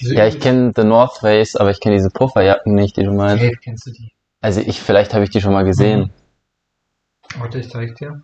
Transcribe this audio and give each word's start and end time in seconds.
Ja, 0.00 0.26
ich 0.26 0.40
kenne 0.40 0.72
The 0.74 0.84
North 0.84 1.18
Face, 1.18 1.56
aber 1.56 1.70
ich 1.70 1.80
kenne 1.80 1.96
diese 1.96 2.10
Pufferjacken 2.10 2.74
nicht, 2.74 2.96
die 2.96 3.04
du 3.04 3.12
meinst. 3.12 3.42
Hey, 3.42 3.56
kennst 3.62 3.86
du 3.86 3.92
die? 3.92 4.12
Also 4.40 4.60
ich, 4.60 4.80
vielleicht 4.80 5.14
habe 5.14 5.24
ich 5.24 5.30
die 5.30 5.40
schon 5.40 5.52
mal 5.52 5.64
gesehen. 5.64 6.12
Warte, 7.38 7.58
ich 7.58 7.70
zeig 7.70 7.94
dir. 7.96 8.22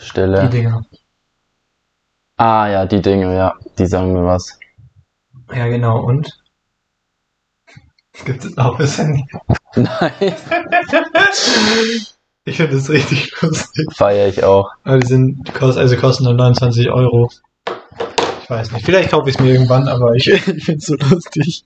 Die 0.00 0.04
Stille. 0.04 0.48
Dinger. 0.48 0.82
Ah 2.36 2.68
ja, 2.68 2.86
die 2.86 3.02
Dinge, 3.02 3.34
ja, 3.34 3.54
die 3.78 3.86
sagen 3.86 4.12
mir 4.12 4.24
was. 4.24 4.58
Ja, 5.52 5.66
genau. 5.66 6.04
Und? 6.04 6.39
Gibt 8.24 8.44
es 8.44 8.56
auch 8.58 8.76
das 8.78 8.98
Handy? 8.98 9.24
Nein, 9.76 10.12
Ich 12.44 12.56
finde 12.56 12.74
das 12.74 12.88
richtig 12.90 13.32
lustig. 13.40 13.86
feiere 13.94 14.28
ich 14.28 14.44
auch. 14.44 14.70
Aber 14.84 14.98
die 14.98 15.06
sind, 15.06 15.62
also 15.62 15.96
kosten 15.96 16.24
nur 16.24 16.34
29 16.34 16.90
Euro. 16.90 17.30
Ich 18.42 18.50
weiß 18.50 18.72
nicht. 18.72 18.84
Vielleicht 18.84 19.10
kaufe 19.10 19.28
ich 19.30 19.36
es 19.36 19.40
mir 19.40 19.52
irgendwann, 19.52 19.88
aber 19.88 20.14
ich, 20.14 20.26
ich 20.48 20.64
finde 20.64 20.78
es 20.78 20.86
so 20.86 20.94
lustig. 20.96 21.64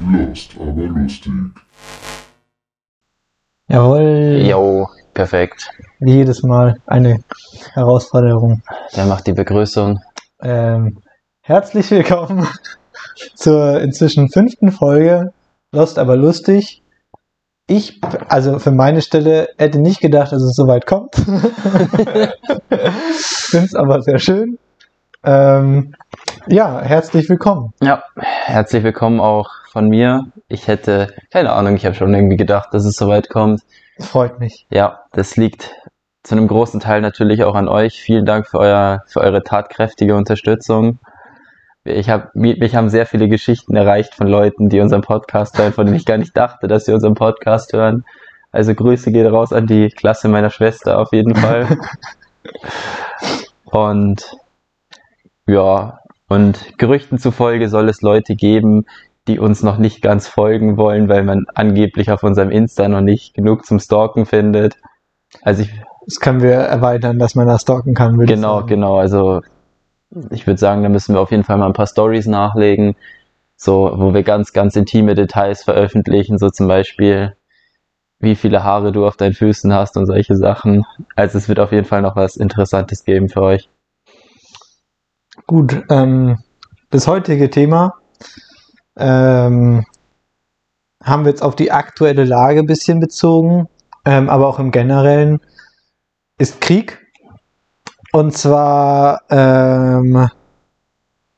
Lost, 0.00 0.56
aber 0.60 0.82
lustig. 0.82 1.32
Jawohl. 3.68 4.42
Jo, 4.46 4.88
perfekt. 5.14 5.70
Wie 6.00 6.14
jedes 6.16 6.42
Mal 6.42 6.80
eine 6.86 7.24
Herausforderung. 7.72 8.62
Wer 8.92 9.06
macht 9.06 9.26
die 9.26 9.32
Begrüßung? 9.32 10.00
Ähm, 10.42 10.98
herzlich 11.46 11.90
willkommen 11.90 12.48
zur 13.34 13.78
inzwischen 13.82 14.30
fünften 14.30 14.72
Folge 14.72 15.34
Lost 15.72 15.98
aber 15.98 16.16
lustig. 16.16 16.82
Ich, 17.66 18.00
also 18.28 18.58
für 18.58 18.70
meine 18.70 19.02
Stelle, 19.02 19.48
hätte 19.58 19.78
nicht 19.78 20.00
gedacht, 20.00 20.32
dass 20.32 20.42
es 20.42 20.56
so 20.56 20.66
weit 20.66 20.86
kommt. 20.86 21.14
Finde 23.16 23.66
es 23.66 23.74
aber 23.74 24.00
sehr 24.00 24.18
schön. 24.18 24.58
Ähm, 25.22 25.94
ja, 26.46 26.80
herzlich 26.80 27.28
willkommen. 27.28 27.74
Ja, 27.82 28.04
herzlich 28.16 28.82
willkommen 28.82 29.20
auch 29.20 29.50
von 29.70 29.88
mir. 29.88 30.22
Ich 30.48 30.66
hätte, 30.66 31.08
keine 31.30 31.52
Ahnung, 31.52 31.76
ich 31.76 31.84
habe 31.84 31.94
schon 31.94 32.14
irgendwie 32.14 32.38
gedacht, 32.38 32.68
dass 32.72 32.86
es 32.86 32.96
soweit 32.96 33.28
kommt. 33.28 33.60
Freut 33.98 34.40
mich. 34.40 34.66
Ja, 34.70 35.00
das 35.12 35.36
liegt 35.36 35.74
zu 36.22 36.36
einem 36.36 36.48
großen 36.48 36.80
Teil 36.80 37.02
natürlich 37.02 37.44
auch 37.44 37.54
an 37.54 37.68
euch. 37.68 38.00
Vielen 38.00 38.24
Dank 38.24 38.46
für 38.46 38.60
euer, 38.60 39.02
für 39.06 39.20
eure 39.20 39.42
tatkräftige 39.42 40.16
Unterstützung. 40.16 41.00
Ich 41.84 42.08
hab, 42.08 42.34
mich 42.34 42.74
haben 42.74 42.88
sehr 42.88 43.04
viele 43.04 43.28
Geschichten 43.28 43.76
erreicht 43.76 44.14
von 44.14 44.26
Leuten, 44.26 44.70
die 44.70 44.80
unseren 44.80 45.02
Podcast 45.02 45.58
hören, 45.58 45.72
von 45.72 45.84
denen 45.84 45.98
ich 45.98 46.06
gar 46.06 46.16
nicht 46.16 46.36
dachte, 46.36 46.66
dass 46.66 46.86
sie 46.86 46.94
unseren 46.94 47.14
Podcast 47.14 47.74
hören. 47.74 48.04
Also 48.52 48.74
Grüße 48.74 49.12
gehen 49.12 49.26
raus 49.26 49.52
an 49.52 49.66
die 49.66 49.88
Klasse 49.88 50.28
meiner 50.28 50.50
Schwester 50.50 50.98
auf 50.98 51.12
jeden 51.12 51.34
Fall. 51.34 51.78
Und 53.64 54.36
ja, 55.46 55.98
und 56.28 56.78
Gerüchten 56.78 57.18
zufolge 57.18 57.68
soll 57.68 57.88
es 57.88 58.02
Leute 58.02 58.36
geben, 58.36 58.86
die 59.26 59.38
uns 59.38 59.62
noch 59.62 59.78
nicht 59.78 60.00
ganz 60.02 60.28
folgen 60.28 60.76
wollen, 60.76 61.08
weil 61.08 61.22
man 61.22 61.46
angeblich 61.54 62.10
auf 62.10 62.22
unserem 62.22 62.50
Insta 62.50 62.88
noch 62.88 63.00
nicht 63.00 63.34
genug 63.34 63.66
zum 63.66 63.78
Stalken 63.80 64.26
findet. 64.26 64.76
Also 65.42 65.62
ich, 65.62 65.70
Das 66.06 66.20
können 66.20 66.40
wir 66.40 66.52
erweitern, 66.52 67.18
dass 67.18 67.34
man 67.34 67.46
das 67.46 67.62
stalken 67.62 67.94
kann. 67.94 68.16
würde 68.16 68.34
genau, 68.34 68.64
genau, 68.64 68.98
also 68.98 69.42
ich 70.30 70.46
würde 70.46 70.58
sagen, 70.58 70.82
da 70.82 70.88
müssen 70.88 71.14
wir 71.14 71.20
auf 71.20 71.30
jeden 71.30 71.44
Fall 71.44 71.58
mal 71.58 71.66
ein 71.66 71.72
paar 71.72 71.86
Stories 71.86 72.26
nachlegen, 72.26 72.96
so, 73.56 73.92
wo 73.96 74.14
wir 74.14 74.22
ganz, 74.22 74.52
ganz 74.52 74.76
intime 74.76 75.14
Details 75.14 75.64
veröffentlichen, 75.64 76.38
so 76.38 76.50
zum 76.50 76.68
Beispiel, 76.68 77.36
wie 78.18 78.34
viele 78.34 78.64
Haare 78.64 78.92
du 78.92 79.06
auf 79.06 79.16
deinen 79.16 79.34
Füßen 79.34 79.72
hast 79.72 79.96
und 79.96 80.06
solche 80.06 80.36
Sachen. 80.36 80.84
Also 81.16 81.38
es 81.38 81.48
wird 81.48 81.60
auf 81.60 81.72
jeden 81.72 81.86
Fall 81.86 82.02
noch 82.02 82.16
was 82.16 82.36
Interessantes 82.36 83.04
geben 83.04 83.28
für 83.28 83.42
euch. 83.42 83.68
Gut, 85.46 85.82
ähm, 85.90 86.38
das 86.90 87.06
heutige 87.06 87.50
Thema 87.50 87.94
ähm, 88.96 89.84
haben 91.02 91.24
wir 91.24 91.30
jetzt 91.30 91.42
auf 91.42 91.56
die 91.56 91.72
aktuelle 91.72 92.24
Lage 92.24 92.60
ein 92.60 92.66
bisschen 92.66 93.00
bezogen, 93.00 93.68
ähm, 94.04 94.28
aber 94.30 94.46
auch 94.46 94.58
im 94.58 94.70
Generellen 94.70 95.40
ist 96.38 96.60
Krieg. 96.60 97.03
Und 98.14 98.30
zwar, 98.38 99.22
ähm, 99.28 100.28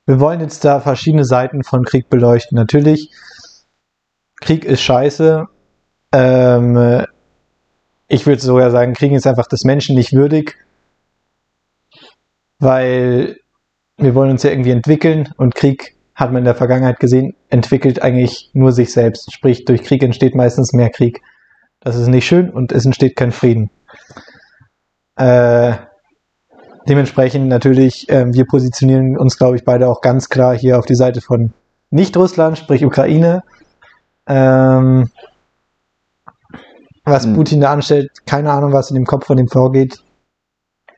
wir 0.05 0.21
wollen 0.21 0.41
jetzt 0.41 0.63
da 0.63 0.79
verschiedene 0.81 1.25
Seiten 1.25 1.65
von 1.65 1.85
Krieg 1.87 2.11
beleuchten. 2.11 2.55
Natürlich, 2.55 3.11
Krieg 4.43 4.67
ist 4.67 4.83
scheiße. 4.83 5.47
Ähm, 6.13 7.07
ich 8.09 8.27
würde 8.27 8.43
sogar 8.43 8.71
sagen, 8.71 8.93
Krieg 8.93 9.13
ist 9.13 9.27
einfach 9.27 9.47
des 9.47 9.65
Menschen 9.65 9.97
nicht 9.97 10.13
würdig, 10.13 10.59
weil 12.59 13.39
wir 13.97 14.15
wollen 14.15 14.33
uns 14.33 14.43
ja 14.43 14.51
irgendwie 14.51 14.73
entwickeln 14.73 15.33
und 15.39 15.55
Krieg 15.55 15.97
hat 16.15 16.31
man 16.31 16.41
in 16.41 16.45
der 16.45 16.57
Vergangenheit 16.57 17.01
gesehen, 17.01 17.37
entwickelt 17.49 18.03
eigentlich 18.03 18.51
nur 18.53 18.73
sich 18.73 18.93
selbst. 18.93 19.33
Sprich, 19.33 19.65
durch 19.65 19.83
Krieg 19.83 20.03
entsteht 20.03 20.35
meistens 20.35 20.75
mehr 20.75 20.91
Krieg. 20.91 21.23
Das 21.81 21.97
ist 21.97 22.09
nicht 22.09 22.27
schön 22.27 22.51
und 22.51 22.71
es 22.71 22.85
entsteht 22.85 23.17
kein 23.17 23.33
Frieden. 23.33 23.71
Äh, 25.17 25.77
dementsprechend 26.89 27.49
natürlich, 27.49 28.09
äh, 28.09 28.27
wir 28.33 28.47
positionieren 28.47 29.17
uns, 29.19 29.39
glaube 29.39 29.57
ich, 29.57 29.65
beide 29.65 29.89
auch 29.89 30.01
ganz 30.01 30.29
klar 30.29 30.57
hier 30.57 30.79
auf 30.79 30.87
die 30.87 30.95
Seite 30.95 31.21
von 31.21 31.53
Nicht-Russland, 31.91 32.59
sprich 32.59 32.85
Ukraine. 32.85 33.43
Ähm, 34.27 35.11
was 37.05 37.25
Hm. 37.25 37.35
Putin 37.35 37.61
da 37.61 37.73
anstellt, 37.73 38.11
keine 38.27 38.51
Ahnung, 38.51 38.73
was 38.73 38.91
in 38.91 38.97
dem 38.97 39.05
Kopf 39.05 39.27
von 39.27 39.39
ihm 39.39 39.49
vorgeht. 39.49 40.03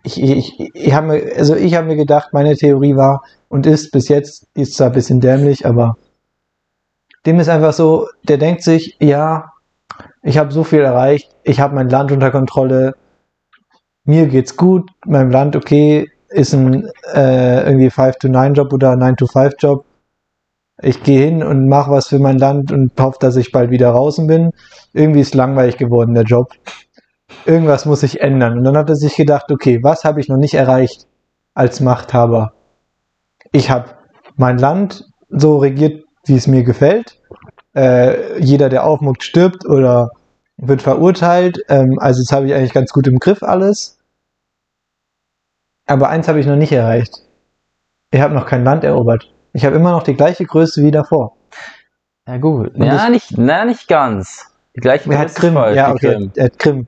Ich, 0.02 0.20
ich, 0.22 0.70
ich 0.74 0.94
habe 0.94 1.06
mir, 1.08 1.36
also 1.36 1.54
ich 1.54 1.74
habe 1.74 1.86
mir 1.86 1.96
gedacht, 1.96 2.32
meine 2.32 2.56
Theorie 2.56 2.96
war 2.96 3.22
und 3.48 3.66
ist 3.66 3.90
bis 3.90 4.08
jetzt, 4.08 4.46
ist 4.54 4.74
zwar 4.74 4.86
ein 4.88 4.94
bisschen 4.94 5.20
dämlich, 5.20 5.66
aber 5.66 5.98
dem 7.26 7.38
ist 7.40 7.48
einfach 7.48 7.74
so, 7.74 8.08
der 8.26 8.38
denkt 8.38 8.62
sich, 8.62 8.96
ja, 9.00 9.52
ich 10.22 10.38
habe 10.38 10.52
so 10.52 10.64
viel 10.64 10.80
erreicht, 10.80 11.30
ich 11.42 11.60
habe 11.60 11.74
mein 11.74 11.88
Land 11.88 12.10
unter 12.10 12.30
Kontrolle, 12.30 12.94
mir 14.08 14.26
geht's 14.26 14.56
gut, 14.56 14.90
meinem 15.04 15.30
Land 15.30 15.54
okay, 15.54 16.10
ist 16.30 16.54
ein 16.54 16.88
äh, 17.12 17.66
irgendwie 17.66 17.90
5-to-9-Job 17.90 18.72
oder 18.72 18.94
9-to-5-Job. 18.94 19.84
Ich 20.80 21.02
gehe 21.02 21.26
hin 21.26 21.42
und 21.42 21.68
mache 21.68 21.90
was 21.90 22.08
für 22.08 22.18
mein 22.18 22.38
Land 22.38 22.72
und 22.72 22.92
hoffe, 22.98 23.18
dass 23.20 23.36
ich 23.36 23.52
bald 23.52 23.70
wieder 23.70 23.92
draußen 23.92 24.26
bin. 24.26 24.52
Irgendwie 24.94 25.20
ist 25.20 25.34
langweilig 25.34 25.76
geworden, 25.76 26.14
der 26.14 26.24
Job. 26.24 26.52
Irgendwas 27.44 27.84
muss 27.84 28.00
sich 28.00 28.22
ändern. 28.22 28.56
Und 28.56 28.64
dann 28.64 28.78
hat 28.78 28.88
er 28.88 28.96
sich 28.96 29.14
gedacht, 29.14 29.50
okay, 29.50 29.80
was 29.82 30.04
habe 30.04 30.20
ich 30.20 30.28
noch 30.28 30.38
nicht 30.38 30.54
erreicht 30.54 31.06
als 31.52 31.80
Machthaber? 31.80 32.54
Ich 33.52 33.70
habe 33.70 33.90
mein 34.36 34.56
Land 34.56 35.04
so 35.28 35.58
regiert, 35.58 36.04
wie 36.24 36.36
es 36.36 36.46
mir 36.46 36.62
gefällt. 36.62 37.20
Äh, 37.74 38.40
jeder, 38.40 38.70
der 38.70 38.84
aufmuckt, 38.84 39.22
stirbt 39.22 39.66
oder 39.66 40.10
wird 40.56 40.82
verurteilt. 40.82 41.62
Ähm, 41.68 41.98
also 41.98 42.22
das 42.22 42.32
habe 42.32 42.46
ich 42.46 42.54
eigentlich 42.54 42.74
ganz 42.74 42.92
gut 42.92 43.06
im 43.06 43.18
Griff 43.18 43.42
alles. 43.42 43.97
Aber 45.88 46.08
eins 46.10 46.28
habe 46.28 46.38
ich 46.38 46.46
noch 46.46 46.56
nicht 46.56 46.70
erreicht. 46.72 47.22
Ich 48.10 48.20
habe 48.20 48.34
noch 48.34 48.46
kein 48.46 48.62
Land 48.62 48.84
erobert. 48.84 49.32
Ich 49.52 49.64
habe 49.64 49.74
immer 49.76 49.90
noch 49.90 50.02
die 50.02 50.14
gleiche 50.14 50.44
Größe 50.44 50.82
wie 50.84 50.90
davor. 50.90 51.36
Ja 52.28 52.36
gut, 52.36 52.74
Und 52.74 52.84
ja 52.84 52.92
das- 52.92 53.08
nicht, 53.10 53.38
na 53.38 53.64
nicht 53.64 53.88
ganz. 53.88 54.46
Die 54.76 54.80
gleiche 54.80 55.10
Er 55.10 55.18
hat 55.18 55.28
Größe 55.28 55.40
Krim, 55.40 55.54
falsch, 55.54 55.76
ja, 55.76 55.90
okay, 55.90 56.14
Krim. 56.14 56.32
er 56.36 56.44
hat 56.44 56.58
Krim. 56.58 56.86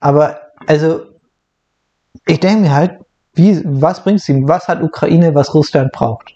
Aber, 0.00 0.38
also, 0.66 1.00
ich 2.26 2.38
denke 2.40 2.60
mir 2.62 2.74
halt, 2.74 3.00
wie, 3.34 3.62
was 3.64 4.02
bringt's 4.04 4.28
ihm? 4.28 4.46
Was 4.48 4.68
hat 4.68 4.82
Ukraine, 4.82 5.34
was 5.34 5.54
Russland 5.54 5.92
braucht? 5.92 6.34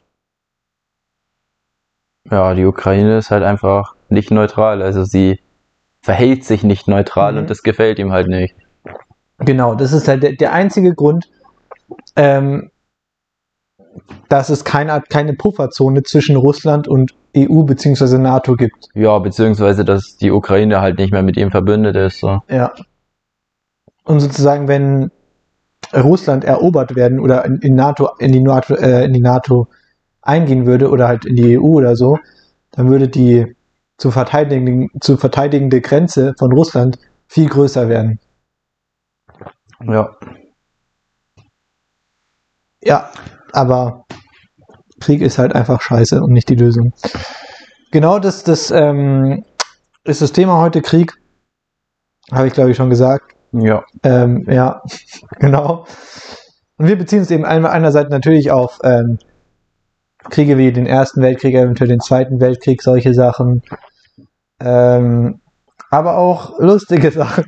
Ja, 2.30 2.54
die 2.54 2.64
Ukraine 2.64 3.18
ist 3.18 3.30
halt 3.30 3.42
einfach 3.44 3.94
nicht 4.08 4.30
neutral. 4.30 4.82
Also 4.82 5.04
sie 5.04 5.40
verhält 6.02 6.44
sich 6.44 6.62
nicht 6.62 6.88
neutral 6.88 7.32
Mhm. 7.32 7.38
und 7.40 7.50
das 7.50 7.62
gefällt 7.62 7.98
ihm 7.98 8.12
halt 8.12 8.28
nicht. 8.28 8.54
Genau, 9.38 9.74
das 9.74 9.92
ist 9.92 10.08
halt 10.08 10.22
der, 10.22 10.32
der 10.32 10.52
einzige 10.52 10.94
Grund, 10.94 11.30
ähm, 12.16 12.70
dass 14.28 14.48
es 14.48 14.64
keine, 14.64 15.02
keine 15.08 15.34
Pufferzone 15.34 16.02
zwischen 16.02 16.36
Russland 16.36 16.88
und 16.88 17.14
EU 17.36 17.62
bzw. 17.62 18.18
NATO 18.18 18.54
gibt. 18.54 18.88
Ja, 18.94 19.18
beziehungsweise, 19.18 19.84
dass 19.84 20.16
die 20.16 20.30
Ukraine 20.30 20.80
halt 20.80 20.98
nicht 20.98 21.12
mehr 21.12 21.22
mit 21.22 21.36
ihm 21.36 21.50
verbündet 21.50 21.96
ist. 21.96 22.20
So. 22.20 22.40
Ja. 22.48 22.72
Und 24.04 24.20
sozusagen, 24.20 24.68
wenn 24.68 25.10
Russland 25.94 26.44
erobert 26.44 26.94
werden 26.94 27.20
oder 27.20 27.44
in, 27.44 27.58
in 27.58 27.74
NATO, 27.74 28.10
in 28.18 28.32
die 28.32 28.40
NATO, 28.40 28.74
äh, 28.74 29.04
in 29.04 29.12
die 29.12 29.20
NATO 29.20 29.68
eingehen 30.22 30.66
würde 30.66 30.90
oder 30.90 31.08
halt 31.08 31.24
in 31.24 31.36
die 31.36 31.58
EU 31.58 31.62
oder 31.62 31.96
so, 31.96 32.18
dann 32.72 32.90
würde 32.90 33.08
die 33.08 33.56
zu 33.96 34.10
verteidigen, 34.10 34.88
zu 35.00 35.16
verteidigende 35.16 35.80
Grenze 35.80 36.34
von 36.38 36.52
Russland 36.52 36.98
viel 37.28 37.48
größer 37.48 37.88
werden. 37.88 38.18
Ja. 39.82 40.16
Ja, 42.82 43.10
aber 43.52 44.04
Krieg 45.00 45.20
ist 45.22 45.38
halt 45.38 45.54
einfach 45.54 45.80
scheiße 45.80 46.20
und 46.22 46.32
nicht 46.32 46.48
die 46.48 46.54
Lösung. 46.56 46.92
Genau 47.90 48.18
das, 48.18 48.44
das 48.44 48.70
ähm, 48.70 49.44
ist 50.04 50.22
das 50.22 50.32
Thema 50.32 50.60
heute 50.60 50.82
Krieg. 50.82 51.14
Habe 52.30 52.46
ich, 52.46 52.52
glaube 52.52 52.70
ich, 52.70 52.76
schon 52.76 52.90
gesagt. 52.90 53.34
Ja. 53.52 53.84
Ähm, 54.02 54.46
ja, 54.48 54.82
genau. 55.38 55.86
Und 56.76 56.86
wir 56.86 56.96
beziehen 56.96 57.22
es 57.22 57.30
eben 57.30 57.44
ein- 57.44 57.66
einerseits 57.66 58.10
natürlich 58.10 58.50
auf 58.50 58.78
ähm, 58.84 59.18
Kriege 60.30 60.56
wie 60.58 60.72
den 60.72 60.86
Ersten 60.86 61.22
Weltkrieg, 61.22 61.54
eventuell 61.54 61.88
den 61.88 62.00
Zweiten 62.00 62.40
Weltkrieg, 62.40 62.82
solche 62.82 63.14
Sachen. 63.14 63.62
Ähm, 64.60 65.40
aber 65.90 66.18
auch 66.18 66.58
lustige 66.60 67.10
Sachen. 67.10 67.44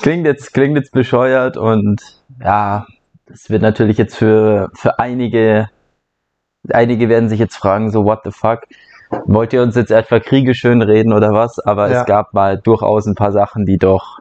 Klingt 0.00 0.26
jetzt, 0.26 0.54
klingt 0.54 0.76
jetzt 0.76 0.92
bescheuert 0.92 1.56
und 1.56 2.00
ja, 2.40 2.86
das 3.32 3.48
wird 3.48 3.62
natürlich 3.62 3.96
jetzt 3.96 4.14
für, 4.14 4.70
für 4.74 4.98
einige, 4.98 5.68
einige 6.70 7.08
werden 7.08 7.30
sich 7.30 7.40
jetzt 7.40 7.56
fragen, 7.56 7.90
so 7.90 8.04
what 8.04 8.20
the 8.24 8.30
fuck, 8.30 8.60
wollt 9.24 9.52
ihr 9.54 9.62
uns 9.62 9.74
jetzt 9.74 9.90
etwa 9.90 10.20
Kriege 10.20 10.54
schön 10.54 10.82
reden 10.82 11.12
oder 11.14 11.30
was? 11.32 11.58
Aber 11.58 11.90
Ja. 11.90 12.00
es 12.00 12.06
gab 12.06 12.34
mal 12.34 12.58
durchaus 12.58 13.06
ein 13.06 13.14
paar 13.14 13.32
Sachen, 13.32 13.64
die 13.64 13.78
doch, 13.78 14.18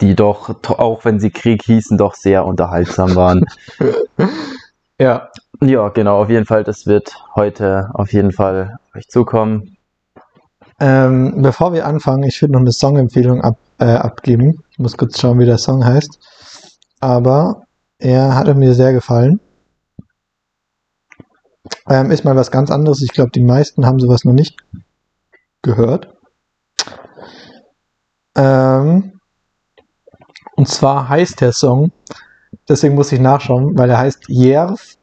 die 0.00 0.16
doch, 0.16 0.50
auch 0.78 1.04
wenn 1.04 1.20
sie 1.20 1.30
Krieg 1.30 1.62
hießen, 1.62 1.96
doch 1.96 2.14
sehr 2.14 2.44
unterhaltsam 2.44 3.14
waren. 3.14 3.44
ja. 4.98 5.28
ja, 5.60 5.88
genau, 5.90 6.22
auf 6.22 6.28
jeden 6.28 6.46
Fall, 6.46 6.64
das 6.64 6.86
wird 6.86 7.14
heute 7.36 7.90
auf 7.94 8.12
jeden 8.12 8.32
Fall 8.32 8.78
euch 8.96 9.06
zukommen. 9.08 9.76
Ähm, 10.80 11.40
bevor 11.42 11.72
wir 11.72 11.86
anfangen, 11.86 12.24
ich 12.24 12.42
würde 12.42 12.54
noch 12.54 12.60
eine 12.60 12.72
Songempfehlung 12.72 13.42
ab, 13.42 13.56
äh, 13.78 13.84
abgeben. 13.84 14.64
Ich 14.70 14.80
muss 14.80 14.96
kurz 14.96 15.20
schauen, 15.20 15.38
wie 15.38 15.46
der 15.46 15.58
Song 15.58 15.84
heißt. 15.84 16.18
Aber 17.02 17.66
er 17.98 18.34
hatte 18.36 18.54
mir 18.54 18.74
sehr 18.74 18.92
gefallen. 18.92 19.40
Ähm, 21.88 22.12
ist 22.12 22.24
mal 22.24 22.36
was 22.36 22.52
ganz 22.52 22.70
anderes. 22.70 23.02
Ich 23.02 23.10
glaube, 23.10 23.32
die 23.32 23.42
meisten 23.42 23.84
haben 23.84 23.98
sowas 23.98 24.24
noch 24.24 24.34
nicht 24.34 24.62
gehört. 25.62 26.14
Ähm, 28.36 29.18
und 30.54 30.68
zwar 30.68 31.08
heißt 31.08 31.40
der 31.40 31.50
Song, 31.50 31.90
deswegen 32.68 32.94
muss 32.94 33.10
ich 33.10 33.18
nachschauen, 33.18 33.76
weil 33.76 33.90
er 33.90 33.98
heißt 33.98 34.26
Jerv 34.28 34.94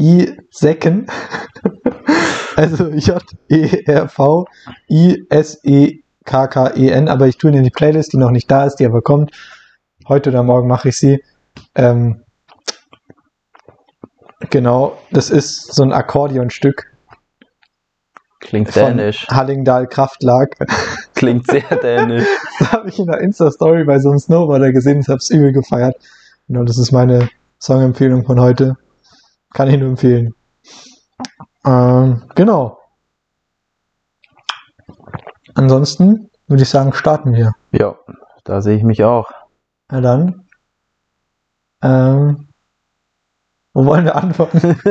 I 0.00 0.34
Secken. 0.50 1.06
also 2.56 2.88
J-E-R-V 2.88 4.46
I-S-E-K-K-E-N, 4.88 5.98
aber 7.08 7.28
ich 7.28 7.36
tue 7.36 7.50
ihn 7.50 7.58
in 7.58 7.64
die 7.64 7.70
Playlist, 7.70 8.14
die 8.14 8.16
noch 8.16 8.30
nicht 8.30 8.50
da 8.50 8.64
ist, 8.64 8.76
die 8.76 8.86
aber 8.86 9.02
kommt. 9.02 9.32
Heute 10.08 10.30
oder 10.30 10.42
morgen 10.42 10.66
mache 10.66 10.88
ich 10.88 10.96
sie. 10.96 11.22
Ähm, 11.74 12.24
genau, 14.50 14.98
das 15.10 15.30
ist 15.30 15.74
so 15.74 15.82
ein 15.82 15.92
Akkordeonstück 15.92 16.92
Klingt 18.42 18.70
von 18.70 18.96
dänisch. 18.96 19.26
Hallingdal 19.28 19.86
Kraftlag. 19.86 20.56
Klingt 21.14 21.46
sehr 21.46 21.62
dänisch. 21.82 22.26
Das 22.58 22.72
habe 22.72 22.88
ich 22.88 22.98
in 22.98 23.06
der 23.06 23.20
Insta-Story 23.20 23.84
bei 23.84 24.00
so 24.00 24.10
einem 24.10 24.18
Snowboarder 24.18 24.72
gesehen, 24.72 25.00
ich 25.00 25.08
habe 25.08 25.18
es 25.18 25.30
übel 25.30 25.52
gefeiert. 25.52 25.96
Genau, 26.48 26.64
das 26.64 26.76
ist 26.76 26.90
meine 26.90 27.28
Songempfehlung 27.60 28.24
von 28.24 28.40
heute. 28.40 28.76
Kann 29.54 29.68
ich 29.68 29.78
nur 29.78 29.90
empfehlen. 29.90 30.34
Ähm, 31.64 32.24
genau. 32.34 32.78
Ansonsten 35.54 36.30
würde 36.48 36.64
ich 36.64 36.68
sagen, 36.68 36.92
starten 36.92 37.34
wir. 37.34 37.54
Ja, 37.70 37.96
da 38.42 38.60
sehe 38.60 38.76
ich 38.76 38.82
mich 38.82 39.04
auch. 39.04 39.30
Na 39.88 40.00
dann. 40.00 40.48
Ähm, 41.82 42.48
wo 43.74 43.86
wollen 43.86 44.04
wir 44.04 44.16
anfangen? 44.16 44.80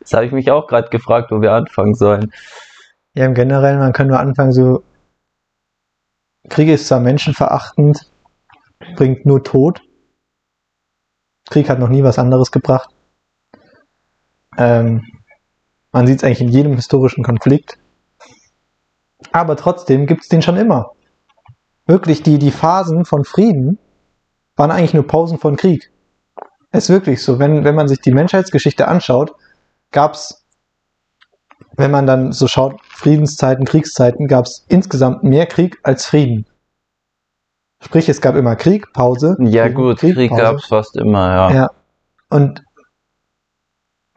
Das 0.00 0.12
habe 0.12 0.26
ich 0.26 0.30
mich 0.30 0.52
auch 0.52 0.68
gerade 0.68 0.88
gefragt, 0.88 1.32
wo 1.32 1.40
wir 1.40 1.52
anfangen 1.52 1.94
sollen. 1.94 2.32
ja, 3.14 3.26
im 3.26 3.34
Generellen, 3.34 3.80
man 3.80 3.92
kann 3.92 4.06
nur 4.06 4.20
anfangen, 4.20 4.52
so 4.52 4.84
Krieg 6.48 6.68
ist 6.68 6.86
zwar 6.86 7.00
menschenverachtend, 7.00 8.08
bringt 8.94 9.26
nur 9.26 9.42
Tod. 9.42 9.82
Krieg 11.50 11.68
hat 11.68 11.80
noch 11.80 11.88
nie 11.88 12.04
was 12.04 12.20
anderes 12.20 12.52
gebracht. 12.52 12.90
Ähm, 14.56 15.02
man 15.90 16.06
sieht 16.06 16.18
es 16.18 16.24
eigentlich 16.24 16.40
in 16.40 16.48
jedem 16.50 16.74
historischen 16.74 17.24
Konflikt. 17.24 17.78
Aber 19.32 19.56
trotzdem 19.56 20.06
gibt 20.06 20.22
es 20.22 20.28
den 20.28 20.42
schon 20.42 20.56
immer. 20.56 20.92
Wirklich, 21.86 22.22
die, 22.22 22.38
die 22.38 22.50
Phasen 22.50 23.04
von 23.04 23.24
Frieden 23.24 23.78
waren 24.56 24.70
eigentlich 24.70 24.94
nur 24.94 25.06
Pausen 25.06 25.38
von 25.38 25.56
Krieg. 25.56 25.90
Ist 26.72 26.88
wirklich 26.90 27.22
so. 27.22 27.38
Wenn, 27.38 27.64
wenn 27.64 27.74
man 27.74 27.88
sich 27.88 28.00
die 28.00 28.12
Menschheitsgeschichte 28.12 28.88
anschaut, 28.88 29.34
gab 29.92 30.14
es, 30.14 30.44
wenn 31.76 31.90
man 31.90 32.06
dann 32.06 32.32
so 32.32 32.48
schaut, 32.48 32.80
Friedenszeiten, 32.88 33.64
Kriegszeiten, 33.64 34.26
gab 34.26 34.46
es 34.46 34.64
insgesamt 34.68 35.22
mehr 35.22 35.46
Krieg 35.46 35.78
als 35.82 36.06
Frieden. 36.06 36.46
Sprich, 37.80 38.08
es 38.08 38.20
gab 38.20 38.34
immer 38.34 38.56
Krieg, 38.56 38.92
Pause. 38.92 39.36
Ja 39.38 39.64
Frieden, 39.64 39.74
gut, 39.76 39.98
Krieg, 39.98 40.30
Pause. 40.30 40.42
gab 40.42 40.56
es 40.56 40.66
fast 40.66 40.96
immer, 40.96 41.28
ja. 41.28 41.54
Ja. 41.54 41.70
Und 42.28 42.62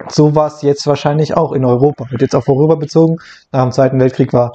so 0.07 0.33
war 0.36 0.47
es 0.47 0.62
jetzt 0.62 0.88
wahrscheinlich 0.88 1.36
auch 1.36 1.51
in 1.51 1.65
Europa. 1.65 2.09
Wird 2.09 2.21
jetzt 2.21 2.36
auf 2.36 2.47
Europa 2.47 2.75
bezogen. 2.75 3.18
Nach 3.51 3.63
dem 3.63 3.71
Zweiten 3.71 4.00
Weltkrieg 4.00 4.33
war 4.33 4.53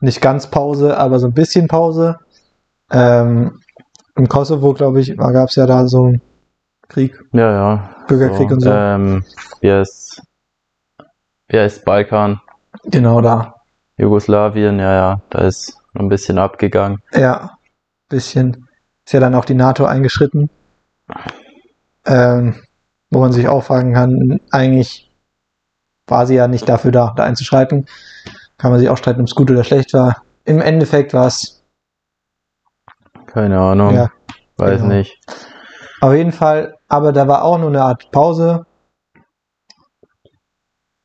nicht 0.00 0.20
ganz 0.20 0.48
Pause, 0.48 0.96
aber 0.96 1.18
so 1.18 1.26
ein 1.26 1.34
bisschen 1.34 1.68
Pause. 1.68 2.18
Ähm, 2.90 3.60
Im 4.16 4.28
Kosovo, 4.28 4.72
glaube 4.74 5.00
ich, 5.00 5.16
gab 5.16 5.48
es 5.48 5.56
ja 5.56 5.66
da 5.66 5.86
so 5.88 6.04
einen 6.04 6.22
Krieg, 6.88 7.18
Ja, 7.32 7.50
ja. 7.50 7.96
Bürgerkrieg 8.06 8.50
und 8.50 8.60
so. 8.60 8.70
Ähm, 8.70 9.24
wie 9.60 9.72
heißt, 9.72 10.22
wie 11.48 11.58
heißt 11.58 11.84
Balkan? 11.84 12.40
Genau 12.84 13.20
da. 13.20 13.54
Jugoslawien, 13.96 14.78
ja, 14.78 14.94
ja, 14.94 15.22
da 15.30 15.40
ist 15.40 15.78
ein 15.94 16.08
bisschen 16.08 16.38
abgegangen. 16.38 17.00
Ja, 17.12 17.58
bisschen. 18.08 18.68
Ist 19.06 19.12
ja 19.12 19.20
dann 19.20 19.34
auch 19.34 19.44
die 19.44 19.54
NATO 19.54 19.84
eingeschritten. 19.84 20.50
Ähm, 22.06 22.56
wo 23.10 23.20
man 23.20 23.32
sich 23.32 23.48
auch 23.48 23.62
fragen 23.62 23.94
kann, 23.94 24.40
eigentlich 24.50 25.10
war 26.06 26.26
sie 26.26 26.34
ja 26.34 26.48
nicht 26.48 26.68
dafür 26.68 26.90
da, 26.90 27.12
da 27.16 27.24
einzuschreiten. 27.24 27.86
Kann 28.58 28.70
man 28.70 28.80
sich 28.80 28.88
auch 28.88 28.98
streiten, 28.98 29.20
ob 29.20 29.26
es 29.26 29.34
gut 29.34 29.50
oder 29.50 29.64
schlecht 29.64 29.92
war. 29.94 30.22
Im 30.44 30.60
Endeffekt 30.60 31.14
war 31.14 31.26
es, 31.26 31.53
Keine 33.34 33.58
Ahnung, 33.58 33.96
ja, 33.96 34.12
weiß 34.58 34.82
genau. 34.82 34.94
nicht. 34.94 35.18
auf 36.00 36.14
jeden 36.14 36.30
Fall, 36.30 36.76
aber 36.86 37.12
da 37.12 37.26
war 37.26 37.42
auch 37.42 37.58
nur 37.58 37.68
eine 37.68 37.82
Art 37.82 38.12
Pause. 38.12 38.64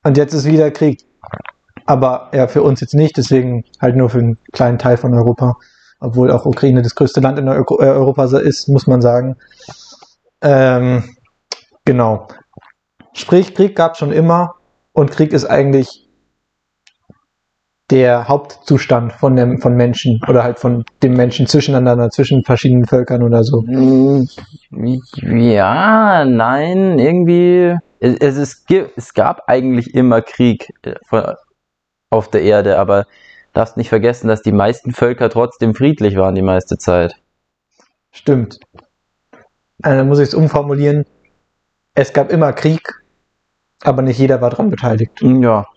Und 0.04 0.16
jetzt 0.16 0.36
ist 0.36 0.46
wieder 0.46 0.70
Krieg. 0.70 1.04
Aber 1.88 2.30
ja, 2.32 2.48
für 2.48 2.62
uns 2.62 2.82
jetzt 2.82 2.94
nicht, 2.94 3.18
deswegen 3.18 3.66
halt 3.82 3.96
nur 3.96 4.12
für 4.12 4.20
einen 4.20 4.38
kleinen 4.52 4.78
Teil 4.78 4.98
von 4.98 5.16
Europa. 5.16 5.58
Obwohl 6.00 6.32
auch 6.32 6.46
Ukraine 6.46 6.84
das 6.84 6.94
größte 6.94 7.20
Land 7.20 7.40
in 7.40 7.48
äh, 7.48 7.52
Europa 7.52 8.26
ist, 8.26 8.70
muss 8.70 8.86
man 8.86 9.02
sagen. 9.02 9.36
Ähm, 10.42 11.16
genau. 11.84 12.28
Sprich, 13.14 13.56
Krieg 13.56 13.76
gab 13.76 13.94
es 13.94 13.98
schon 13.98 14.12
immer 14.12 14.54
und 14.94 15.10
Krieg 15.10 15.34
ist 15.34 15.46
eigentlich 15.46 16.09
der 17.92 18.28
Hauptzustand 18.28 19.14
von, 19.14 19.36
dem, 19.36 19.60
von 19.60 19.76
Menschen 19.76 20.22
oder 20.28 20.44
halt 20.44 20.60
von 20.60 20.86
dem 21.02 21.14
Menschen 21.14 21.48
zwischeneinander, 21.48 22.10
zwischen 22.10 22.44
verschiedenen 22.44 22.86
Völkern 22.86 23.24
oder 23.24 23.44
so. 23.44 23.64
Ja, 25.22 26.26
nein, 26.26 27.00
irgendwie. 27.00 27.76
Es, 28.00 28.38
es, 28.38 28.66
es 28.96 29.14
gab 29.14 29.44
eigentlich 29.48 29.94
immer 29.94 30.22
Krieg 30.22 30.74
äh, 30.84 31.34
auf 32.10 32.30
der 32.30 32.44
Erde, 32.44 32.80
aber 32.80 33.08
darfst 33.54 33.76
nicht 33.78 33.90
vergessen, 33.90 34.28
dass 34.28 34.42
die 34.42 34.52
meisten 34.52 34.94
Völker 34.94 35.30
trotzdem 35.30 35.76
friedlich 35.76 36.16
waren 36.16 36.36
die 36.36 36.42
meiste 36.42 36.78
Zeit. 36.78 37.16
Stimmt. 38.12 38.60
Äh, 39.84 39.96
Dann 39.96 40.08
muss 40.08 40.20
ich 40.20 40.30
es 40.30 40.34
umformulieren. 40.34 41.06
Es 41.94 42.14
gab 42.14 42.32
immer 42.32 42.54
Krieg, 42.54 42.82
aber 43.84 44.02
nicht 44.02 44.20
jeder 44.20 44.42
war 44.42 44.52
dran 44.52 44.70
beteiligt. 44.70 45.12
Ja. 45.22 45.68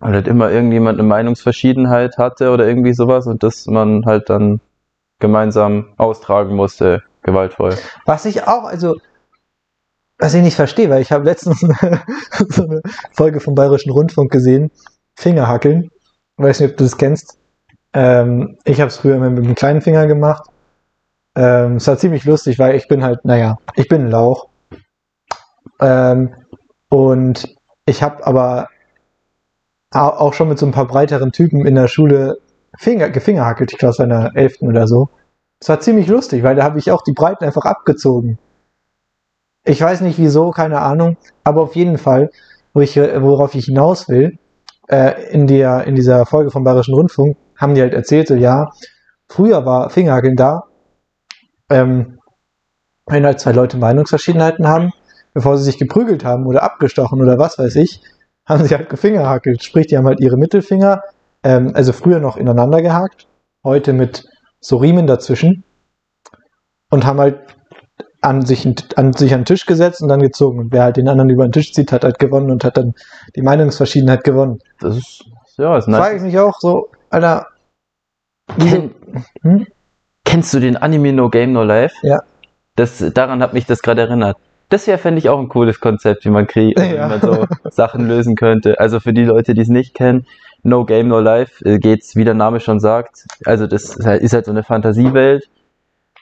Weil 0.00 0.12
halt 0.12 0.28
immer 0.28 0.50
irgendjemand 0.50 0.98
eine 0.98 1.08
Meinungsverschiedenheit 1.08 2.18
hatte 2.18 2.50
oder 2.50 2.66
irgendwie 2.66 2.92
sowas 2.92 3.26
und 3.26 3.42
das 3.42 3.66
man 3.66 4.04
halt 4.06 4.30
dann 4.30 4.60
gemeinsam 5.18 5.94
austragen 5.96 6.54
musste, 6.54 7.02
gewaltvoll. 7.22 7.76
Was 8.06 8.24
ich 8.24 8.44
auch, 8.44 8.64
also, 8.64 8.96
was 10.18 10.34
ich 10.34 10.42
nicht 10.42 10.56
verstehe, 10.56 10.90
weil 10.90 11.02
ich 11.02 11.12
habe 11.12 11.24
letztens 11.24 11.60
so 12.48 12.64
eine 12.64 12.82
Folge 13.12 13.40
vom 13.40 13.54
Bayerischen 13.54 13.90
Rundfunk 13.90 14.30
gesehen, 14.30 14.70
Fingerhackeln. 15.16 15.90
Ich 16.36 16.44
weiß 16.44 16.60
nicht, 16.60 16.70
ob 16.70 16.76
du 16.76 16.84
das 16.84 16.96
kennst. 16.96 17.38
Ähm, 17.92 18.58
ich 18.64 18.80
habe 18.80 18.88
es 18.88 18.98
früher 18.98 19.16
immer 19.16 19.30
mit 19.30 19.44
dem 19.44 19.54
kleinen 19.54 19.80
Finger 19.80 20.06
gemacht. 20.06 20.48
Ähm, 21.34 21.76
es 21.76 21.86
war 21.86 21.98
ziemlich 21.98 22.24
lustig, 22.24 22.58
weil 22.58 22.76
ich 22.76 22.88
bin 22.88 23.02
halt, 23.02 23.24
naja, 23.24 23.58
ich 23.74 23.88
bin 23.88 24.02
ein 24.02 24.10
Lauch. 24.10 24.48
Ähm, 25.80 26.34
und 26.88 27.48
ich 27.86 28.02
habe 28.02 28.26
aber 28.26 28.68
auch 29.90 30.34
schon 30.34 30.48
mit 30.48 30.58
so 30.58 30.66
ein 30.66 30.72
paar 30.72 30.86
breiteren 30.86 31.32
Typen 31.32 31.64
in 31.66 31.74
der 31.74 31.88
Schule 31.88 32.38
Finger, 32.76 33.08
gefingerhackelt, 33.10 33.72
ich 33.72 33.78
glaube, 33.78 34.02
in 34.02 34.10
der 34.10 34.32
11. 34.34 34.62
oder 34.62 34.86
so. 34.86 35.08
Es 35.60 35.68
war 35.68 35.80
ziemlich 35.80 36.06
lustig, 36.06 36.42
weil 36.42 36.54
da 36.54 36.62
habe 36.62 36.78
ich 36.78 36.90
auch 36.90 37.02
die 37.02 37.12
Breiten 37.12 37.44
einfach 37.44 37.64
abgezogen. 37.64 38.38
Ich 39.64 39.80
weiß 39.80 40.02
nicht 40.02 40.18
wieso, 40.18 40.50
keine 40.50 40.80
Ahnung, 40.80 41.16
aber 41.44 41.62
auf 41.62 41.74
jeden 41.74 41.98
Fall, 41.98 42.30
wo 42.74 42.80
ich, 42.80 42.96
worauf 42.96 43.54
ich 43.54 43.66
hinaus 43.66 44.08
will, 44.08 44.38
äh, 44.88 45.30
in, 45.30 45.46
der, 45.46 45.84
in 45.84 45.94
dieser 45.94 46.26
Folge 46.26 46.50
vom 46.50 46.64
Bayerischen 46.64 46.94
Rundfunk 46.94 47.36
haben 47.56 47.74
die 47.74 47.80
halt 47.80 47.94
erzählt, 47.94 48.28
so, 48.28 48.34
ja, 48.34 48.70
früher 49.28 49.66
war 49.66 49.90
Fingerhakeln 49.90 50.36
da, 50.36 50.64
ähm, 51.70 52.18
wenn 53.06 53.26
halt 53.26 53.40
zwei 53.40 53.52
Leute 53.52 53.78
Meinungsverschiedenheiten 53.78 54.68
haben, 54.68 54.92
bevor 55.34 55.58
sie 55.58 55.64
sich 55.64 55.78
geprügelt 55.78 56.24
haben 56.24 56.46
oder 56.46 56.62
abgestochen 56.62 57.20
oder 57.20 57.38
was 57.38 57.58
weiß 57.58 57.76
ich, 57.76 58.00
haben 58.48 58.64
sie 58.64 58.74
halt 58.74 58.88
gefingerhakelt. 58.88 59.62
Sprich, 59.62 59.86
die 59.86 59.96
haben 59.96 60.06
halt 60.06 60.20
ihre 60.20 60.36
Mittelfinger, 60.36 61.02
ähm, 61.42 61.72
also 61.74 61.92
früher 61.92 62.18
noch 62.18 62.36
ineinander 62.36 62.82
gehakt, 62.82 63.26
heute 63.64 63.92
mit 63.92 64.24
so 64.60 64.78
Riemen 64.78 65.06
dazwischen 65.06 65.62
und 66.90 67.04
haben 67.04 67.20
halt 67.20 67.38
an 68.20 68.44
sich, 68.44 68.66
an 68.96 69.12
sich 69.12 69.32
an 69.32 69.40
den 69.40 69.46
Tisch 69.46 69.66
gesetzt 69.66 70.02
und 70.02 70.08
dann 70.08 70.20
gezogen. 70.20 70.58
Und 70.58 70.72
wer 70.72 70.84
halt 70.84 70.96
den 70.96 71.08
anderen 71.08 71.30
über 71.30 71.46
den 71.46 71.52
Tisch 71.52 71.72
zieht, 71.72 71.92
hat 71.92 72.04
halt 72.04 72.18
gewonnen 72.18 72.50
und 72.50 72.64
hat 72.64 72.76
dann 72.76 72.94
die 73.36 73.42
Meinungsverschiedenheit 73.42 74.24
gewonnen. 74.24 74.58
Das 74.80 74.96
ist, 74.96 75.24
ja, 75.56 75.76
ist 75.76 75.84
Frage 75.84 76.00
nice. 76.00 76.16
ich 76.16 76.22
mich 76.22 76.38
auch 76.38 76.58
so, 76.58 76.88
Alter, 77.10 77.46
Ken, 78.58 78.94
Hm? 79.42 79.66
Kennst 80.24 80.52
du 80.52 80.60
den 80.60 80.76
Anime 80.76 81.12
No 81.12 81.28
Game 81.30 81.52
No 81.52 81.62
Life? 81.62 81.94
Ja. 82.02 82.20
Das, 82.76 83.02
daran 83.14 83.42
hat 83.42 83.54
mich 83.54 83.66
das 83.66 83.82
gerade 83.82 84.02
erinnert. 84.02 84.36
Das 84.68 84.86
wäre, 84.86 84.98
fände 84.98 85.18
ich, 85.18 85.28
auch 85.28 85.38
ein 85.38 85.48
cooles 85.48 85.80
Konzept, 85.80 86.24
wie 86.24 86.30
man, 86.30 86.46
krieg, 86.46 86.78
Ja. 86.78 87.06
wie 87.06 87.08
man 87.08 87.20
so 87.20 87.46
Sachen 87.70 88.06
lösen 88.06 88.36
könnte. 88.36 88.78
Also 88.80 89.00
für 89.00 89.12
die 89.12 89.24
Leute, 89.24 89.54
die 89.54 89.62
es 89.62 89.68
nicht 89.68 89.94
kennen, 89.94 90.26
No 90.62 90.84
Game 90.84 91.08
No 91.08 91.20
Life 91.20 91.64
äh, 91.64 91.78
geht's, 91.78 92.16
wie 92.16 92.24
der 92.24 92.34
Name 92.34 92.60
schon 92.60 92.80
sagt. 92.80 93.26
Also 93.44 93.66
das 93.66 93.96
ist 93.96 94.04
halt, 94.06 94.22
ist 94.22 94.32
halt 94.32 94.44
so 94.44 94.50
eine 94.50 94.62
Fantasiewelt. 94.64 95.48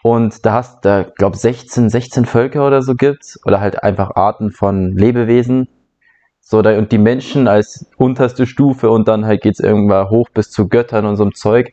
Und 0.03 0.47
da 0.47 0.53
hast, 0.53 0.85
da 0.85 1.03
glaube 1.03 1.37
16, 1.37 1.91
16 1.91 2.27
Völker 2.27 2.67
oder 2.67 2.83
so 2.83 2.95
gibt's. 2.95 3.41
Oder 3.45 3.61
halt 3.61 3.83
einfach 3.83 4.15
Arten 4.15 4.53
von 4.53 4.97
Lebewesen. 4.97 5.69
So, 6.41 6.63
da, 6.63 6.79
und 6.79 6.93
die 6.93 6.99
Menschen 6.99 7.49
als 7.49 7.87
unterste 7.97 8.47
Stufe 8.47 8.89
und 8.91 9.09
dann 9.09 9.27
halt 9.27 9.43
geht's 9.43 9.59
irgendwann 9.59 10.11
hoch 10.11 10.29
bis 10.33 10.51
zu 10.51 10.69
Göttern 10.69 11.05
und 11.07 11.17
so 11.17 11.25
einem 11.25 11.35
Zeug. 11.35 11.73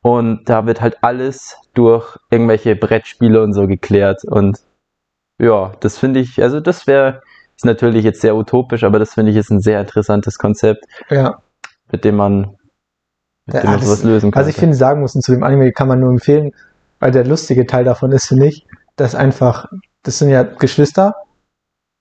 Und 0.00 0.48
da 0.48 0.66
wird 0.66 0.80
halt 0.80 0.98
alles 1.02 1.56
durch 1.74 2.16
irgendwelche 2.30 2.76
Brettspiele 2.76 3.42
und 3.42 3.52
so 3.52 3.66
geklärt. 3.66 4.22
Und 4.24 4.58
ja, 5.38 5.72
das 5.80 5.98
finde 5.98 6.20
ich, 6.20 6.42
also 6.42 6.60
das 6.60 6.86
wäre, 6.86 7.22
ist 7.56 7.64
natürlich 7.64 8.04
jetzt 8.04 8.20
sehr 8.20 8.36
utopisch, 8.36 8.84
aber 8.84 8.98
das 8.98 9.14
finde 9.14 9.32
ich 9.32 9.36
ist 9.36 9.50
ein 9.50 9.60
sehr 9.60 9.80
interessantes 9.80 10.38
Konzept, 10.38 10.84
Ja. 11.10 11.38
mit 11.92 12.04
dem 12.04 12.16
man, 12.16 12.56
mit 13.46 13.54
Ja, 13.54 13.60
dem 13.60 13.70
man 13.70 13.80
sowas 13.80 14.02
lösen 14.02 14.30
kann. 14.30 14.42
Was 14.42 14.48
ich 14.48 14.56
finde, 14.56 14.76
sagen 14.76 15.00
muss, 15.00 15.12
zu 15.12 15.32
dem 15.32 15.42
Anime 15.42 15.72
kann 15.72 15.88
man 15.88 16.00
nur 16.00 16.10
empfehlen, 16.10 16.52
weil 17.00 17.10
der 17.10 17.26
lustige 17.26 17.66
Teil 17.66 17.84
davon 17.84 18.12
ist, 18.12 18.26
finde 18.26 18.46
ich, 18.46 18.66
dass 18.96 19.14
einfach, 19.14 19.66
das 20.02 20.18
sind 20.18 20.30
ja 20.30 20.42
Geschwister, 20.42 21.14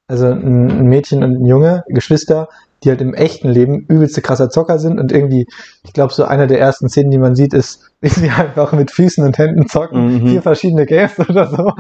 also 0.08 0.27
ein 0.27 0.70
ein 0.70 0.86
Mädchen 0.88 1.24
und 1.24 1.36
ein 1.42 1.46
Junge, 1.46 1.84
Geschwister, 1.88 2.48
die 2.84 2.89
halt 2.89 3.01
im 3.01 3.13
echten 3.15 3.50
Leben 3.50 3.86
übelste 3.88 4.22
krasser 4.22 4.50
Zocker 4.50 4.77
sind 4.77 5.00
und 5.00 5.12
irgendwie, 5.12 5.48
ich 5.84 5.94
glaube, 5.94 6.13
so 6.13 6.25
einer 6.25 6.46
der 6.46 6.60
ersten 6.60 6.88
Szenen, 6.89 7.10
die 7.10 7.18
man 7.18 7.36
sieht, 7.36 7.54
ist, 7.54 7.92
wie 8.01 8.10
sie 8.10 8.30
einfach 8.30 8.72
mit 8.74 8.92
Füßen 8.92 9.25
und 9.25 9.38
Händen 9.38 9.68
zocken, 9.68 10.06
Mhm. 10.24 10.27
vier 10.27 10.42
verschiedene 10.42 10.86
Games 10.86 11.18
oder 11.20 11.48
so. 11.48 11.74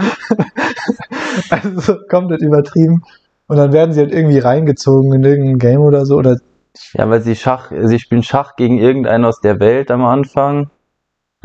also 1.49 1.97
komplett 2.09 2.41
übertrieben. 2.41 3.03
Und 3.47 3.57
dann 3.57 3.73
werden 3.73 3.93
sie 3.93 4.01
halt 4.01 4.11
irgendwie 4.11 4.39
reingezogen 4.39 5.13
in 5.13 5.23
irgendein 5.23 5.59
Game 5.59 5.81
oder 5.81 6.05
so, 6.05 6.17
oder 6.17 6.37
ja, 6.93 7.09
weil 7.09 7.21
sie 7.21 7.35
Schach, 7.35 7.71
sie 7.83 7.99
spielen 7.99 8.23
Schach 8.23 8.55
gegen 8.57 8.79
irgendeinen 8.79 9.23
aus 9.23 9.39
der 9.39 9.59
Welt 9.59 9.91
am 9.91 10.03
Anfang 10.03 10.69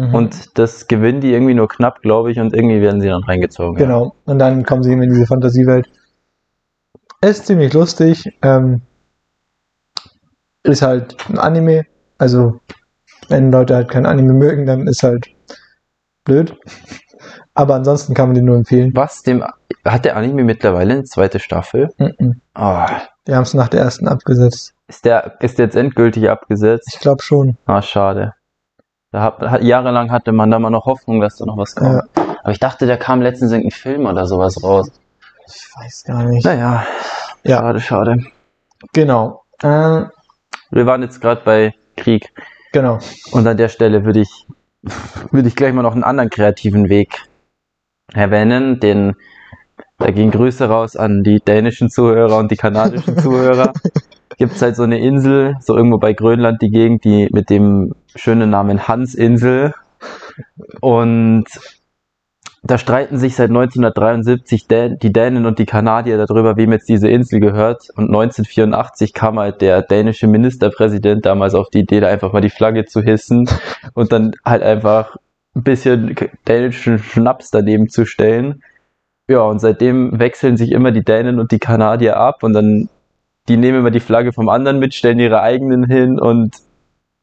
Mhm. 0.01 0.15
und 0.15 0.59
das 0.59 0.87
gewinnen 0.89 1.21
die 1.21 1.33
irgendwie 1.33 1.55
nur 1.55 1.69
knapp, 1.69 2.01
glaube 2.01 2.31
ich, 2.31 2.41
und 2.41 2.55
irgendwie 2.55 2.81
werden 2.81 3.01
sie 3.01 3.09
dann 3.09 3.23
reingezogen. 3.23 3.79
Ja. 3.79 3.85
Genau. 3.85 4.15
Und 4.25 4.39
dann 4.39 4.65
kommen 4.65 4.83
sie 4.83 4.93
eben 4.93 5.03
in 5.03 5.11
diese 5.11 5.27
Fantasiewelt. 5.27 5.91
Ist 7.21 7.47
ziemlich 7.47 7.73
lustig. 7.75 8.25
Ähm, 8.41 8.81
ist 10.63 10.81
halt 10.83 11.17
ein 11.29 11.39
Anime. 11.39 11.85
Also, 12.17 12.61
wenn 13.29 13.53
Leute 13.53 13.75
halt 13.75 13.91
kein 13.91 14.07
Anime 14.07 14.33
mögen, 14.33 14.65
dann 14.65 14.87
ist 14.87 15.03
halt 15.03 15.29
blöd. 16.25 16.57
Aber 17.55 17.75
ansonsten 17.75 18.15
kann 18.15 18.29
man 18.29 18.35
den 18.37 18.47
nur 18.47 18.57
empfehlen. 18.57 18.93
Was 18.95 19.23
dem, 19.23 19.45
hat 19.85 20.05
der 20.05 20.17
Anime 20.17 20.45
mittlerweile 20.45 20.93
eine 20.95 21.05
zweite 21.05 21.39
Staffel? 21.41 21.89
Mhm. 21.99 22.41
Oh, 22.55 22.85
Die 23.27 23.35
haben 23.35 23.43
es 23.43 23.55
nach 23.55 23.69
der 23.69 23.81
ersten 23.81 24.09
abgesetzt. 24.09 24.75
ist 24.89 25.05
der, 25.05 25.37
ist 25.41 25.59
jetzt 25.59 25.77
endgültig 25.77 26.29
abgesetzt? 26.29 26.89
Ich 26.93 27.01
glaube 27.01 27.23
schon. 27.23 27.57
Ah, 27.67 27.83
schade. 27.83 28.35
Da 29.13 29.23
hat, 29.23 29.41
hat, 29.41 29.63
jahrelang 29.63 30.11
hatte 30.13 30.33
man 30.33 30.51
da 30.51 30.59
mal 30.59 30.71
noch 30.71 30.87
Hoffnung, 30.87 31.21
dass 31.21 31.37
da 31.37 31.45
noch 31.47 31.57
was 31.57 31.75
kommt. 31.75 32.03
Aber 32.17 32.53
ich 32.53 32.61
dachte, 32.61 32.87
da 32.87 32.97
kam 32.97 33.23
letztens 33.23 33.51
irgendein 33.53 33.73
Film 33.73 34.07
oder 34.07 34.27
sowas 34.27 34.63
raus. 34.63 34.91
Ich 35.47 35.69
weiß 35.77 36.05
gar 36.05 36.23
nicht. 36.25 36.45
Naja, 36.45 36.87
Ja. 37.43 37.59
schade, 37.59 37.81
schade. 37.81 38.25
Genau. 38.93 39.43
Äh, 39.63 40.05
Wir 40.71 40.87
waren 40.87 41.03
jetzt 41.03 41.21
gerade 41.21 41.43
bei 41.45 41.75
Krieg 41.97 42.33
genau. 42.73 42.99
und 43.33 43.47
an 43.47 43.57
der 43.57 43.69
Stelle 43.69 44.05
würde 44.05 44.21
ich, 44.21 44.47
würde 45.33 45.49
ich 45.49 45.57
gleich 45.57 45.73
mal 45.73 45.83
noch 45.83 45.93
einen 45.95 46.05
anderen 46.05 46.31
kreativen 46.31 46.89
Weg 46.89 47.21
erwähnen, 48.15 48.81
den 48.81 49.17
da 50.01 50.11
gehen 50.11 50.31
Grüße 50.31 50.69
raus 50.69 50.97
an 50.97 51.23
die 51.23 51.41
dänischen 51.41 51.91
Zuhörer 51.91 52.39
und 52.39 52.51
die 52.51 52.57
kanadischen 52.57 53.19
Zuhörer. 53.23 53.73
Gibt 54.39 54.53
es 54.55 54.63
halt 54.63 54.75
so 54.75 54.83
eine 54.83 54.99
Insel, 54.99 55.57
so 55.61 55.77
irgendwo 55.77 55.99
bei 55.99 56.15
Grönland 56.15 56.63
die 56.63 56.71
Gegend, 56.71 57.05
die 57.05 57.29
mit 57.31 57.51
dem 57.51 57.95
schönen 58.17 58.51
Namen 58.51 58.89
Hansinsel. 58.89 59.75
Und 60.81 61.45
da 62.63 62.79
streiten 62.79 63.19
sich 63.19 63.37
seit 63.37 63.51
1973 63.51 64.67
Dän 64.67 64.99
die 64.99 65.13
Dänen 65.13 65.47
und 65.47 65.59
die 65.59 65.67
Kanadier 65.67 66.17
darüber, 66.19 66.57
wem 66.57 66.73
jetzt 66.73 66.89
diese 66.89 67.09
Insel 67.09 67.41
gehört. 67.41 67.89
Und 67.97 68.07
1984 68.07 69.13
kam 69.13 69.39
halt 69.39 69.61
der 69.61 69.83
dänische 69.83 70.27
Ministerpräsident 70.27 71.27
damals 71.27 71.55
auf 71.55 71.69
die 71.69 71.81
Idee, 71.81 72.01
da 72.01 72.09
einfach 72.09 72.33
mal 72.33 72.41
die 72.41 72.51
Flagge 72.51 72.87
zu 72.87 73.03
hissen 73.03 73.49
und 73.95 74.13
dann 74.13 74.33
halt 74.45 74.63
einfach 74.63 75.17
ein 75.55 75.63
bisschen 75.63 76.15
dänischen 76.47 76.99
Schnaps 76.99 77.51
daneben 77.51 77.89
zu 77.89 78.07
stellen. 78.07 78.63
Ja, 79.31 79.43
und 79.43 79.61
seitdem 79.61 80.19
wechseln 80.19 80.57
sich 80.57 80.73
immer 80.73 80.91
die 80.91 81.05
Dänen 81.05 81.39
und 81.39 81.53
die 81.53 81.61
Kanadier 81.61 82.17
ab 82.17 82.43
und 82.43 82.53
dann 82.53 82.89
die 83.49 83.57
nehmen 83.57 83.79
immer 83.79 83.93
die 83.93 84.01
Flagge 84.01 84.33
vom 84.33 84.49
anderen 84.49 84.81
mit, 84.81 84.93
stellen 84.93 85.21
ihre 85.21 85.41
eigenen 85.41 85.87
hin 85.87 86.19
und 86.19 86.57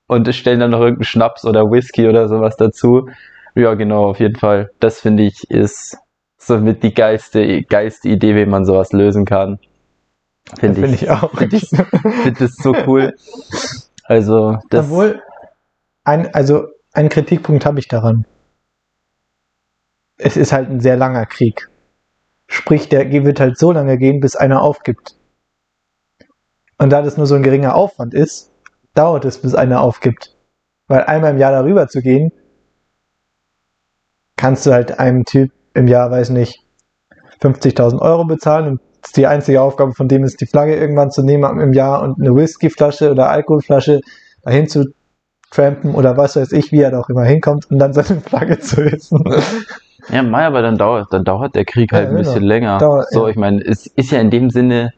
und 0.08 0.34
stellen 0.34 0.62
dann 0.62 0.72
noch 0.72 0.80
irgendeinen 0.80 1.04
Schnaps 1.04 1.44
oder 1.44 1.70
Whisky 1.70 2.08
oder 2.08 2.30
sowas 2.30 2.56
dazu. 2.56 3.10
Ja, 3.56 3.74
genau, 3.74 4.06
auf 4.06 4.22
jeden 4.22 4.38
Fall. 4.38 4.72
Das 4.80 5.02
finde 5.02 5.24
ich 5.24 5.52
ist 5.52 5.98
somit 6.38 6.82
die 6.82 6.94
geilste, 6.94 7.64
geilste 7.64 8.08
Idee, 8.08 8.38
wie 8.38 8.46
man 8.46 8.64
sowas 8.64 8.94
lösen 8.94 9.26
kann. 9.26 9.60
Finde 10.58 10.80
Finde 10.80 10.96
ich, 10.96 11.04
ich 11.04 11.10
auch. 11.10 11.38
Finde 11.38 11.58
ich, 11.58 11.68
finde 11.68 12.40
das 12.40 12.56
so 12.56 12.74
cool. 12.88 13.16
Also, 14.06 14.60
das, 14.70 14.86
Obwohl, 14.86 15.22
ein, 16.06 16.34
also 16.34 16.68
einen 16.94 17.10
Kritikpunkt 17.10 17.66
habe 17.66 17.80
ich 17.80 17.90
daran. 17.90 18.24
Es 20.16 20.38
ist 20.38 20.54
halt 20.54 20.70
ein 20.70 20.80
sehr 20.80 20.96
langer 20.96 21.26
Krieg. 21.26 21.68
Sprich, 22.48 22.90
der 22.90 23.12
wird 23.12 23.40
halt 23.40 23.58
so 23.58 23.72
lange 23.72 23.98
gehen, 23.98 24.20
bis 24.20 24.36
einer 24.36 24.62
aufgibt. 24.62 25.16
Und 26.78 26.92
da 26.92 27.02
das 27.02 27.18
nur 27.18 27.28
so 27.28 27.36
ein 27.36 27.44
geringer 27.44 27.76
Aufwand 27.76 28.14
ist, 28.14 28.52
dauert 28.94 29.26
es, 29.26 29.42
bis 29.42 29.56
einer 29.56 29.82
aufgibt. 29.82 30.36
Weil 30.88 31.04
einmal 31.04 31.32
im 31.32 31.38
Jahr 31.38 31.52
darüber 31.52 31.88
zu 31.88 32.02
gehen, 32.02 32.32
kannst 34.38 34.66
du 34.66 34.72
halt 34.72 35.00
einem 35.00 35.26
Typ 35.26 35.52
im 35.74 35.88
Jahr, 35.88 36.10
weiß 36.10 36.30
nicht, 36.30 36.64
50.000 37.42 38.00
Euro 38.00 38.26
bezahlen 38.26 38.68
und 38.68 38.82
die 39.16 39.28
einzige 39.28 39.62
Aufgabe 39.62 39.94
von 39.94 40.08
dem 40.08 40.24
ist, 40.24 40.42
die 40.42 40.48
Flagge 40.48 40.76
irgendwann 40.76 41.12
zu 41.12 41.24
nehmen 41.24 41.60
im 41.60 41.74
Jahr 41.74 42.02
und 42.02 42.20
eine 42.20 42.36
Whiskyflasche 42.36 43.12
oder 43.12 43.30
Alkoholflasche 43.30 44.02
dahin 44.44 44.68
zu 44.68 44.86
trampen 45.52 45.96
oder 45.96 46.18
was 46.18 46.36
weiß 46.36 46.52
ich, 46.52 46.72
wie 46.72 46.82
er 46.82 46.92
da 46.92 47.00
auch 47.00 47.10
immer 47.10 47.24
hinkommt 47.24 47.70
und 47.70 47.80
dann 47.80 47.94
seine 47.94 48.22
Flagge 48.22 48.60
zu 48.60 48.84
hissen. 48.84 49.24
ja, 50.10 50.24
Mai, 50.24 50.46
aber 50.46 50.62
dann 50.62 50.78
dauert, 50.78 51.08
dann 51.12 51.24
dauert 51.24 51.56
der 51.56 51.66
Krieg 51.66 51.92
halt 51.92 52.06
Ja, 52.06 52.10
ein 52.10 52.16
genau. 52.18 52.30
bisschen 52.30 52.44
länger. 52.44 52.78
Dauert- 52.80 53.10
so, 53.12 53.26
ja. 53.26 53.32
ich 53.32 53.36
meine, 53.38 53.62
es 53.64 53.86
ist 53.88 54.12
ja 54.12 54.20
in 54.20 54.30
dem 54.30 54.50
Sinne, 54.50 54.94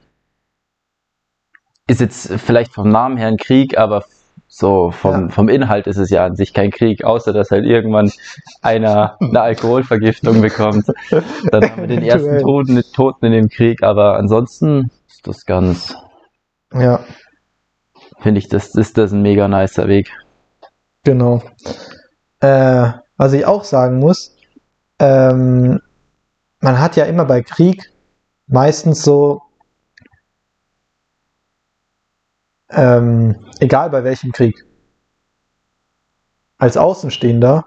ist 1.88 2.00
jetzt 2.02 2.32
vielleicht 2.40 2.74
vom 2.74 2.90
Namen 2.90 3.18
her 3.18 3.28
ein 3.28 3.38
Krieg, 3.38 3.78
aber 3.78 4.04
so 4.48 4.92
vom, 4.92 5.28
Ja. 5.28 5.30
vom 5.30 5.50
Inhalt 5.50 5.88
ist 5.88 5.98
es 5.98 6.10
ja 6.10 6.26
an 6.26 6.36
sich 6.36 6.54
kein 6.54 6.72
Krieg, 6.72 7.04
außer 7.04 7.34
dass 7.34 7.52
halt 7.52 7.66
irgendwann 7.66 8.12
einer 8.62 9.18
eine 9.20 9.42
Alkoholvergiftung 9.42 10.42
bekommt. 10.42 10.86
Dann 11.52 11.64
haben 11.72 11.82
wir 11.82 11.88
den 11.88 12.04
ersten. 12.04 12.40
Toten, 12.42 12.82
Toten 12.94 13.26
in 13.28 13.32
dem 13.32 13.50
Krieg, 13.50 13.84
aber 13.84 14.18
ansonsten 14.18 14.92
ist 15.08 15.28
das 15.28 15.46
ganz, 15.46 15.96
Ja, 16.74 17.00
finde 18.20 18.40
ich, 18.40 18.48
das 18.50 18.76
ist 18.76 18.98
das 18.98 19.12
ein 19.12 19.22
mega 19.22 19.48
nicer 19.48 19.88
Weg. 19.88 20.12
genau. 21.04 21.42
Äh, 22.42 22.92
was 23.18 23.34
ich 23.34 23.46
auch 23.46 23.64
sagen 23.66 24.00
muss, 24.00 24.36
ähm, 25.00 25.82
man 26.60 26.80
hat 26.80 26.96
ja 26.96 27.06
immer 27.06 27.26
bei 27.26 27.42
Krieg 27.42 27.92
meistens 28.48 29.04
so, 29.04 29.42
ähm, 32.70 33.46
egal 33.60 33.90
bei 33.90 34.04
welchem 34.04 34.32
Krieg, 34.32 34.66
als 36.58 36.78
Außenstehender 36.78 37.66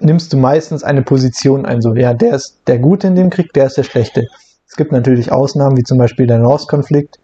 nimmst 0.00 0.32
du 0.32 0.38
meistens 0.38 0.82
eine 0.82 1.02
Position 1.02 1.66
ein. 1.66 1.82
So, 1.82 1.94
ja, 1.94 2.14
der 2.14 2.34
ist 2.34 2.62
der 2.66 2.78
Gute 2.78 3.06
in 3.06 3.14
dem 3.14 3.30
Krieg, 3.30 3.52
der 3.52 3.66
ist 3.66 3.76
der 3.76 3.84
Schlechte. 3.84 4.26
Es 4.66 4.76
gibt 4.76 4.92
natürlich 4.92 5.30
Ausnahmen, 5.30 5.76
wie 5.76 5.82
zum 5.82 5.98
Beispiel 5.98 6.26
der 6.26 6.38
Nahostkonflikt 6.38 7.18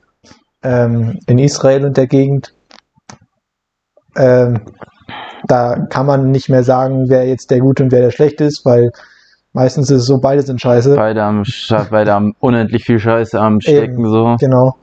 ähm, 0.63 1.19
in 1.27 1.39
Israel 1.39 1.87
und 1.87 1.97
der 1.97 2.07
Gegend. 2.07 2.55
Ähm, 4.17 4.61
da 5.49 5.87
kann 5.91 6.07
man 6.07 6.31
nicht 6.31 6.49
mehr 6.49 6.63
sagen, 6.65 7.09
wer 7.09 7.27
jetzt 7.27 7.51
der 7.51 7.61
Gute 7.61 7.83
und 7.85 7.93
wer 7.93 8.01
der 8.03 8.11
Schlechte 8.11 8.45
ist, 8.45 8.65
weil 8.65 8.91
meistens 9.53 9.91
ist 9.91 10.01
es 10.03 10.07
so, 10.07 10.19
beide 10.19 10.43
sind 10.43 10.61
scheiße. 10.61 10.95
Beide 10.97 11.23
haben, 11.23 11.43
beide 11.91 12.13
haben 12.13 12.35
unendlich 12.41 12.85
viel 12.85 12.99
Scheiße 12.99 13.39
am 13.41 13.61
Stecken, 13.61 13.95
Eben, 14.01 14.09
so. 14.11 14.37
Genau. 14.39 14.77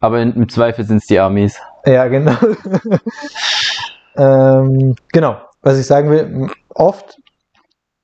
Aber 0.00 0.20
in- 0.20 0.34
im 0.34 0.48
Zweifel 0.48 0.84
sind 0.84 0.98
es 0.98 1.06
die 1.06 1.18
Amis. 1.18 1.58
Ja, 1.84 2.06
genau. 2.08 2.32
ähm, 4.16 4.94
genau. 5.12 5.36
Was 5.62 5.78
ich 5.78 5.86
sagen 5.86 6.10
will, 6.10 6.48
oft 6.74 7.18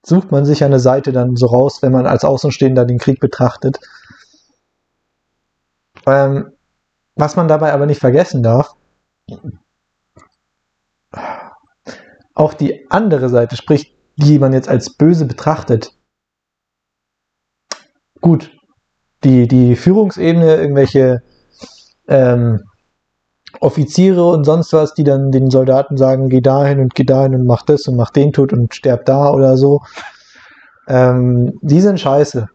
sucht 0.04 0.31
man 0.33 0.45
sich 0.45 0.64
eine 0.64 0.81
Seite 0.81 1.12
dann 1.12 1.37
so 1.37 1.47
raus, 1.47 1.83
wenn 1.83 1.92
man 1.92 2.07
als 2.07 2.25
Außenstehender 2.25 2.85
den 2.85 2.99
Krieg 2.99 3.21
betrachtet. 3.21 3.78
Ähm, 6.07 6.52
was 7.14 7.37
man 7.37 7.47
dabei 7.49 7.73
aber 7.73 7.87
nicht 7.87 8.00
vergessen 8.00 8.42
darf, 8.42 8.71
auch 12.35 12.55
die 12.55 12.91
andere 12.91 13.29
Seite, 13.29 13.57
sprich 13.57 13.95
die 14.17 14.39
man 14.39 14.53
jetzt 14.53 14.69
als 14.69 14.91
böse 14.91 15.25
betrachtet. 15.25 15.95
Gut, 18.21 18.53
die, 19.25 19.49
die 19.49 19.77
Führungsebene, 19.77 20.57
irgendwelche 20.57 21.23
ähm, 22.09 22.61
Offiziere 23.61 24.27
und 24.27 24.45
sonst 24.45 24.73
was, 24.73 24.95
die 24.95 25.05
dann 25.05 25.31
den 25.31 25.51
Soldaten 25.51 25.97
sagen, 25.97 26.29
geh 26.29 26.41
dahin 26.41 26.81
und 26.81 26.95
geh 26.95 27.05
dahin 27.05 27.35
und 27.35 27.47
mach 27.47 27.62
das 27.62 27.87
und 27.87 27.97
mach 27.97 28.11
den 28.11 28.33
tot 28.33 28.53
und 28.53 28.75
sterb 28.75 29.05
da 29.05 29.31
oder 29.31 29.57
so. 29.57 29.83
Ähm, 30.89 31.59
die 31.62 31.81
sind 31.81 32.01
scheiße. 32.01 32.49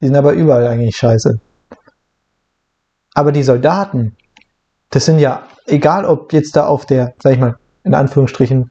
Die 0.00 0.06
sind 0.06 0.16
aber 0.16 0.32
überall 0.32 0.66
eigentlich 0.66 0.96
scheiße. 0.96 1.40
Aber 3.14 3.32
die 3.32 3.42
Soldaten, 3.42 4.16
das 4.90 5.06
sind 5.06 5.18
ja, 5.18 5.48
egal 5.66 6.04
ob 6.04 6.32
jetzt 6.32 6.54
da 6.54 6.66
auf 6.66 6.86
der, 6.86 7.14
sag 7.18 7.32
ich 7.32 7.38
mal, 7.38 7.58
in 7.88 7.94
Anführungsstrichen, 7.94 8.70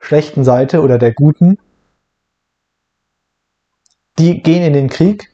schlechten 0.00 0.44
Seite 0.44 0.80
oder 0.82 0.98
der 0.98 1.12
guten, 1.12 1.58
die 4.18 4.42
gehen 4.42 4.62
in 4.62 4.72
den 4.72 4.88
Krieg, 4.88 5.30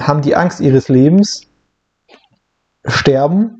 haben 0.00 0.22
die 0.22 0.36
Angst 0.36 0.60
ihres 0.60 0.88
Lebens, 0.88 1.46
sterben 2.86 3.58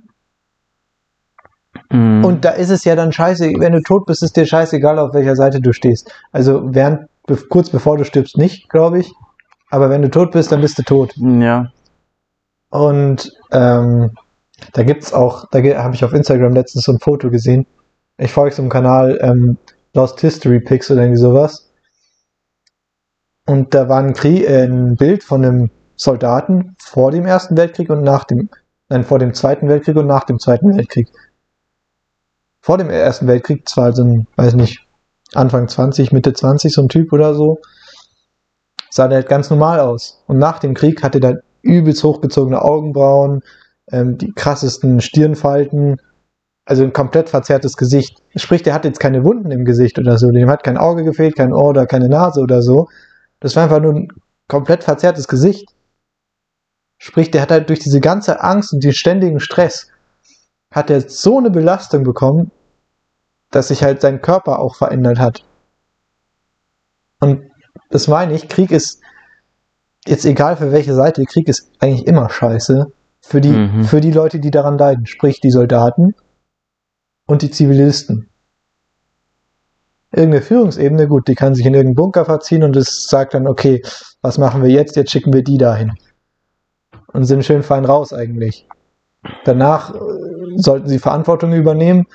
Mhm. 1.90 2.24
und 2.24 2.44
da 2.44 2.50
ist 2.50 2.70
es 2.70 2.84
ja 2.84 2.96
dann 2.96 3.12
scheiße, 3.12 3.50
wenn 3.58 3.72
du 3.72 3.80
tot 3.82 4.06
bist, 4.06 4.22
ist 4.22 4.36
dir 4.36 4.46
scheißegal, 4.46 4.98
auf 4.98 5.14
welcher 5.14 5.36
Seite 5.36 5.60
du 5.60 5.72
stehst. 5.72 6.12
Also 6.32 6.62
während, 6.74 7.08
kurz 7.48 7.70
bevor 7.70 7.96
du 7.96 8.04
stirbst, 8.04 8.36
nicht, 8.36 8.68
glaube 8.68 8.98
ich. 9.00 9.12
Aber 9.70 9.88
wenn 9.90 10.02
du 10.02 10.10
tot 10.10 10.32
bist, 10.32 10.52
dann 10.52 10.60
bist 10.60 10.78
du 10.78 10.82
tot. 10.82 11.14
ja. 11.16 11.70
Und 12.70 13.32
ähm, 13.50 14.12
da 14.74 14.82
gibt's 14.82 15.14
auch, 15.14 15.46
da 15.50 15.58
habe 15.82 15.94
ich 15.94 16.04
auf 16.04 16.12
Instagram 16.12 16.52
letztens 16.52 16.84
so 16.84 16.92
ein 16.92 16.98
Foto 16.98 17.30
gesehen. 17.30 17.66
Ich 18.18 18.32
folge 18.32 18.54
so 18.54 18.62
einem 18.62 18.70
Kanal 18.70 19.18
ähm, 19.22 19.58
Lost 19.94 20.20
History 20.20 20.60
Pics 20.60 20.90
oder 20.90 21.02
irgendwie 21.02 21.20
sowas. 21.20 21.70
Und 23.46 23.74
da 23.74 23.88
war 23.88 24.00
ein, 24.00 24.12
Krieg, 24.12 24.44
äh, 24.44 24.64
ein 24.64 24.96
Bild 24.96 25.22
von 25.22 25.44
einem 25.44 25.70
Soldaten 25.96 26.76
vor 26.78 27.12
dem 27.12 27.24
Ersten 27.26 27.56
Weltkrieg 27.56 27.90
und 27.90 28.02
nach 28.02 28.24
dem, 28.24 28.50
nein, 28.88 29.04
vor 29.04 29.18
dem 29.18 29.34
Zweiten 29.34 29.68
Weltkrieg 29.68 29.96
und 29.96 30.06
nach 30.06 30.24
dem 30.24 30.38
Zweiten 30.38 30.76
Weltkrieg. 30.76 31.08
Vor 32.60 32.76
dem 32.76 32.90
Ersten 32.90 33.28
Weltkrieg, 33.28 33.68
zwar 33.68 33.92
so 33.92 34.02
ein, 34.02 34.26
weiß 34.36 34.54
nicht, 34.54 34.84
Anfang 35.32 35.68
20, 35.68 36.12
Mitte 36.12 36.32
20, 36.32 36.72
so 36.72 36.82
ein 36.82 36.88
Typ 36.88 37.12
oder 37.12 37.34
so, 37.34 37.60
sah 38.90 39.06
der 39.06 39.18
halt 39.18 39.28
ganz 39.28 39.48
normal 39.48 39.78
aus. 39.80 40.24
Und 40.26 40.38
nach 40.38 40.58
dem 40.58 40.74
Krieg 40.74 41.02
hatte 41.02 41.20
der 41.20 41.42
übelst 41.62 42.02
hochgezogene 42.02 42.60
Augenbrauen, 42.60 43.42
ähm, 43.90 44.18
die 44.18 44.32
krassesten 44.32 45.00
Stirnfalten, 45.00 46.00
also 46.68 46.82
ein 46.84 46.92
komplett 46.92 47.30
verzerrtes 47.30 47.78
Gesicht. 47.78 48.22
Sprich, 48.36 48.62
der 48.62 48.74
hat 48.74 48.84
jetzt 48.84 49.00
keine 49.00 49.24
Wunden 49.24 49.50
im 49.50 49.64
Gesicht 49.64 49.98
oder 49.98 50.18
so, 50.18 50.30
dem 50.30 50.50
hat 50.50 50.62
kein 50.62 50.76
Auge 50.76 51.02
gefehlt, 51.02 51.34
kein 51.34 51.54
Ohr 51.54 51.70
oder 51.70 51.86
keine 51.86 52.10
Nase 52.10 52.42
oder 52.42 52.60
so. 52.60 52.88
Das 53.40 53.56
war 53.56 53.64
einfach 53.64 53.80
nur 53.80 53.94
ein 53.94 54.08
komplett 54.48 54.84
verzerrtes 54.84 55.28
Gesicht. 55.28 55.74
Sprich, 56.98 57.30
der 57.30 57.40
hat 57.40 57.50
halt 57.50 57.70
durch 57.70 57.78
diese 57.78 58.00
ganze 58.00 58.42
Angst 58.42 58.74
und 58.74 58.84
den 58.84 58.92
ständigen 58.92 59.40
Stress, 59.40 59.88
hat 60.70 60.90
er 60.90 61.08
so 61.08 61.38
eine 61.38 61.50
Belastung 61.50 62.02
bekommen, 62.04 62.50
dass 63.50 63.68
sich 63.68 63.82
halt 63.82 64.02
sein 64.02 64.20
Körper 64.20 64.58
auch 64.58 64.74
verändert 64.74 65.18
hat. 65.18 65.44
Und 67.20 67.44
das 67.88 68.08
meine 68.08 68.34
ich, 68.34 68.48
Krieg 68.48 68.70
ist 68.72 69.00
jetzt 70.06 70.26
egal 70.26 70.58
für 70.58 70.70
welche 70.70 70.92
Seite, 70.94 71.24
Krieg 71.24 71.48
ist 71.48 71.70
eigentlich 71.80 72.06
immer 72.06 72.28
scheiße 72.28 72.92
für 73.22 73.40
die, 73.40 73.52
Mhm. 73.52 73.84
für 73.84 74.02
die 74.02 74.12
Leute, 74.12 74.38
die 74.38 74.50
daran 74.50 74.76
leiden, 74.76 75.06
sprich 75.06 75.40
die 75.40 75.50
Soldaten 75.50 76.14
und 77.28 77.42
die 77.42 77.50
Zivilisten. 77.50 78.28
Irgendeine 80.10 80.42
Führungsebene, 80.42 81.06
gut, 81.06 81.28
die 81.28 81.34
kann 81.34 81.54
sich 81.54 81.66
in 81.66 81.74
irgendeinen 81.74 81.96
Bunker 81.96 82.24
verziehen 82.24 82.62
und 82.62 82.74
es 82.74 83.08
sagt 83.08 83.34
dann, 83.34 83.46
okay, 83.46 83.82
was 84.22 84.38
machen 84.38 84.62
wir 84.62 84.70
jetzt? 84.70 84.96
Jetzt 84.96 85.10
schicken 85.10 85.34
wir 85.34 85.44
die 85.44 85.58
dahin. 85.58 85.92
Und 87.12 87.24
sind 87.24 87.44
schön 87.44 87.62
fein 87.62 87.84
raus 87.84 88.14
eigentlich. 88.14 88.66
Danach 89.44 89.94
äh, 89.94 89.98
sollten 90.56 90.88
sie 90.88 90.98
Verantwortung 90.98 91.52
übernehmen, 91.52 92.06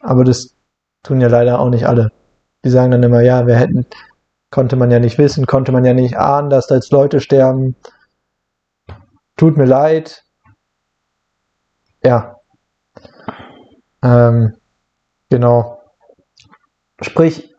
aber 0.00 0.24
das 0.24 0.54
tun 1.02 1.20
ja 1.20 1.28
leider 1.28 1.60
auch 1.60 1.68
nicht 1.68 1.86
alle. 1.86 2.10
Die 2.64 2.70
sagen 2.70 2.92
dann 2.92 3.02
immer, 3.02 3.20
ja, 3.20 3.46
wir 3.46 3.56
hätten, 3.56 3.84
konnte 4.50 4.76
man 4.76 4.90
ja 4.90 5.00
nicht 5.00 5.18
wissen, 5.18 5.46
konnte 5.46 5.72
man 5.72 5.84
ja 5.84 5.92
nicht 5.92 6.16
ahnen, 6.16 6.48
dass 6.48 6.66
da 6.66 6.76
jetzt 6.76 6.92
Leute 6.92 7.20
sterben. 7.20 7.76
Tut 9.36 9.58
mir 9.58 9.66
leid. 9.66 10.24
Ja. 12.02 12.36
Ähm, 14.02 14.54
genau. 15.32 15.80
Sprich, 17.00 17.54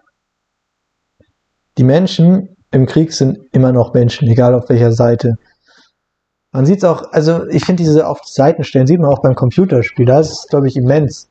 die 1.78 1.84
Menschen 1.84 2.56
im 2.70 2.86
Krieg 2.86 3.12
sind 3.14 3.40
immer 3.52 3.72
noch 3.72 3.96
Menschen, 3.96 4.28
egal 4.28 4.54
auf 4.54 4.70
welcher 4.70 4.92
Seite. 4.92 5.38
Man 6.52 6.68
sieht 6.68 6.78
es 6.78 6.84
auch, 6.84 7.12
also 7.12 7.48
ich 7.48 7.66
finde 7.66 7.82
diese 7.82 8.08
auf 8.08 8.20
Seiten 8.26 8.64
stellen, 8.64 8.86
sieht 8.86 9.00
man 9.00 9.12
auch 9.12 9.24
beim 9.24 9.34
Computerspiel, 9.34 10.06
da 10.06 10.20
ist 10.20 10.32
es, 10.32 10.48
glaube 10.48 10.68
ich, 10.68 10.76
immens. 10.76 11.30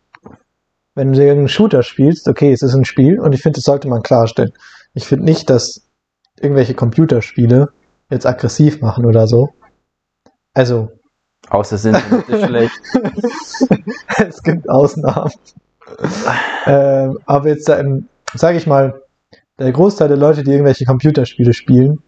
Wenn 0.97 1.13
du 1.13 1.21
irgendeinen 1.21 1.49
Shooter 1.49 1.85
spielst, 1.85 2.29
okay, 2.29 2.53
es 2.53 2.63
ist 2.63 2.75
ein 2.75 2.85
Spiel 2.85 3.21
und 3.21 3.33
ich 3.33 3.41
finde, 3.41 3.59
das 3.59 3.65
sollte 3.65 3.89
man 3.89 4.03
klarstellen. 4.03 4.53
Ich 4.95 5.07
finde 5.07 5.25
nicht, 5.25 5.49
dass 5.49 5.87
irgendwelche 6.41 6.75
Computerspiele 6.75 7.69
jetzt 8.11 8.27
aggressiv 8.27 8.81
machen 8.81 9.07
oder 9.07 9.29
so. 9.29 9.51
Also, 10.55 10.91
Außer 11.49 11.77
ist 11.77 11.83
schlecht. 12.47 12.81
es 14.19 14.43
gibt 14.43 14.69
Ausnahmen. 14.69 15.33
Ähm, 16.67 17.19
aber 17.27 17.49
jetzt, 17.49 17.69
ähm, 17.69 18.09
sage 18.35 18.59
ich 18.59 18.67
mal, 18.67 19.03
der 19.59 19.73
Großteil 19.73 20.09
der 20.09 20.17
Leute, 20.17 20.43
die 20.43 20.51
irgendwelche 20.51 20.85
Computerspiele 20.85 21.53
spielen, 21.53 22.03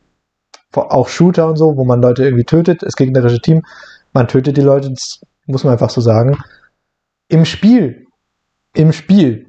auch 0.73 1.09
Shooter 1.09 1.49
und 1.49 1.57
so, 1.57 1.77
wo 1.77 1.85
man 1.85 2.03
Leute 2.03 2.25
irgendwie 2.25 2.45
tötet, 2.45 2.83
das 2.83 2.97
gegnerische 2.97 3.41
Team, 3.41 3.63
man 4.13 4.29
tötet 4.29 4.57
die 4.57 4.63
Leute, 4.63 4.91
das 4.91 5.21
muss 5.47 5.65
man 5.65 5.73
einfach 5.73 5.91
so 5.91 6.01
sagen. 6.01 6.37
Im 7.29 7.45
Spiel, 7.45 8.07
im 8.75 8.93
Spiel, 8.93 9.47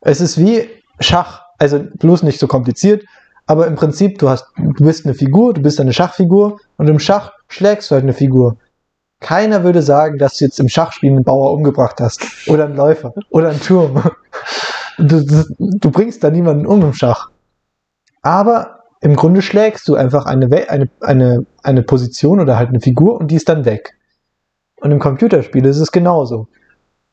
es 0.00 0.20
ist 0.20 0.38
wie 0.38 0.68
Schach, 1.00 1.42
also 1.58 1.84
bloß 1.98 2.22
nicht 2.22 2.38
so 2.38 2.46
kompliziert, 2.46 3.04
aber 3.46 3.66
im 3.66 3.74
Prinzip, 3.74 4.18
du 4.18 4.28
hast, 4.28 4.46
du 4.56 4.84
bist 4.84 5.04
eine 5.04 5.14
Figur, 5.14 5.54
du 5.54 5.60
bist 5.60 5.80
eine 5.80 5.92
Schachfigur 5.92 6.58
und 6.76 6.88
im 6.88 6.98
Schach 6.98 7.32
schlägst 7.48 7.90
du 7.90 7.94
halt 7.94 8.04
eine 8.04 8.14
Figur. 8.14 8.56
Keiner 9.24 9.64
würde 9.64 9.80
sagen, 9.80 10.18
dass 10.18 10.36
du 10.36 10.44
jetzt 10.44 10.60
im 10.60 10.68
Schachspiel 10.68 11.10
einen 11.10 11.24
Bauer 11.24 11.54
umgebracht 11.54 11.98
hast. 11.98 12.20
Oder 12.46 12.66
einen 12.66 12.76
Läufer. 12.76 13.14
Oder 13.30 13.48
einen 13.48 13.60
Turm. 13.60 14.02
Du, 14.98 15.24
du, 15.58 15.90
bringst 15.90 16.22
da 16.22 16.30
niemanden 16.30 16.66
um 16.66 16.82
im 16.82 16.92
Schach. 16.92 17.30
Aber 18.20 18.84
im 19.00 19.16
Grunde 19.16 19.40
schlägst 19.40 19.88
du 19.88 19.96
einfach 19.96 20.26
eine, 20.26 20.46
eine, 20.68 20.90
eine, 21.00 21.46
eine 21.62 21.82
Position 21.82 22.38
oder 22.38 22.58
halt 22.58 22.68
eine 22.68 22.80
Figur 22.80 23.18
und 23.18 23.30
die 23.30 23.36
ist 23.36 23.48
dann 23.48 23.64
weg. 23.64 23.96
Und 24.76 24.92
im 24.92 24.98
Computerspiel 24.98 25.64
ist 25.64 25.80
es 25.80 25.90
genauso. 25.90 26.46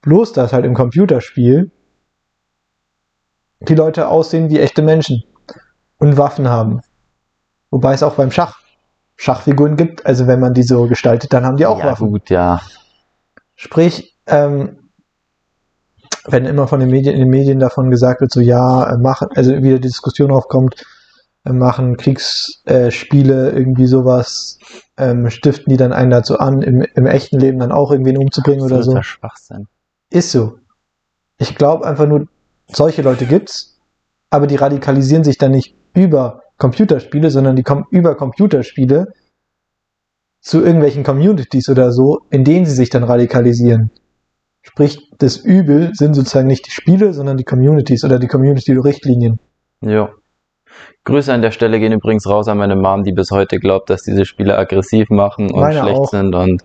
Bloß, 0.02 0.34
dass 0.34 0.52
halt 0.52 0.66
im 0.66 0.74
Computerspiel 0.74 1.72
die 3.62 3.76
Leute 3.76 4.10
aussehen 4.10 4.50
wie 4.50 4.60
echte 4.60 4.82
Menschen 4.82 5.24
und 5.98 6.18
Waffen 6.18 6.50
haben. 6.50 6.82
Wobei 7.70 7.94
es 7.94 8.04
auch 8.04 8.16
beim 8.16 8.32
Schach 8.32 8.61
Schachfiguren 9.22 9.76
gibt. 9.76 10.04
Also 10.08 10.26
wenn 10.26 10.40
man 10.40 10.54
die 10.54 10.64
so 10.64 10.88
gestaltet, 10.88 11.32
dann 11.32 11.46
haben 11.46 11.56
die 11.56 11.68
auch 11.68 11.78
ja, 11.78 11.86
Waffen. 11.86 12.10
gut, 12.10 12.32
ja. 12.32 12.60
Sprich, 13.56 14.18
ähm, 14.26 14.90
wenn 16.26 16.46
immer 16.46 16.68
von 16.68 16.80
den 16.80 16.90
Medien, 16.90 17.14
in 17.14 17.20
den 17.22 17.30
Medien 17.30 17.60
davon 17.60 17.92
gesagt 17.92 18.22
wird, 18.22 18.32
so 18.32 18.40
ja, 18.42 18.84
äh, 18.90 18.98
machen, 18.98 19.28
also 19.36 19.52
wieder 19.52 19.76
die 19.76 19.90
Diskussion 19.90 20.32
aufkommt, 20.32 20.84
äh, 21.46 21.52
machen 21.52 21.98
Kriegsspiele 21.98 23.52
äh, 23.52 23.56
irgendwie 23.56 23.86
sowas, 23.86 24.58
ähm, 24.98 25.30
stiften 25.30 25.70
die 25.70 25.78
dann 25.78 25.94
einen 25.94 26.10
dazu 26.10 26.40
an, 26.40 26.64
im, 26.64 26.82
im 26.82 27.06
echten 27.06 27.40
Leben 27.40 27.60
dann 27.60 27.72
auch 27.72 27.92
irgendwen 27.92 28.18
umzubringen 28.18 28.64
oder 28.64 28.78
so. 28.78 28.94
Absoluter 28.94 29.04
Schwachsinn. 29.04 29.68
Ist 30.10 30.32
so. 30.32 30.58
Ich 31.38 31.54
glaube 31.56 31.86
einfach 31.86 32.08
nur, 32.08 32.26
solche 32.72 33.04
Leute 33.04 33.28
gibt's. 33.28 33.78
aber 34.32 34.48
die 34.48 34.56
radikalisieren 34.56 35.24
sich 35.24 35.38
dann 35.38 35.52
nicht 35.52 35.76
über 35.94 36.42
Computerspiele, 36.62 37.32
sondern 37.32 37.56
die 37.56 37.64
kommen 37.64 37.86
über 37.90 38.14
Computerspiele 38.16 39.08
zu 40.42 40.64
irgendwelchen 40.64 41.04
Communities 41.04 41.70
oder 41.70 41.92
so, 41.92 42.20
in 42.30 42.44
denen 42.44 42.66
sie 42.66 42.76
sich 42.76 42.92
dann 42.92 43.04
radikalisieren. 43.04 43.90
Sprich, 44.62 45.10
das 45.18 45.38
Übel 45.38 45.90
sind 45.94 46.14
sozusagen 46.14 46.46
nicht 46.46 46.68
die 46.68 46.72
Spiele, 46.72 47.14
sondern 47.14 47.38
die 47.38 47.46
Communities 47.46 48.04
oder 48.04 48.20
die 48.20 48.28
Community-Richtlinien. 48.28 49.40
Ja. 49.84 50.10
Grüße 51.04 51.34
an 51.34 51.42
der 51.42 51.50
Stelle 51.50 51.80
gehen 51.80 51.94
übrigens 51.94 52.28
raus 52.30 52.48
an 52.48 52.60
meine 52.60 52.76
Mom, 52.76 53.04
die 53.04 53.12
bis 53.12 53.32
heute 53.32 53.58
glaubt, 53.58 53.90
dass 53.90 54.04
diese 54.04 54.26
Spiele 54.26 54.56
aggressiv 54.56 55.10
machen 55.10 55.50
und 55.52 55.62
Meine 55.62 55.80
schlecht 55.80 55.98
auch. 55.98 56.10
sind 56.10 56.36
und 56.36 56.64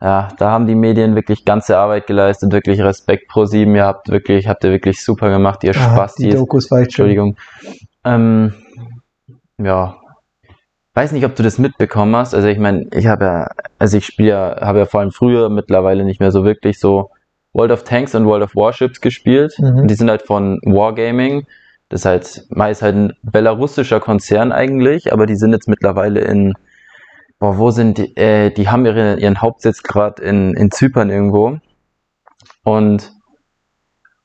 ja, 0.00 0.28
da 0.38 0.50
haben 0.52 0.66
die 0.68 0.76
Medien 0.76 1.16
wirklich 1.16 1.44
ganze 1.44 1.78
Arbeit 1.78 2.06
geleistet, 2.06 2.52
wirklich 2.52 2.80
Respekt 2.80 3.26
pro 3.28 3.44
sieben. 3.46 3.74
Ihr 3.74 3.86
habt 3.86 4.08
wirklich, 4.08 4.46
habt 4.46 4.62
ihr 4.62 4.70
wirklich 4.70 5.02
super 5.02 5.30
gemacht, 5.30 5.64
ihr 5.64 5.70
Ah, 5.70 5.94
Spaß, 5.94 6.14
die 6.14 6.30
Dokus 6.30 6.70
war 6.70 6.78
echt. 6.78 6.88
Entschuldigung. 6.88 7.36
Ähm, 8.04 8.54
ja, 9.58 9.96
weiß 10.94 11.12
nicht, 11.12 11.24
ob 11.24 11.34
du 11.34 11.42
das 11.42 11.58
mitbekommen 11.58 12.14
hast. 12.16 12.34
Also 12.34 12.48
ich 12.48 12.58
meine, 12.58 12.86
ich 12.92 13.06
habe 13.06 13.24
ja, 13.24 13.50
also 13.78 13.98
ich 13.98 14.06
spiele 14.06 14.28
ja, 14.30 14.60
habe 14.60 14.78
ja 14.80 14.86
vor 14.86 15.00
allem 15.00 15.10
früher 15.10 15.50
mittlerweile 15.50 16.04
nicht 16.04 16.20
mehr 16.20 16.30
so 16.30 16.44
wirklich 16.44 16.78
so 16.78 17.10
World 17.52 17.72
of 17.72 17.84
Tanks 17.84 18.14
und 18.14 18.26
World 18.26 18.44
of 18.44 18.54
Warships 18.54 19.00
gespielt. 19.00 19.54
Mhm. 19.58 19.86
Die 19.86 19.94
sind 19.94 20.08
halt 20.08 20.22
von 20.22 20.60
Wargaming. 20.64 21.46
Das 21.88 22.00
ist 22.00 22.06
halt 22.06 22.46
meist 22.50 22.82
halt 22.82 22.96
ein 22.96 23.12
belarussischer 23.22 24.00
Konzern 24.00 24.52
eigentlich, 24.52 25.12
aber 25.12 25.26
die 25.26 25.36
sind 25.36 25.52
jetzt 25.52 25.68
mittlerweile 25.68 26.20
in, 26.20 26.54
boah, 27.38 27.58
wo 27.58 27.70
sind 27.70 27.98
die, 27.98 28.16
äh, 28.16 28.50
die 28.50 28.68
haben 28.68 28.86
ihre, 28.86 29.20
ihren 29.20 29.42
Hauptsitz 29.42 29.82
gerade 29.82 30.22
in, 30.22 30.54
in 30.54 30.70
Zypern 30.70 31.10
irgendwo. 31.10 31.58
Und 32.64 33.12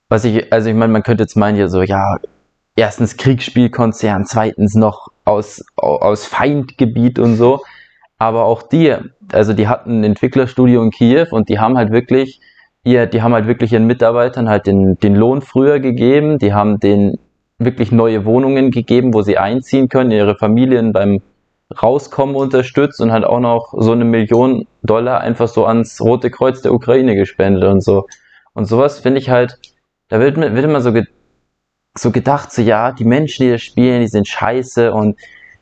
was 0.08 0.24
ich, 0.24 0.52
also 0.52 0.70
ich 0.70 0.76
meine, 0.76 0.94
man 0.94 1.04
könnte 1.04 1.24
jetzt 1.24 1.36
meinen, 1.36 1.58
ja 1.58 1.68
so, 1.68 1.82
ja, 1.82 2.18
erstens 2.76 3.18
Kriegsspielkonzern, 3.18 4.26
zweitens 4.26 4.74
noch 4.74 5.10
aus, 5.30 5.64
aus 5.76 6.26
Feindgebiet 6.26 7.20
und 7.20 7.36
so. 7.36 7.62
Aber 8.18 8.46
auch 8.46 8.64
die, 8.64 8.96
also 9.32 9.54
die 9.54 9.68
hatten 9.68 10.02
ein 10.02 10.04
Entwicklerstudio 10.04 10.82
in 10.84 10.92
Kiew 10.92 11.28
und 11.32 11.48
die 11.48 11.60
haben 11.60 11.78
halt 11.78 11.92
wirklich, 11.92 12.42
ihr, 12.84 13.06
die 13.06 13.22
haben 13.22 13.34
halt 13.34 13.48
wirklich 13.48 13.72
ihren 13.72 13.88
Mitarbeitern 13.88 14.50
halt 14.50 14.68
den, 14.68 14.98
den 14.98 15.16
Lohn 15.16 15.42
früher 15.42 15.80
gegeben, 15.80 16.38
die 16.38 16.54
haben 16.54 16.80
denen 16.80 17.18
wirklich 17.60 17.92
neue 17.92 18.26
Wohnungen 18.26 18.72
gegeben, 18.72 19.14
wo 19.14 19.22
sie 19.22 19.38
einziehen 19.38 19.90
können, 19.90 20.12
ihre 20.12 20.36
Familien 20.36 20.92
beim 20.92 21.22
Rauskommen 21.82 22.36
unterstützt 22.36 23.00
und 23.00 23.12
halt 23.12 23.26
auch 23.26 23.40
noch 23.40 23.74
so 23.78 23.92
eine 23.92 24.06
Million 24.06 24.66
Dollar 24.82 25.22
einfach 25.22 25.48
so 25.48 25.66
ans 25.66 26.02
Rote 26.02 26.32
Kreuz 26.32 26.62
der 26.62 26.74
Ukraine 26.74 27.16
gespendet 27.16 27.64
und 27.66 27.82
so. 27.82 28.08
Und 28.54 28.66
sowas 28.66 29.00
finde 29.00 29.20
ich 29.20 29.30
halt, 29.30 29.60
da 30.08 30.20
wird, 30.20 30.38
wird 30.38 30.66
immer 30.66 30.82
so, 30.82 30.94
so 32.02 32.12
gedacht, 32.12 32.52
so 32.52 32.62
ja, 32.62 32.92
die 32.92 33.06
Menschen, 33.06 33.46
die 33.46 33.52
das 33.52 33.62
spielen, 33.62 34.02
die 34.02 34.08
sind 34.08 34.28
scheiße 34.28 34.92
und 34.94 35.18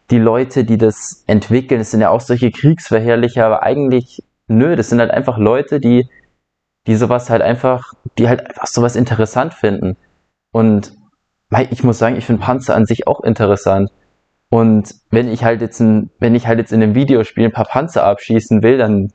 die 0.10 0.20
Leute, 0.20 0.64
die 0.64 0.78
das 0.78 1.24
entwickeln, 1.28 1.80
das 1.80 1.92
sind 1.92 2.02
ja 2.02 2.10
auch 2.10 2.22
solche 2.22 2.52
Kriegsverherrlicher, 2.52 3.46
aber 3.46 3.64
eigentlich, 3.64 4.24
nö, 4.48 4.76
das 4.76 4.90
sind 4.90 5.00
halt 5.00 5.12
einfach 5.12 5.38
Leute, 5.38 5.80
die, 5.80 6.08
die 6.88 6.96
sowas 6.96 7.30
halt 7.30 7.42
einfach, 7.42 7.94
die 8.18 8.30
halt 8.30 8.48
einfach 8.48 8.68
sowas 8.68 8.96
interessant 8.96 9.54
finden. 9.54 9.98
Und 10.52 10.94
ich 11.72 11.84
muss 11.84 11.98
sagen, 11.98 12.16
ich 12.16 12.26
finde 12.26 12.42
Panzer 12.42 12.76
an 12.76 12.86
sich 12.86 13.08
auch 13.08 13.22
interessant. 13.22 13.92
Und 14.50 14.96
wenn 15.12 15.28
ich 15.28 15.44
halt 15.44 15.62
jetzt 15.62 15.82
ein, 15.82 16.10
wenn 16.20 16.36
ich 16.36 16.48
halt 16.48 16.60
jetzt 16.60 16.72
in 16.72 16.82
einem 16.82 16.96
Videospiel 16.96 17.46
ein 17.46 17.52
paar 17.52 17.66
Panzer 17.66 18.06
abschießen 18.06 18.64
will, 18.64 18.78
dann, 18.78 19.12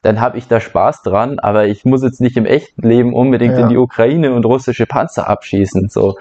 dann 0.00 0.20
habe 0.20 0.38
ich 0.38 0.48
da 0.48 0.60
Spaß 0.60 1.02
dran, 1.02 1.38
aber 1.38 1.66
ich 1.66 1.84
muss 1.84 2.02
jetzt 2.02 2.22
nicht 2.22 2.38
im 2.38 2.46
echten 2.46 2.88
Leben 2.88 3.12
unbedingt 3.12 3.54
Ja. 3.54 3.64
in 3.64 3.68
die 3.68 3.76
Ukraine 3.76 4.32
und 4.32 4.46
russische 4.46 4.86
Panzer 4.86 5.28
abschießen. 5.28 5.90
So, 5.90 6.16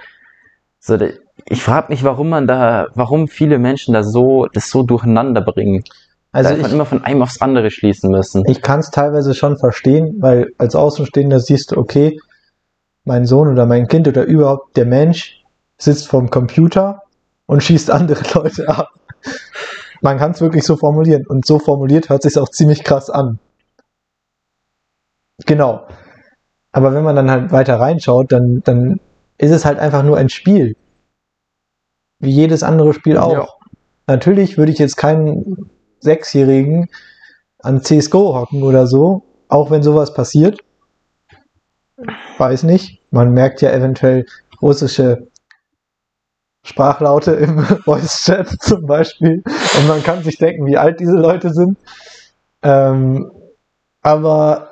so 0.86 0.98
ich 1.48 1.63
frage 1.63 1.88
mich, 1.89 2.04
warum 2.04 2.30
man 2.30 2.48
da, 2.48 2.88
warum 2.93 3.28
viele 3.28 3.60
Menschen 3.60 3.93
da 3.93 4.04
so, 4.04 4.48
das 4.54 4.69
so 4.69 4.84
durcheinander 4.84 5.41
bringen. 5.41 5.84
Also 6.32 6.52
da 6.52 6.58
man 6.58 6.65
ich, 6.67 6.74
immer 6.74 6.86
von 6.86 7.04
einem 7.04 7.21
aufs 7.21 7.41
andere 7.41 7.71
schließen 7.71 8.12
müssen. 8.12 8.43
ich 8.48 8.62
kann 8.62 8.80
es 8.80 8.91
teilweise 8.91 9.34
schon 9.34 9.58
verstehen, 9.58 10.17
weil 10.19 10.52
als 10.58 10.76
Außenstehender 10.76 11.39
siehst 11.39 11.71
du, 11.71 11.78
okay, 11.78 12.19
mein 13.04 13.26
Sohn 13.26 13.48
oder 13.48 13.65
mein 13.65 13.88
Kind 13.88 14.08
oder 14.08 14.24
überhaupt 14.24 14.76
der 14.78 14.86
Mensch 14.86 15.43
sitzt 15.78 16.08
vorm 16.08 16.30
Computer 16.30 17.04
und 17.45 17.63
schießt 17.63 17.91
andere 17.91 18.24
Leute 18.34 18.67
ab. 18.69 18.89
Man 20.02 20.17
kann 20.17 20.32
es 20.32 20.41
wirklich 20.41 20.63
so 20.63 20.76
formulieren. 20.76 21.26
Und 21.28 21.45
so 21.45 21.60
formuliert 21.60 22.10
hört 22.10 22.24
sich 22.24 22.38
auch 22.38 22.50
ziemlich 22.50 22.84
krass 22.84 23.10
an. 23.10 23.39
Genau. 25.45 25.88
Aber 26.71 26.93
wenn 26.93 27.04
man 27.04 27.15
dann 27.15 27.32
halt 27.32 27.52
weiter 27.52 27.80
reinschaut, 27.80 28.32
dann, 28.32 28.62
dann 28.63 29.00
ist 29.38 29.52
es 29.52 29.65
halt 29.65 29.80
einfach 29.80 30.04
nur 30.04 30.17
ein 30.17 30.30
Spiel. 30.30 30.76
Wie 32.19 32.32
jedes 32.32 32.63
andere 32.63 32.93
Spiel 32.93 33.17
auch. 33.17 33.32
Ja. 33.32 33.48
Natürlich 34.08 34.58
würde 34.58 34.71
ich 34.71 34.80
jetzt 34.80 34.98
keinen 34.98 35.69
Sechsjährigen 36.00 36.89
an 37.60 37.82
CSGO 37.82 38.36
hocken 38.36 38.63
oder 38.63 38.88
so, 38.88 39.24
auch 39.48 39.71
wenn 39.71 39.84
sowas 39.84 40.13
passiert. 40.13 40.60
Weiß 42.38 42.63
nicht. 42.63 43.02
Man 43.12 43.34
merkt 43.34 43.62
ja 43.62 43.71
eventuell 43.71 44.26
russische 44.62 45.28
Sprachlaute 46.63 47.32
im 47.32 47.60
Voice-Chat 47.86 48.62
zum 48.62 48.86
Beispiel. 48.86 49.43
Und 49.78 49.88
man 49.88 50.04
kann 50.04 50.24
sich 50.24 50.38
denken, 50.38 50.65
wie 50.65 50.78
alt 50.78 51.00
diese 51.00 51.15
Leute 51.15 51.54
sind. 51.54 51.78
Ähm, 52.62 53.32
aber 54.02 54.71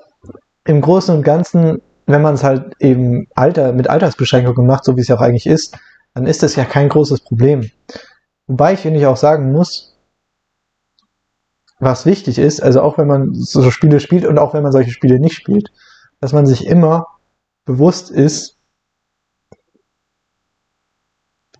im 0.66 0.82
Großen 0.82 1.16
und 1.16 1.24
Ganzen, 1.24 1.82
wenn 2.06 2.22
man 2.22 2.36
es 2.36 2.44
halt 2.44 2.76
eben 2.80 3.28
Alter, 3.36 3.74
mit 3.74 3.90
Altersbeschränkungen 3.90 4.68
macht, 4.68 4.84
so 4.84 4.96
wie 4.96 5.02
es 5.02 5.08
ja 5.08 5.16
auch 5.16 5.22
eigentlich 5.22 5.48
ist, 5.48 5.78
dann 6.14 6.28
ist 6.28 6.44
das 6.44 6.56
ja 6.56 6.66
kein 6.66 6.90
großes 6.90 7.22
Problem. 7.22 7.72
Wobei 8.48 8.74
ich, 8.74 8.80
finde 8.80 9.00
ich, 9.00 9.06
auch 9.06 9.18
sagen 9.18 9.52
muss, 9.52 9.98
was 11.80 12.06
wichtig 12.06 12.38
ist, 12.38 12.62
also 12.62 12.82
auch 12.82 12.98
wenn 12.98 13.08
man 13.08 13.34
so 13.34 13.70
Spiele 13.72 14.00
spielt 14.00 14.26
und 14.26 14.38
auch 14.38 14.54
wenn 14.54 14.64
man 14.64 14.72
solche 14.72 14.92
Spiele 14.92 15.20
nicht 15.20 15.36
spielt, 15.36 15.72
dass 16.20 16.34
man 16.34 16.46
sich 16.46 16.66
immer 16.66 17.08
bewusst 17.66 18.12
ist, 18.12 18.58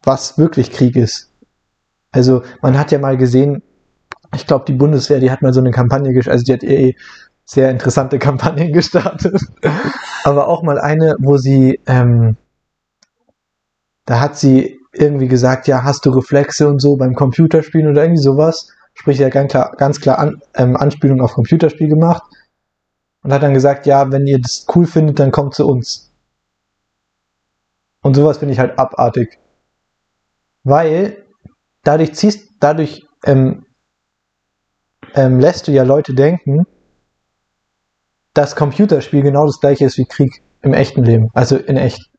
was 0.04 0.38
wirklich 0.38 0.72
Krieg 0.72 0.96
ist. 0.96 1.32
Also 2.12 2.44
man 2.62 2.78
hat 2.78 2.92
ja 2.92 3.00
mal 3.00 3.18
gesehen, 3.18 3.64
ich 4.36 4.46
glaube, 4.48 4.66
die 4.66 4.74
Bundeswehr, 4.74 5.20
die 5.20 5.32
hat 5.32 5.42
mal 5.42 5.54
so 5.54 5.60
eine 5.60 5.72
Kampagne, 5.72 6.20
also 6.30 6.44
die 6.44 6.54
hat 6.54 6.64
eh 6.64 6.96
sehr 7.46 7.70
interessante 7.70 8.20
Kampagnen 8.20 8.74
gestartet, 8.74 9.42
aber 10.24 10.48
auch 10.48 10.64
mal 10.64 10.80
eine, 10.80 11.16
wo 11.20 11.38
sie, 11.38 11.80
ähm, 11.86 12.38
da 14.06 14.20
hat 14.20 14.38
sie 14.38 14.80
irgendwie 14.94 15.28
gesagt, 15.28 15.68
ja, 15.68 15.84
hast 15.84 16.06
du 16.06 16.12
Reflexe 16.12 16.68
und 16.68 16.80
so 16.80 16.96
beim 16.96 17.16
Computerspielen 17.16 17.90
oder 17.90 18.04
irgendwie 18.04 18.22
sowas, 18.22 18.70
sprich 18.94 19.18
ja 19.18 19.30
ganz 19.30 19.52
klar, 19.52 19.72
ganz 19.78 20.00
klar 20.00 20.20
an, 20.20 20.42
ähm, 20.56 20.78
Anspielung 20.78 21.22
auf 21.22 21.34
Computerspiel 21.34 21.90
gemacht 21.90 22.24
und 23.24 23.34
hat 23.34 23.44
dann 23.44 23.54
gesagt, 23.54 23.86
ja, 23.86 24.12
wenn 24.12 24.28
ihr 24.28 24.40
das 24.40 24.66
cool 24.76 24.86
findet, 24.86 25.20
dann 25.20 25.32
kommt 25.32 25.56
zu 25.56 25.66
uns. 25.68 26.12
Und 28.02 28.16
sowas 28.16 28.38
finde 28.38 28.54
ich 28.54 28.60
halt 28.60 28.78
abartig. 28.78 29.40
Weil 30.64 31.26
dadurch 31.84 32.14
ziehst, 32.14 32.50
dadurch 32.60 33.06
ähm, 33.26 33.66
ähm, 35.16 35.40
lässt 35.40 35.68
du 35.68 35.72
ja 35.72 35.84
Leute 35.84 36.14
denken, 36.14 36.66
dass 38.34 38.56
Computerspiel 38.56 39.22
genau 39.22 39.46
das 39.46 39.60
gleiche 39.60 39.86
ist 39.86 39.98
wie 39.98 40.06
Krieg 40.06 40.42
im 40.62 40.74
echten 40.74 41.04
Leben, 41.04 41.30
also 41.34 41.58
in 41.58 41.78
echt. 41.78 42.10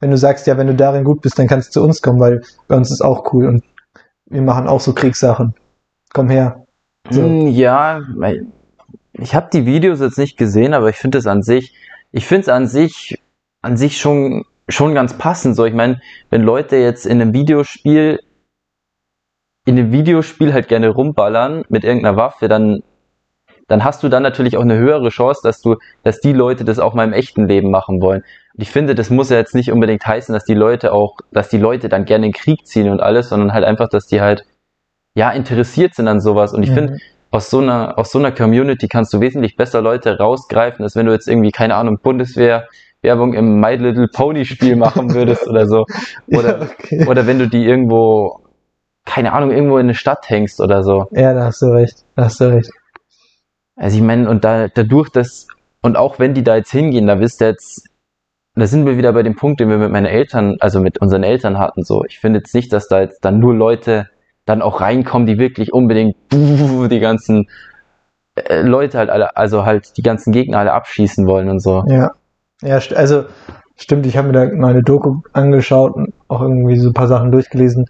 Wenn 0.00 0.10
du 0.10 0.16
sagst, 0.16 0.48
ja, 0.48 0.58
wenn 0.58 0.66
du 0.66 0.74
darin 0.74 1.04
gut 1.04 1.20
bist, 1.20 1.38
dann 1.38 1.46
kannst 1.46 1.68
du 1.68 1.80
zu 1.80 1.86
uns 1.86 2.02
kommen, 2.02 2.18
weil 2.18 2.42
bei 2.66 2.76
uns 2.76 2.90
ist 2.90 3.02
auch 3.02 3.32
cool 3.32 3.46
und 3.46 3.62
wir 4.26 4.42
machen 4.42 4.66
auch 4.66 4.80
so 4.80 4.92
Kriegssachen. 4.94 5.54
Komm 6.12 6.28
her. 6.28 6.66
So. 7.08 7.22
Hm, 7.22 7.46
Ja, 7.46 8.00
ich 9.12 9.34
habe 9.34 9.50
die 9.52 9.66
Videos 9.66 10.00
jetzt 10.00 10.18
nicht 10.18 10.36
gesehen, 10.36 10.74
aber 10.74 10.88
ich 10.88 10.96
finde 10.96 11.18
es 11.18 11.26
an 11.26 11.42
sich, 11.42 11.74
ich 12.10 12.26
finde 12.26 12.42
es 12.42 12.48
an 12.48 12.66
sich, 12.66 13.20
an 13.60 13.76
sich 13.76 13.98
schon, 13.98 14.44
schon 14.68 14.94
ganz 14.94 15.16
passend. 15.18 15.56
So, 15.56 15.64
ich 15.64 15.74
meine, 15.74 16.00
wenn 16.30 16.42
Leute 16.42 16.76
jetzt 16.76 17.06
in 17.06 17.20
einem 17.20 17.32
Videospiel, 17.32 18.20
in 19.64 19.78
einem 19.78 19.92
Videospiel 19.92 20.52
halt 20.52 20.68
gerne 20.68 20.88
rumballern 20.88 21.64
mit 21.68 21.84
irgendeiner 21.84 22.16
Waffe, 22.16 22.48
dann, 22.48 22.82
dann 23.72 23.84
hast 23.84 24.02
du 24.02 24.10
dann 24.10 24.22
natürlich 24.22 24.58
auch 24.58 24.62
eine 24.62 24.76
höhere 24.76 25.08
Chance, 25.08 25.40
dass 25.42 25.62
du, 25.62 25.76
dass 26.02 26.20
die 26.20 26.34
Leute 26.34 26.64
das 26.64 26.78
auch 26.78 26.92
mal 26.92 27.04
im 27.04 27.14
echten 27.14 27.48
Leben 27.48 27.70
machen 27.70 28.02
wollen. 28.02 28.20
Und 28.54 28.62
ich 28.62 28.70
finde, 28.70 28.94
das 28.94 29.08
muss 29.08 29.30
ja 29.30 29.38
jetzt 29.38 29.54
nicht 29.54 29.72
unbedingt 29.72 30.06
heißen, 30.06 30.32
dass 30.34 30.44
die 30.44 30.54
Leute 30.54 30.92
auch, 30.92 31.16
dass 31.32 31.48
die 31.48 31.56
Leute 31.56 31.88
dann 31.88 32.04
gerne 32.04 32.26
in 32.26 32.32
den 32.32 32.38
Krieg 32.38 32.66
ziehen 32.66 32.90
und 32.90 33.00
alles, 33.00 33.30
sondern 33.30 33.54
halt 33.54 33.64
einfach, 33.64 33.88
dass 33.88 34.06
die 34.06 34.20
halt, 34.20 34.44
ja, 35.14 35.30
interessiert 35.30 35.94
sind 35.94 36.06
an 36.06 36.20
sowas. 36.20 36.52
Und 36.52 36.62
ich 36.62 36.70
Mhm. 36.70 36.74
finde, 36.74 36.98
aus 37.30 37.48
so 37.48 37.60
einer, 37.60 37.98
aus 37.98 38.10
so 38.10 38.18
einer 38.18 38.30
Community 38.30 38.88
kannst 38.88 39.14
du 39.14 39.20
wesentlich 39.20 39.56
besser 39.56 39.80
Leute 39.80 40.18
rausgreifen, 40.18 40.84
als 40.84 40.94
wenn 40.94 41.06
du 41.06 41.12
jetzt 41.12 41.28
irgendwie, 41.28 41.50
keine 41.50 41.76
Ahnung, 41.76 41.98
Bundeswehr 42.02 42.68
Werbung 43.00 43.32
im 43.32 43.58
My 43.58 43.74
Little 43.76 44.08
Pony 44.12 44.44
Spiel 44.44 44.76
machen 44.76 45.10
würdest 45.14 45.48
oder 45.48 45.66
so. 45.66 45.86
Oder, 46.28 46.58
ja, 46.58 46.66
okay. 46.78 47.06
oder 47.08 47.26
wenn 47.26 47.38
du 47.38 47.48
die 47.48 47.64
irgendwo, 47.64 48.40
keine 49.06 49.32
Ahnung, 49.32 49.50
irgendwo 49.50 49.78
in 49.78 49.86
eine 49.86 49.94
Stadt 49.94 50.28
hängst 50.28 50.60
oder 50.60 50.82
so. 50.82 51.06
ja, 51.12 51.32
da 51.32 51.46
hast 51.46 51.62
du 51.62 51.66
recht. 51.66 52.04
Da 52.16 52.24
hast 52.24 52.38
du 52.40 52.52
recht. 52.52 52.70
Also 53.76 53.96
ich 53.96 54.02
meine, 54.02 54.28
und 54.28 54.44
da, 54.44 54.68
dadurch, 54.68 55.08
dass, 55.10 55.46
und 55.80 55.96
auch 55.96 56.18
wenn 56.18 56.34
die 56.34 56.44
da 56.44 56.56
jetzt 56.56 56.70
hingehen, 56.70 57.06
da 57.06 57.20
wisst 57.20 57.40
ihr 57.42 57.48
jetzt, 57.48 57.88
da 58.54 58.66
sind 58.66 58.84
wir 58.84 58.98
wieder 58.98 59.12
bei 59.12 59.22
dem 59.22 59.34
Punkt, 59.34 59.60
den 59.60 59.70
wir 59.70 59.78
mit 59.78 59.90
meinen 59.90 60.06
Eltern, 60.06 60.56
also 60.60 60.80
mit 60.80 60.98
unseren 60.98 61.22
Eltern 61.22 61.58
hatten. 61.58 61.84
So, 61.84 62.04
ich 62.04 62.18
finde 62.18 62.40
jetzt 62.40 62.54
nicht, 62.54 62.72
dass 62.72 62.88
da 62.88 63.00
jetzt 63.00 63.24
dann 63.24 63.38
nur 63.38 63.54
Leute 63.54 64.08
dann 64.44 64.60
auch 64.60 64.80
reinkommen, 64.80 65.26
die 65.26 65.38
wirklich 65.38 65.72
unbedingt 65.72 66.16
die 66.32 67.00
ganzen 67.00 67.48
äh, 68.34 68.62
Leute 68.62 68.98
halt 68.98 69.10
alle, 69.10 69.36
also 69.36 69.64
halt 69.64 69.96
die 69.96 70.02
ganzen 70.02 70.32
Gegner 70.32 70.58
alle 70.58 70.72
abschießen 70.72 71.26
wollen 71.26 71.48
und 71.48 71.60
so. 71.60 71.84
Ja. 71.86 72.12
Ja, 72.62 72.78
also 72.94 73.24
stimmt, 73.76 74.06
ich 74.06 74.16
habe 74.16 74.28
mir 74.28 74.34
da 74.34 74.54
mal 74.54 74.70
eine 74.70 74.82
Doku 74.82 75.22
angeschaut 75.32 75.94
und 75.96 76.14
auch 76.28 76.40
irgendwie 76.40 76.78
so 76.78 76.90
ein 76.90 76.94
paar 76.94 77.08
Sachen 77.08 77.32
durchgelesen. 77.32 77.86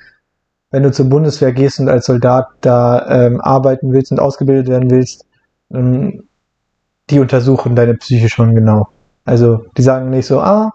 Wenn 0.71 0.83
du 0.83 0.91
zur 0.91 1.11
Bundeswehr 1.11 1.53
gehst 1.53 1.79
und 1.79 1.91
als 1.91 2.07
Soldat 2.07 2.47
da 2.63 3.27
ähm, 3.27 3.41
arbeiten 3.43 3.93
willst 3.93 4.11
und 4.13 4.21
ausgebildet 4.21 4.69
werden 4.69 4.91
willst, 4.91 5.27
die 5.73 7.19
untersuchen 7.19 7.75
deine 7.77 7.95
Psyche 7.95 8.29
schon 8.29 8.55
genau. 8.55 8.89
Also 9.25 9.65
die 9.77 9.83
sagen 9.83 10.11
nicht 10.11 10.27
so, 10.27 10.41
ah, 10.41 10.73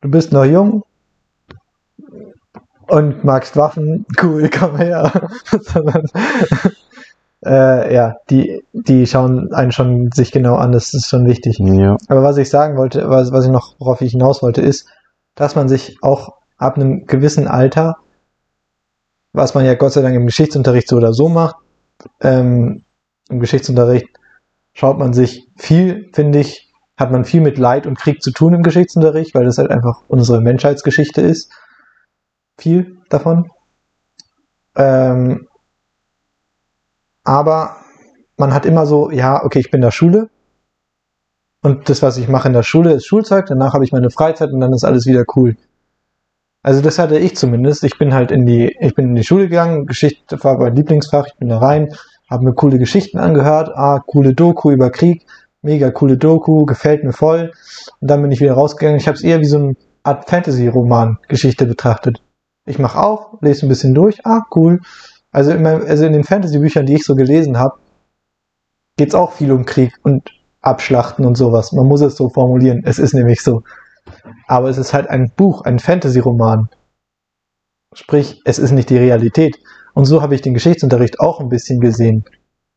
du 0.00 0.10
bist 0.10 0.32
noch 0.32 0.44
jung 0.44 0.84
und 2.88 3.24
magst 3.24 3.56
Waffen, 3.56 4.06
cool, 4.22 4.50
komm 4.50 4.76
her. 4.76 5.28
Sondern 5.60 6.06
äh, 7.44 7.94
ja, 7.94 8.16
die, 8.30 8.64
die 8.72 9.06
schauen 9.06 9.52
einen 9.52 9.72
schon 9.72 10.10
sich 10.12 10.32
genau 10.32 10.56
an, 10.56 10.72
das 10.72 10.94
ist 10.94 11.08
schon 11.08 11.26
wichtig. 11.26 11.58
Ja. 11.58 11.96
Aber 12.08 12.22
was 12.22 12.36
ich 12.36 12.50
sagen 12.50 12.76
wollte, 12.76 13.08
was, 13.08 13.32
was 13.32 13.44
ich 13.44 13.50
noch, 13.50 13.74
worauf 13.78 14.00
ich 14.00 14.12
hinaus 14.12 14.42
wollte, 14.42 14.62
ist, 14.62 14.88
dass 15.34 15.54
man 15.54 15.68
sich 15.68 15.98
auch 16.02 16.34
ab 16.56 16.76
einem 16.76 17.06
gewissen 17.06 17.48
Alter, 17.48 17.96
was 19.32 19.54
man 19.54 19.64
ja 19.64 19.74
Gott 19.74 19.92
sei 19.92 20.02
Dank 20.02 20.14
im 20.14 20.26
Geschichtsunterricht 20.26 20.88
so 20.88 20.96
oder 20.96 21.12
so 21.12 21.28
macht, 21.28 21.56
ähm, 22.20 22.82
im 23.28 23.40
Geschichtsunterricht 23.40 24.08
schaut 24.72 24.98
man 24.98 25.12
sich 25.12 25.48
viel, 25.56 26.10
finde 26.12 26.40
ich, 26.40 26.72
hat 26.96 27.10
man 27.10 27.24
viel 27.24 27.40
mit 27.40 27.58
Leid 27.58 27.86
und 27.86 27.98
Krieg 27.98 28.22
zu 28.22 28.30
tun 28.30 28.54
im 28.54 28.62
Geschichtsunterricht, 28.62 29.34
weil 29.34 29.44
das 29.44 29.58
halt 29.58 29.70
einfach 29.70 30.02
unsere 30.08 30.40
Menschheitsgeschichte 30.40 31.20
ist. 31.20 31.52
Viel 32.58 32.98
davon. 33.08 33.50
Ähm, 34.74 35.48
aber 37.24 37.76
man 38.36 38.54
hat 38.54 38.66
immer 38.66 38.86
so, 38.86 39.10
ja, 39.10 39.44
okay, 39.44 39.58
ich 39.58 39.70
bin 39.70 39.78
in 39.78 39.82
der 39.82 39.90
Schule, 39.90 40.30
und 41.66 41.88
das, 41.88 42.00
was 42.00 42.16
ich 42.16 42.28
mache 42.28 42.46
in 42.46 42.54
der 42.54 42.62
Schule, 42.62 42.92
ist 42.92 43.06
Schulzeug. 43.06 43.46
Danach 43.46 43.74
habe 43.74 43.84
ich 43.84 43.90
meine 43.90 44.10
Freizeit 44.10 44.52
und 44.52 44.60
dann 44.60 44.72
ist 44.72 44.84
alles 44.84 45.04
wieder 45.04 45.24
cool. 45.34 45.56
Also 46.62 46.80
das 46.80 47.00
hatte 47.00 47.18
ich 47.18 47.36
zumindest. 47.36 47.82
Ich 47.82 47.98
bin 47.98 48.14
halt 48.14 48.30
in 48.30 48.46
die, 48.46 48.76
ich 48.78 48.94
bin 48.94 49.06
in 49.08 49.14
die 49.16 49.24
Schule 49.24 49.48
gegangen. 49.48 49.84
Geschichte 49.86 50.42
war 50.44 50.58
mein 50.58 50.76
Lieblingsfach. 50.76 51.26
Ich 51.26 51.34
bin 51.34 51.48
da 51.48 51.58
rein, 51.58 51.92
habe 52.30 52.44
mir 52.44 52.54
coole 52.54 52.78
Geschichten 52.78 53.18
angehört. 53.18 53.70
Ah, 53.74 54.02
coole 54.06 54.34
Doku 54.34 54.70
über 54.70 54.90
Krieg. 54.90 55.26
Mega 55.62 55.90
coole 55.90 56.16
Doku, 56.16 56.64
gefällt 56.64 57.04
mir 57.04 57.12
voll. 57.12 57.52
Und 58.00 58.10
dann 58.10 58.22
bin 58.22 58.30
ich 58.30 58.40
wieder 58.40 58.54
rausgegangen. 58.54 58.98
Ich 58.98 59.06
habe 59.06 59.16
es 59.16 59.24
eher 59.24 59.40
wie 59.40 59.46
so 59.46 59.58
eine 59.58 59.76
Art 60.02 60.28
Fantasy-Roman-Geschichte 60.28 61.66
betrachtet. 61.66 62.22
Ich 62.66 62.78
mache 62.78 63.00
auf, 63.00 63.38
lese 63.40 63.66
ein 63.66 63.68
bisschen 63.68 63.94
durch. 63.94 64.24
Ah, 64.24 64.42
cool. 64.54 64.80
Also 65.32 65.52
in, 65.52 65.62
meinem, 65.62 65.82
also 65.86 66.04
in 66.04 66.12
den 66.12 66.24
Fantasy-Büchern, 66.24 66.86
die 66.86 66.94
ich 66.94 67.04
so 67.04 67.14
gelesen 67.14 67.58
habe, 67.58 67.78
geht 68.96 69.08
es 69.08 69.14
auch 69.14 69.32
viel 69.32 69.52
um 69.52 69.64
Krieg 69.64 69.92
und 70.02 70.30
Abschlachten 70.60 71.24
und 71.24 71.36
sowas. 71.36 71.72
Man 71.72 71.86
muss 71.86 72.00
es 72.00 72.16
so 72.16 72.28
formulieren. 72.28 72.82
Es 72.84 72.98
ist 72.98 73.14
nämlich 73.14 73.42
so. 73.42 73.62
Aber 74.46 74.68
es 74.68 74.78
ist 74.78 74.94
halt 74.94 75.08
ein 75.08 75.30
Buch, 75.36 75.62
ein 75.62 75.78
Fantasy-Roman. 75.78 76.68
Sprich, 77.92 78.40
es 78.44 78.58
ist 78.58 78.72
nicht 78.72 78.90
die 78.90 78.98
Realität. 78.98 79.58
Und 79.96 80.04
so 80.04 80.20
habe 80.20 80.34
ich 80.34 80.42
den 80.42 80.52
Geschichtsunterricht 80.52 81.20
auch 81.20 81.40
ein 81.40 81.48
bisschen 81.48 81.80
gesehen. 81.80 82.24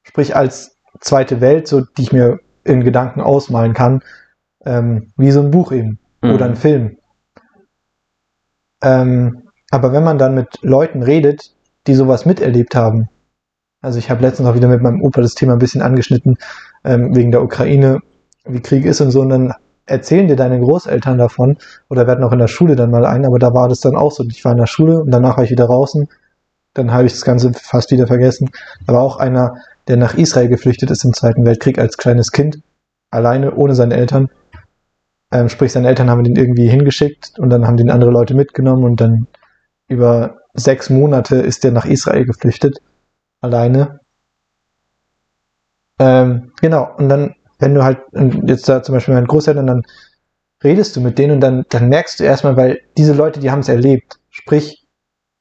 Sprich, 0.03 0.38
als 0.38 0.77
zweite 1.01 1.41
Welt, 1.41 1.67
so 1.67 1.82
die 1.82 2.03
ich 2.03 2.13
mir 2.13 2.39
in 2.63 2.82
Gedanken 2.82 3.19
ausmalen 3.19 3.73
kann, 3.73 3.99
ähm, 4.65 5.12
wie 5.17 5.32
so 5.32 5.41
ein 5.41 5.51
Buch 5.51 5.73
eben 5.73 5.99
Mhm. 6.21 6.32
oder 6.32 6.45
ein 6.45 6.55
Film. 6.55 6.97
Ähm, 8.82 9.49
aber 9.69 9.91
wenn 9.91 10.05
man 10.05 10.17
dann 10.17 10.34
mit 10.34 10.60
Leuten 10.62 11.03
redet, 11.03 11.53
die 11.88 11.93
sowas 11.93 12.25
miterlebt 12.25 12.73
haben, 12.73 13.10
also 13.82 13.99
ich 13.99 14.10
habe 14.10 14.21
letztens 14.21 14.47
auch 14.47 14.55
wieder 14.55 14.69
mit 14.69 14.82
meinem 14.82 15.01
Opa 15.01 15.19
das 15.19 15.36
Thema 15.36 15.53
ein 15.53 15.60
bisschen 15.60 15.82
angeschnitten, 15.82 16.38
ähm, 16.86 17.13
wegen 17.13 17.32
der 17.32 17.43
Ukraine, 17.43 17.99
wie 18.45 18.62
Krieg 18.62 18.86
ist 18.86 19.01
und 19.01 19.12
so, 19.12 19.19
und 19.19 19.29
dann 19.29 19.53
erzählen 19.86 20.29
dir 20.29 20.38
deine 20.38 20.62
Großeltern 20.62 21.17
davon, 21.17 21.58
oder 21.89 22.08
werden 22.08 22.23
auch 22.23 22.32
in 22.32 22.39
der 22.39 22.47
Schule 22.47 22.77
dann 22.77 22.91
mal 22.91 23.05
ein, 23.05 23.25
aber 23.25 23.39
da 23.39 23.53
war 23.53 23.67
das 23.67 23.82
dann 23.82 23.97
auch 23.97 24.13
so, 24.13 24.23
ich 24.23 24.45
war 24.45 24.53
in 24.53 24.58
der 24.60 24.67
Schule 24.67 25.01
und 25.01 25.12
danach 25.12 25.36
war 25.36 25.43
ich 25.43 25.51
wieder 25.51 25.65
draußen, 25.65 26.08
dann 26.79 26.91
habe 26.91 27.05
ich 27.05 27.13
das 27.13 27.23
Ganze 27.23 27.53
fast 27.53 27.91
wieder 27.91 28.07
vergessen. 28.07 28.49
War 28.85 29.01
auch 29.01 29.17
einer, 29.17 29.55
der 29.87 29.97
nach 29.97 30.15
Israel 30.15 30.47
geflüchtet 30.47 30.89
ist 30.91 31.03
im 31.03 31.13
Zweiten 31.13 31.45
Weltkrieg 31.45 31.77
als 31.77 31.97
kleines 31.97 32.31
Kind, 32.31 32.61
alleine, 33.11 33.55
ohne 33.55 33.75
seine 33.75 33.95
Eltern. 33.95 34.29
Ähm, 35.31 35.49
sprich, 35.49 35.71
seine 35.71 35.87
Eltern 35.87 36.09
haben 36.09 36.25
ihn 36.25 36.35
irgendwie 36.35 36.67
hingeschickt 36.67 37.37
und 37.37 37.49
dann 37.49 37.67
haben 37.67 37.77
den 37.77 37.91
andere 37.91 38.11
Leute 38.11 38.33
mitgenommen 38.33 38.83
und 38.83 39.01
dann 39.01 39.27
über 39.87 40.37
sechs 40.53 40.89
Monate 40.89 41.35
ist 41.35 41.63
der 41.63 41.71
nach 41.71 41.85
Israel 41.85 42.25
geflüchtet, 42.25 42.79
alleine. 43.41 43.99
Ähm, 45.99 46.51
genau, 46.61 46.95
und 46.97 47.09
dann, 47.09 47.35
wenn 47.59 47.75
du 47.75 47.83
halt, 47.83 47.99
jetzt 48.45 48.69
da 48.69 48.81
zum 48.81 48.95
Beispiel 48.95 49.13
meinen 49.13 49.27
Großeltern, 49.27 49.67
dann 49.67 49.83
redest 50.63 50.95
du 50.95 51.01
mit 51.01 51.17
denen 51.17 51.33
und 51.33 51.41
dann, 51.41 51.65
dann 51.69 51.89
merkst 51.89 52.19
du 52.19 52.23
erstmal, 52.23 52.57
weil 52.57 52.81
diese 52.97 53.13
Leute, 53.13 53.39
die 53.39 53.51
haben 53.51 53.59
es 53.59 53.69
erlebt. 53.69 54.19
Sprich, 54.29 54.78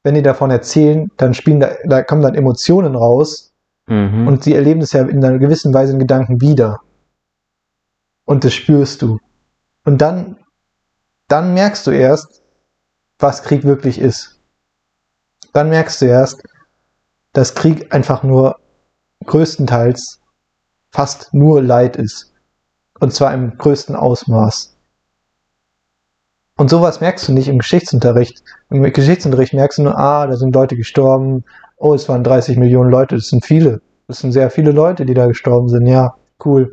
wenn 0.09 0.14
die 0.14 0.23
davon 0.23 0.51
erzählen, 0.51 1.11
dann 1.18 1.35
spielen 1.35 1.61
da, 1.61 1.73
da 1.85 2.03
kommen 2.03 2.23
dann 2.23 2.35
Emotionen 2.35 2.97
raus 2.97 3.53
Mhm. 3.88 4.27
und 4.27 4.42
sie 4.42 4.55
erleben 4.55 4.81
es 4.81 4.92
ja 4.92 5.03
in 5.03 5.23
einer 5.23 5.38
gewissen 5.38 5.75
Weise 5.75 5.92
in 5.92 5.99
Gedanken 5.99 6.40
wieder. 6.40 6.81
Und 8.25 8.42
das 8.44 8.55
spürst 8.55 9.03
du. 9.03 9.18
Und 9.85 10.01
dann, 10.01 10.38
dann 11.29 11.53
merkst 11.53 11.87
du 11.87 11.90
erst, 11.90 12.42
was 13.18 13.42
Krieg 13.42 13.64
wirklich 13.64 13.99
ist. 13.99 14.40
Dann 15.53 15.68
merkst 15.68 16.01
du 16.01 16.07
erst, 16.07 16.42
dass 17.35 17.55
Krieg 17.55 17.92
einfach 17.94 18.23
nur 18.23 18.59
größtenteils 19.27 20.21
fast 20.90 21.35
nur 21.35 21.62
Leid 21.62 21.97
ist. 21.97 22.33
Und 22.99 23.12
zwar 23.12 23.35
im 23.35 23.59
größten 23.59 23.94
Ausmaß. 23.94 24.75
Und 26.59 26.68
sowas 26.68 27.01
merkst 27.01 27.29
du 27.29 27.33
nicht 27.33 27.49
im 27.49 27.59
Geschichtsunterricht. 27.59 28.42
Im 28.71 28.83
Geschichtsunterricht 28.83 29.55
merkst 29.55 29.79
du 29.79 29.85
nur, 29.85 29.97
ah, 29.97 30.27
da 30.27 30.37
sind 30.37 30.55
Leute 30.55 30.77
gestorben, 30.77 31.44
oh, 31.77 31.94
es 31.94 32.09
waren 32.09 32.25
30 32.25 32.59
Millionen 32.59 32.90
Leute, 32.90 33.14
das 33.14 33.29
sind 33.29 33.44
viele. 33.44 33.81
Das 34.09 34.18
sind 34.18 34.33
sehr 34.33 34.51
viele 34.51 34.73
Leute, 34.73 35.07
die 35.07 35.14
da 35.14 35.27
gestorben 35.27 35.68
sind, 35.68 35.87
ja, 35.87 36.14
cool. 36.44 36.73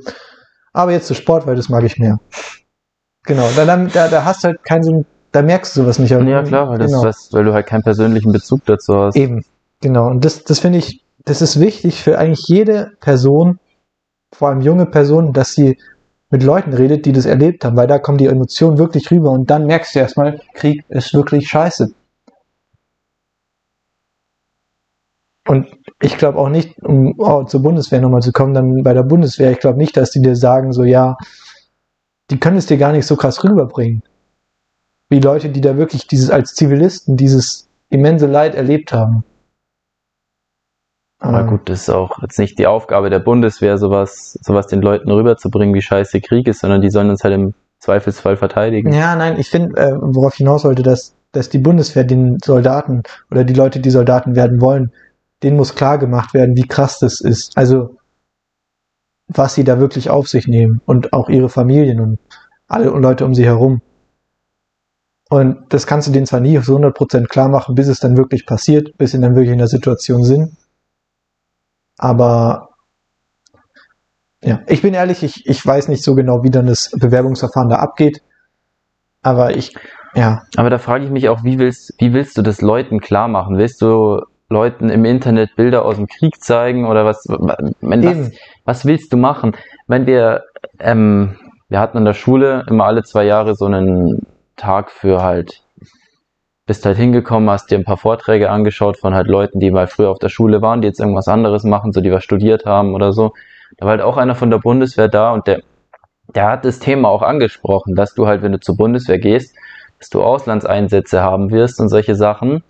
Aber 0.74 0.91
jetzt 0.91 1.06
zu 1.08 1.13
Sport, 1.13 1.45
weil 1.45 1.56
das 1.56 1.69
mag 1.69 1.84
ich 1.84 2.00
mehr. 2.00 2.17
Genau, 3.26 3.48
da, 3.56 3.65
da, 3.65 4.08
da 4.08 4.26
hast 4.26 4.43
du 4.43 4.48
halt 4.50 4.63
keinen 4.63 4.84
so, 4.84 4.91
einen- 4.91 5.06
da 5.32 5.43
merkst 5.43 5.76
du 5.76 5.82
sowas 5.82 6.00
nicht. 6.00 6.10
Ja, 6.10 6.41
klar, 6.43 6.69
weil, 6.69 6.80
das, 6.80 6.91
genau. 6.91 7.04
was, 7.04 7.30
weil 7.32 7.43
du 7.43 7.54
halt 7.54 7.67
keinen 7.67 7.84
persönlichen 7.84 8.32
Bezug 8.32 8.65
dazu 8.65 8.95
hast. 8.98 9.15
Eben, 9.15 9.43
genau. 9.82 10.08
Und 10.08 10.26
das, 10.26 10.43
das 10.43 10.60
finde 10.60 10.80
ich, 10.80 11.04
das 11.26 11.41
ist 11.41 11.60
wichtig 11.60 12.02
für 12.02 12.17
eigentlich 12.17 12.48
jede 12.48 12.93
Person, 13.02 13.60
vor 14.34 14.50
allem 14.50 14.62
junge 14.62 14.86
Personen, 14.88 15.32
dass 15.34 15.54
sie 15.54 15.78
mit 16.30 16.44
Leuten 16.44 16.74
redet, 16.74 17.06
die 17.06 17.12
das 17.12 17.26
erlebt 17.26 17.64
haben, 17.64 17.78
weil 17.78 17.88
da 17.88 18.00
kommen 18.00 18.18
die 18.18 18.26
Emotionen 18.26 18.78
wirklich 18.78 19.10
rüber 19.12 19.32
und 19.32 19.50
dann 19.50 19.66
merkst 19.66 19.96
du 19.96 20.00
erstmal, 20.00 20.42
Krieg 20.54 20.84
ist 20.90 21.14
wirklich 21.14 21.48
scheiße. 21.48 21.94
Und 25.48 25.68
ich 26.02 26.18
glaube 26.18 26.40
auch 26.40 26.50
nicht, 26.50 26.82
um 26.82 27.14
oh, 27.20 27.44
zur 27.44 27.62
Bundeswehr 27.62 28.02
nochmal 28.02 28.24
zu 28.24 28.32
kommen, 28.32 28.56
dann 28.56 28.82
bei 28.82 28.94
der 28.94 29.04
Bundeswehr, 29.04 29.52
ich 29.52 29.60
glaube 29.60 29.78
nicht, 29.78 29.96
dass 29.96 30.10
die 30.10 30.22
dir 30.22 30.36
sagen, 30.36 30.74
so 30.74 30.84
ja, 30.84 31.18
die 32.32 32.40
können 32.40 32.58
es 32.58 32.66
dir 32.66 32.78
gar 32.78 32.92
nicht 32.92 33.06
so 33.06 33.16
krass 33.16 33.44
rüberbringen. 33.44 34.02
Wie 35.10 35.20
Leute, 35.20 35.50
die 35.50 35.62
da 35.62 35.78
wirklich 35.78 36.08
dieses 36.08 36.32
als 36.32 36.56
Zivilisten 36.56 37.16
dieses 37.16 37.70
immense 37.90 38.26
Leid 38.26 38.56
erlebt 38.56 38.92
haben. 38.92 39.24
Aber 41.19 41.41
Ähm, 41.41 41.47
gut, 41.47 41.69
das 41.69 41.84
ist 41.84 41.89
auch 41.89 42.21
jetzt 42.21 42.39
nicht 42.39 42.60
die 42.60 42.67
Aufgabe 42.67 43.10
der 43.10 43.19
Bundeswehr, 43.19 43.78
sowas, 43.78 44.38
sowas 44.41 44.67
den 44.67 44.82
Leuten 44.82 45.10
rüberzubringen, 45.10 45.73
wie 45.73 45.82
scheiße 45.82 46.21
Krieg 46.21 46.47
ist, 46.47 46.60
sondern 46.60 46.82
die 46.82 46.89
sollen 46.89 47.10
uns 47.10 47.23
halt 47.23 47.34
im 47.34 47.54
Zweifelsfall 47.80 48.38
verteidigen. 48.38 48.91
Ja, 48.93 49.15
nein, 49.15 49.39
ich 49.39 49.49
finde, 49.49 49.80
äh, 49.80 49.95
worauf 49.99 50.34
ich 50.34 50.38
hinaus 50.39 50.63
wollte, 50.63 50.84
dass, 50.84 51.15
dass 51.32 51.49
die 51.49 51.60
Bundeswehr 51.60 52.04
den 52.04 52.38
Soldaten 52.43 53.04
oder 53.32 53.43
die 53.43 53.54
Leute, 53.54 53.80
die 53.80 53.91
Soldaten 53.91 54.36
werden 54.36 54.62
wollen, 54.62 54.91
denen 55.43 55.58
muss 55.58 55.75
klar 55.75 55.97
gemacht 55.97 56.34
werden, 56.34 56.58
wie 56.58 56.67
krass 56.67 56.99
das 56.99 57.21
ist. 57.21 57.58
Also, 57.58 57.97
was 59.28 59.56
sie 59.56 59.63
da 59.63 59.80
wirklich 59.80 60.10
auf 60.10 60.28
sich 60.28 60.47
nehmen 60.47 60.82
und 60.86 61.13
auch 61.13 61.30
ihre 61.30 61.49
Familien 61.49 61.99
und 61.99 62.19
alle 62.67 62.89
Leute 62.89 63.25
um 63.25 63.34
sie 63.34 63.45
herum. 63.45 63.82
Und 65.30 65.58
das 65.69 65.88
kannst 65.88 66.08
du 66.08 66.12
denen 66.12 66.28
zwar 66.28 66.39
nie 66.39 66.58
so 66.60 66.78
100% 66.78 67.28
klar 67.28 67.49
machen, 67.49 67.75
bis 67.75 67.88
es 67.88 67.99
dann 67.99 68.17
wirklich 68.17 68.45
passiert, 68.45 68.95
bis 68.97 69.12
sie 69.12 69.19
dann 69.19 69.36
wirklich 69.36 69.51
in 69.51 69.58
der 69.58 69.67
Situation 69.67 70.23
sind. 70.23 70.51
Aber 71.98 72.70
ja, 74.44 74.62
ich 74.68 74.82
bin 74.82 74.94
ehrlich, 74.94 75.24
ich, 75.24 75.46
ich 75.48 75.66
weiß 75.66 75.88
nicht 75.88 76.04
so 76.04 76.14
genau, 76.16 76.44
wie 76.44 76.52
dann 76.52 76.68
das 76.68 76.92
Bewerbungsverfahren 76.92 77.70
da 77.70 77.78
abgeht. 77.78 78.22
Aber 79.22 79.56
ich, 79.56 79.74
ja, 80.14 80.44
Aber 80.56 80.70
da 80.70 80.78
frage 80.78 81.04
ich 81.04 81.12
mich 81.12 81.30
auch, 81.30 81.44
wie 81.44 81.60
willst, 81.60 81.94
wie 81.98 82.14
willst 82.14 82.38
du 82.38 82.42
das 82.42 82.62
Leuten 82.62 83.00
klar 83.00 83.28
machen? 83.28 83.58
Willst 83.58 83.82
du 83.82 84.22
Leuten 84.50 84.90
im 84.90 85.04
Internet 85.04 85.56
Bilder 85.56 85.84
aus 85.84 85.96
dem 85.98 86.08
Krieg 86.08 86.42
zeigen 86.42 86.88
oder 86.88 87.06
was? 87.06 87.26
Wenn 87.28 88.06
was, 88.06 88.32
was 88.64 88.86
willst 88.86 89.12
du 89.12 89.18
machen? 89.18 89.56
Wenn 89.88 90.06
wir, 90.06 90.44
ähm, 90.80 91.38
wir 91.68 91.80
hatten 91.80 91.98
in 91.98 92.06
der 92.06 92.14
Schule 92.14 92.66
immer 92.70 92.86
alle 92.86 93.04
zwei 93.04 93.26
Jahre 93.26 93.56
so 93.56 93.66
einen 93.66 94.28
Tag 94.56 94.92
für 94.92 95.22
halt, 95.22 95.64
bist 96.65 96.86
halt 96.86 96.97
hingekommen, 96.97 97.49
hast 97.49 97.69
dir 97.69 97.78
ein 97.78 97.86
paar 97.86 97.97
Vorträge 97.97 98.49
angeschaut 98.49 98.97
von 98.97 99.13
halt 99.13 99.28
Leuten, 99.28 99.60
die 99.60 99.71
mal 99.71 99.88
früher 99.88 100.10
auf 100.10 100.19
der 100.19 100.30
Schule 100.30 100.62
waren, 100.62 100.82
die 100.82 100.88
jetzt 100.88 100.99
irgendwas 100.99 101.28
anderes 101.28 101.63
machen, 101.63 101.93
so 101.93 102.01
die 102.01 102.12
was 102.12 102.23
studiert 102.23 102.65
haben 102.65 102.95
oder 102.95 103.13
so. 103.13 103.34
Da 103.78 103.86
war 103.86 103.91
halt 103.91 104.01
auch 104.01 104.17
einer 104.17 104.36
von 104.36 104.49
der 104.49 104.58
Bundeswehr 104.60 105.08
da 105.08 105.32
und 105.32 105.47
der, 105.47 105.62
der 106.34 106.49
hat 106.49 106.65
das 106.65 106.80
Thema 106.80 107.10
auch 107.10 107.21
angesprochen, 107.21 107.95
dass 107.95 108.15
du 108.15 108.25
halt, 108.25 108.41
wenn 108.41 108.51
du 108.51 108.60
zur 108.60 108.78
Bundeswehr 108.78 109.19
gehst, 109.19 109.56
dass 109.99 110.10
du 110.10 110.23
Auslandseinsätze 110.23 111.21
haben 111.21 111.51
wirst 111.51 111.80
und 111.80 111.89
solche 111.89 112.15
Sachen. 112.15 112.63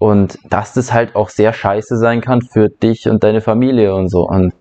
Und 0.00 0.38
dass 0.48 0.74
das 0.74 0.92
halt 0.92 1.16
auch 1.16 1.28
sehr 1.28 1.52
scheiße 1.52 1.96
sein 1.96 2.20
kann 2.20 2.40
für 2.40 2.68
dich 2.68 3.08
und 3.08 3.24
deine 3.24 3.40
Familie 3.40 3.94
und 3.94 4.08
so. 4.08 4.28
Und 4.28 4.54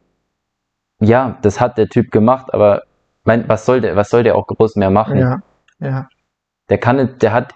ja, 1.00 1.38
das 1.44 1.62
hat 1.62 1.78
der 1.78 1.90
Typ 1.90 2.12
gemacht, 2.12 2.52
aber 2.56 2.84
mein, 3.24 3.48
was 3.48 3.66
soll 3.66 3.82
der, 3.82 3.96
was 3.96 4.10
soll 4.10 4.24
der 4.24 4.36
auch 4.36 4.48
groß 4.48 4.78
mehr 4.78 4.90
machen? 4.90 5.20
Ja, 5.20 5.40
ja. 5.80 6.08
Der 6.70 6.80
kann, 6.80 7.20
der 7.20 7.34
hat 7.34 7.54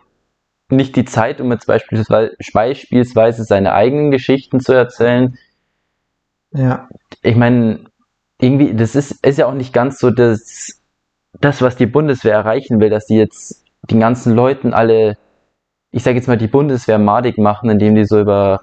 nicht 0.71 0.95
die 0.95 1.05
Zeit, 1.05 1.41
um 1.41 1.51
jetzt 1.51 1.67
beispielsweise, 1.67 2.35
beispielsweise 2.53 3.43
seine 3.43 3.73
eigenen 3.73 4.11
Geschichten 4.11 4.59
zu 4.59 4.73
erzählen. 4.73 5.37
Ja, 6.53 6.89
Ich 7.21 7.35
meine, 7.35 7.85
irgendwie, 8.39 8.73
das 8.73 8.95
ist, 8.95 9.25
ist 9.25 9.37
ja 9.37 9.47
auch 9.47 9.53
nicht 9.53 9.73
ganz 9.73 9.99
so 9.99 10.11
das, 10.11 10.81
das, 11.39 11.61
was 11.61 11.75
die 11.75 11.85
Bundeswehr 11.85 12.33
erreichen 12.33 12.79
will, 12.79 12.89
dass 12.89 13.05
die 13.05 13.15
jetzt 13.15 13.63
den 13.89 13.99
ganzen 13.99 14.35
Leuten 14.35 14.73
alle, 14.73 15.17
ich 15.91 16.03
sage 16.03 16.17
jetzt 16.17 16.27
mal, 16.27 16.37
die 16.37 16.47
Bundeswehr 16.47 16.99
madig 16.99 17.37
machen, 17.37 17.69
indem 17.69 17.95
die 17.95 18.05
so 18.05 18.19
über 18.19 18.61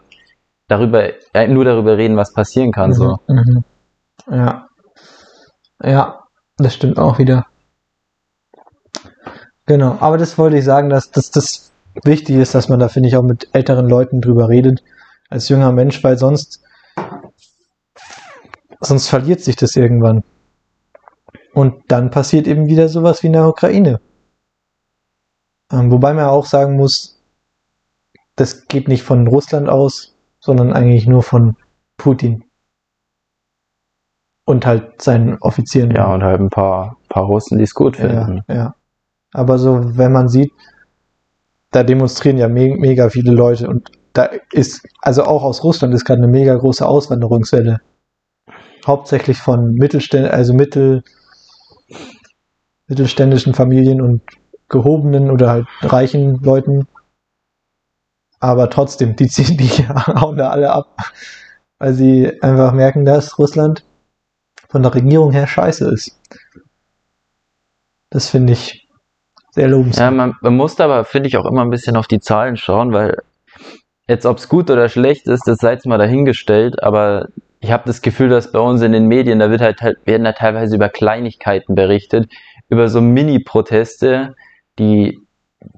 darüber, 0.68 1.10
äh, 1.34 1.48
nur 1.48 1.64
darüber 1.64 1.96
reden, 1.96 2.16
was 2.16 2.32
passieren 2.32 2.72
kann. 2.72 2.92
So. 2.92 3.18
Mhm, 3.28 3.64
mhm. 4.26 4.34
Ja. 4.34 4.68
Ja, 5.82 6.24
das 6.56 6.74
stimmt 6.74 6.98
auch 6.98 7.18
wieder. 7.18 7.46
Genau, 9.66 9.96
aber 10.00 10.18
das 10.18 10.38
wollte 10.38 10.58
ich 10.58 10.64
sagen, 10.64 10.88
dass, 10.88 11.10
dass 11.10 11.30
das 11.30 11.67
wichtig 12.04 12.36
ist, 12.36 12.54
dass 12.54 12.68
man 12.68 12.78
da, 12.78 12.88
finde 12.88 13.08
ich, 13.08 13.16
auch 13.16 13.22
mit 13.22 13.48
älteren 13.52 13.88
Leuten 13.88 14.20
drüber 14.20 14.48
redet, 14.48 14.82
als 15.28 15.48
junger 15.48 15.72
Mensch, 15.72 16.02
weil 16.02 16.18
sonst, 16.18 16.62
sonst 18.80 19.08
verliert 19.08 19.40
sich 19.40 19.56
das 19.56 19.76
irgendwann. 19.76 20.24
Und 21.54 21.82
dann 21.88 22.10
passiert 22.10 22.46
eben 22.46 22.66
wieder 22.66 22.88
sowas 22.88 23.22
wie 23.22 23.28
in 23.28 23.32
der 23.32 23.48
Ukraine. 23.48 24.00
Ähm, 25.72 25.90
wobei 25.90 26.14
man 26.14 26.26
auch 26.26 26.46
sagen 26.46 26.76
muss, 26.76 27.20
das 28.36 28.66
geht 28.68 28.88
nicht 28.88 29.02
von 29.02 29.26
Russland 29.26 29.68
aus, 29.68 30.16
sondern 30.40 30.72
eigentlich 30.72 31.06
nur 31.06 31.22
von 31.22 31.56
Putin. 31.96 32.44
Und 34.44 34.64
halt 34.64 35.02
seinen 35.02 35.36
Offizieren. 35.40 35.90
Ja, 35.90 36.14
und 36.14 36.22
halt 36.22 36.40
ein 36.40 36.48
paar, 36.48 36.96
paar 37.08 37.24
Russen, 37.24 37.58
die 37.58 37.64
es 37.64 37.74
gut 37.74 37.96
finden. 37.96 38.44
Ja, 38.48 38.54
ja. 38.54 38.74
Aber 39.32 39.58
so, 39.58 39.98
wenn 39.98 40.12
man 40.12 40.28
sieht, 40.28 40.52
da 41.70 41.82
demonstrieren 41.82 42.38
ja 42.38 42.48
me 42.48 42.74
mega 42.76 43.10
viele 43.10 43.32
Leute 43.32 43.68
und 43.68 43.90
da 44.12 44.30
ist, 44.52 44.86
also 45.00 45.24
auch 45.24 45.42
aus 45.44 45.62
Russland 45.62 45.94
ist 45.94 46.04
gerade 46.04 46.22
eine 46.22 46.32
mega 46.32 46.54
große 46.54 46.86
Auswanderungswelle. 46.86 47.80
Hauptsächlich 48.86 49.38
von 49.38 49.74
Mittelständ, 49.74 50.28
also 50.28 50.54
Mittel, 50.54 51.04
mittelständischen 52.88 53.54
Familien 53.54 54.00
und 54.00 54.22
gehobenen 54.68 55.30
oder 55.30 55.50
halt 55.50 55.66
reichen 55.82 56.42
Leuten. 56.42 56.88
Aber 58.40 58.70
trotzdem, 58.70 59.14
die 59.14 59.28
ziehen 59.28 59.56
die 59.56 59.68
hauen 59.88 60.36
da 60.36 60.50
alle 60.50 60.72
ab, 60.72 60.96
weil 61.78 61.92
sie 61.92 62.42
einfach 62.42 62.72
merken, 62.72 63.04
dass 63.04 63.38
Russland 63.38 63.84
von 64.68 64.82
der 64.82 64.94
Regierung 64.94 65.32
her 65.32 65.46
scheiße 65.46 65.88
ist. 65.92 66.18
Das 68.10 68.30
finde 68.30 68.54
ich 68.54 68.87
sehr 69.58 69.68
lobenswert. 69.68 70.04
Ja, 70.04 70.10
man, 70.12 70.34
man 70.40 70.56
muss 70.56 70.78
aber, 70.78 71.04
finde 71.04 71.28
ich, 71.28 71.36
auch 71.36 71.44
immer 71.44 71.62
ein 71.62 71.70
bisschen 71.70 71.96
auf 71.96 72.06
die 72.06 72.20
Zahlen 72.20 72.56
schauen, 72.56 72.92
weil 72.92 73.18
jetzt, 74.06 74.24
ob 74.24 74.38
es 74.38 74.48
gut 74.48 74.70
oder 74.70 74.88
schlecht 74.88 75.26
ist, 75.26 75.48
das 75.48 75.58
sei 75.58 75.72
jetzt 75.72 75.86
mal 75.86 75.98
dahingestellt, 75.98 76.80
aber 76.80 77.26
ich 77.58 77.72
habe 77.72 77.82
das 77.86 78.00
Gefühl, 78.00 78.28
dass 78.28 78.52
bei 78.52 78.60
uns 78.60 78.82
in 78.82 78.92
den 78.92 79.06
Medien, 79.06 79.40
da 79.40 79.50
wird 79.50 79.60
halt, 79.60 79.82
halt 79.82 79.98
werden 80.04 80.22
da 80.22 80.32
teilweise 80.32 80.76
über 80.76 80.88
Kleinigkeiten 80.88 81.74
berichtet, 81.74 82.30
über 82.68 82.88
so 82.88 83.00
Mini-Proteste, 83.00 84.36
die, 84.78 85.18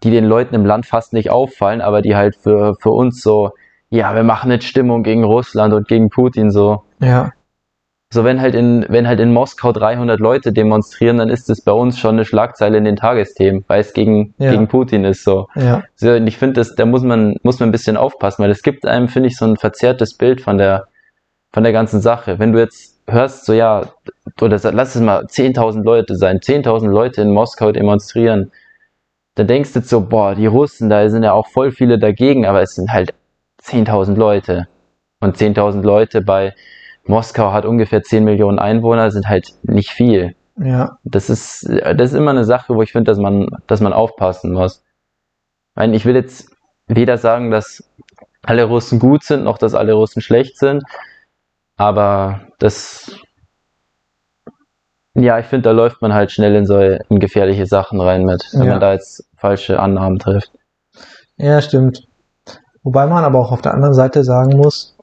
die 0.02 0.10
den 0.10 0.26
Leuten 0.26 0.54
im 0.54 0.66
Land 0.66 0.84
fast 0.84 1.14
nicht 1.14 1.30
auffallen, 1.30 1.80
aber 1.80 2.02
die 2.02 2.14
halt 2.14 2.36
für, 2.36 2.74
für 2.80 2.90
uns 2.90 3.22
so, 3.22 3.52
ja, 3.88 4.14
wir 4.14 4.24
machen 4.24 4.50
jetzt 4.50 4.66
Stimmung 4.66 5.02
gegen 5.02 5.24
Russland 5.24 5.72
und 5.72 5.88
gegen 5.88 6.10
Putin 6.10 6.50
so. 6.50 6.82
Ja, 7.00 7.32
So, 8.12 8.24
wenn 8.24 8.40
halt 8.40 8.56
in, 8.56 8.84
wenn 8.88 9.06
halt 9.06 9.20
in 9.20 9.32
Moskau 9.32 9.70
300 9.70 10.18
Leute 10.18 10.52
demonstrieren, 10.52 11.18
dann 11.18 11.28
ist 11.28 11.48
es 11.48 11.60
bei 11.60 11.70
uns 11.70 11.96
schon 11.96 12.16
eine 12.16 12.24
Schlagzeile 12.24 12.76
in 12.76 12.84
den 12.84 12.96
Tagesthemen, 12.96 13.64
weil 13.68 13.80
es 13.82 13.92
gegen, 13.92 14.34
Ja. 14.38 14.50
gegen 14.50 14.66
Putin 14.66 15.04
ist, 15.04 15.22
so. 15.22 15.46
ja, 15.54 15.84
So, 15.94 16.10
und 16.10 16.26
ich 16.26 16.36
finde, 16.36 16.54
das, 16.54 16.74
da 16.74 16.86
muss 16.86 17.02
man, 17.02 17.36
muss 17.44 17.60
man 17.60 17.68
ein 17.68 17.72
bisschen 17.72 17.96
aufpassen, 17.96 18.42
weil 18.42 18.50
es 18.50 18.62
gibt 18.62 18.84
einem, 18.84 19.06
finde 19.08 19.28
ich, 19.28 19.36
so 19.36 19.44
ein 19.44 19.56
verzerrtes 19.56 20.14
Bild 20.14 20.40
von 20.40 20.58
der, 20.58 20.88
von 21.52 21.62
der 21.62 21.72
ganzen 21.72 22.00
Sache. 22.00 22.40
Wenn 22.40 22.52
du 22.52 22.58
jetzt 22.58 22.98
hörst, 23.06 23.44
so, 23.46 23.52
ja, 23.52 23.84
oder 24.40 24.58
lass 24.72 24.96
es 24.96 25.00
mal 25.00 25.26
10.000 25.26 25.84
Leute 25.84 26.16
sein, 26.16 26.40
10.000 26.40 26.90
Leute 26.90 27.22
in 27.22 27.30
Moskau 27.30 27.70
demonstrieren, 27.70 28.50
dann 29.36 29.46
denkst 29.46 29.72
du 29.72 29.78
jetzt 29.78 29.88
so, 29.88 30.00
boah, 30.00 30.34
die 30.34 30.46
Russen, 30.46 30.90
da 30.90 31.08
sind 31.08 31.22
ja 31.22 31.32
auch 31.32 31.46
voll 31.46 31.70
viele 31.70 31.96
dagegen, 32.00 32.44
aber 32.44 32.60
es 32.60 32.74
sind 32.74 32.92
halt 32.92 33.14
10.000 33.62 34.16
Leute. 34.16 34.66
Und 35.20 35.36
10.000 35.36 35.82
Leute 35.82 36.22
bei 36.22 36.54
Moskau 37.10 37.52
hat 37.52 37.64
ungefähr 37.66 38.02
10 38.02 38.24
Millionen 38.24 38.58
Einwohner, 38.58 39.10
sind 39.10 39.28
halt 39.28 39.48
nicht 39.62 39.90
viel. 39.90 40.34
ja, 40.56 40.96
Das 41.04 41.28
ist, 41.28 41.68
das 41.68 42.12
ist 42.12 42.16
immer 42.16 42.30
eine 42.30 42.44
Sache, 42.44 42.74
wo 42.74 42.82
ich 42.82 42.92
finde, 42.92 43.10
dass 43.10 43.18
man, 43.18 43.48
dass 43.66 43.80
man 43.80 43.92
aufpassen 43.92 44.52
muss. 44.52 44.82
Ich 45.72 45.76
meine, 45.76 45.96
ich 45.96 46.04
will 46.06 46.14
jetzt 46.14 46.50
weder 46.86 47.18
sagen, 47.18 47.50
dass 47.50 47.84
alle 48.42 48.64
Russen 48.64 48.98
gut 48.98 49.22
sind, 49.24 49.44
noch 49.44 49.58
dass 49.58 49.74
alle 49.74 49.92
Russen 49.94 50.22
schlecht 50.22 50.56
sind, 50.58 50.82
aber 51.76 52.40
das, 52.58 53.14
ja, 55.14 55.38
ich 55.38 55.46
finde, 55.46 55.62
da 55.68 55.70
läuft 55.72 56.02
man 56.02 56.14
halt 56.14 56.30
schnell 56.30 56.54
in 56.54 56.66
so 56.66 56.78
in 56.78 57.18
gefährliche 57.18 57.66
Sachen 57.66 58.00
rein 58.00 58.24
mit, 58.24 58.42
wenn 58.52 58.62
Ja. 58.64 58.70
man 58.72 58.80
da 58.80 58.92
jetzt 58.92 59.24
falsche 59.36 59.80
Annahmen 59.80 60.18
trifft. 60.18 60.52
ja, 61.36 61.60
stimmt. 61.60 62.06
Wobei 62.82 63.06
man 63.06 63.24
aber 63.24 63.38
auch 63.40 63.52
auf 63.52 63.60
der 63.62 63.74
anderen 63.74 63.94
Seite 63.94 64.24
sagen 64.24 64.56
muss, 64.56 64.96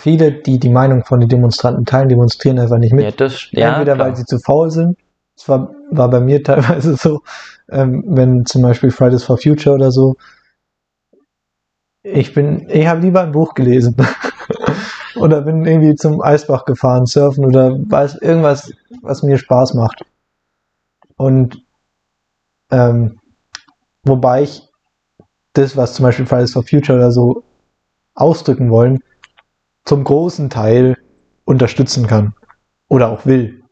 viele, 0.00 0.32
die 0.32 0.58
die 0.58 0.68
Meinung 0.68 1.04
von 1.04 1.20
den 1.20 1.28
Demonstranten 1.28 1.84
teilen, 1.84 2.08
demonstrieren 2.08 2.58
einfach 2.58 2.78
nicht 2.78 2.92
mit. 2.92 3.04
Ja, 3.04 3.10
das, 3.10 3.48
ja, 3.52 3.70
Entweder 3.70 3.94
klar. 3.94 4.08
weil 4.08 4.16
sie 4.16 4.24
zu 4.24 4.38
faul 4.38 4.70
sind. 4.70 4.98
Das 5.36 5.48
war, 5.48 5.74
war 5.90 6.10
bei 6.10 6.20
mir 6.20 6.42
teilweise 6.44 6.96
so, 6.96 7.20
ähm, 7.70 8.04
wenn 8.06 8.44
zum 8.46 8.62
Beispiel 8.62 8.90
Fridays 8.90 9.24
for 9.24 9.38
Future 9.38 9.74
oder 9.74 9.90
so. 9.90 10.16
Ich 12.02 12.32
bin, 12.32 12.66
ich 12.70 12.86
habe 12.86 13.00
lieber 13.00 13.22
ein 13.22 13.32
Buch 13.32 13.54
gelesen. 13.54 13.94
oder 15.16 15.42
bin 15.42 15.66
irgendwie 15.66 15.94
zum 15.94 16.22
Eisbach 16.22 16.64
gefahren, 16.64 17.06
surfen 17.06 17.44
oder 17.44 17.76
weiß 17.78 18.16
irgendwas, 18.22 18.72
was 19.02 19.22
mir 19.22 19.36
Spaß 19.36 19.74
macht. 19.74 20.04
Und 21.16 21.62
ähm, 22.70 23.20
wobei 24.04 24.44
ich 24.44 24.62
das, 25.52 25.76
was 25.76 25.94
zum 25.94 26.04
Beispiel 26.04 26.26
Fridays 26.26 26.52
for 26.52 26.62
Future 26.62 26.96
oder 26.98 27.10
so 27.10 27.42
ausdrücken 28.14 28.70
wollen, 28.70 29.02
zum 29.90 30.04
großen 30.04 30.50
Teil 30.50 30.96
unterstützen 31.44 32.06
kann 32.06 32.36
oder 32.88 33.08
auch 33.10 33.26
will. 33.26 33.64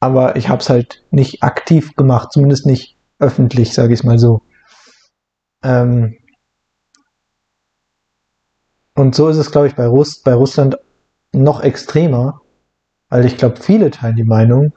Aber 0.00 0.36
ich 0.36 0.48
habe 0.48 0.62
es 0.62 0.70
halt 0.70 1.04
nicht 1.10 1.42
aktiv 1.42 1.94
gemacht, 1.94 2.32
zumindest 2.32 2.64
nicht 2.64 2.96
öffentlich, 3.18 3.74
sage 3.74 3.92
ich 3.92 4.02
mal 4.02 4.18
so. 4.18 4.40
Ähm 5.62 6.16
und 8.94 9.14
so 9.14 9.28
ist 9.28 9.36
es, 9.36 9.50
glaube 9.50 9.66
ich, 9.66 9.74
bei, 9.74 9.86
Russ 9.86 10.22
bei 10.22 10.32
Russland 10.32 10.78
noch 11.32 11.60
extremer, 11.60 12.40
weil 13.10 13.26
ich 13.26 13.36
glaube, 13.36 13.60
viele 13.60 13.90
teilen 13.90 14.16
die 14.16 14.24
Meinung, 14.24 14.72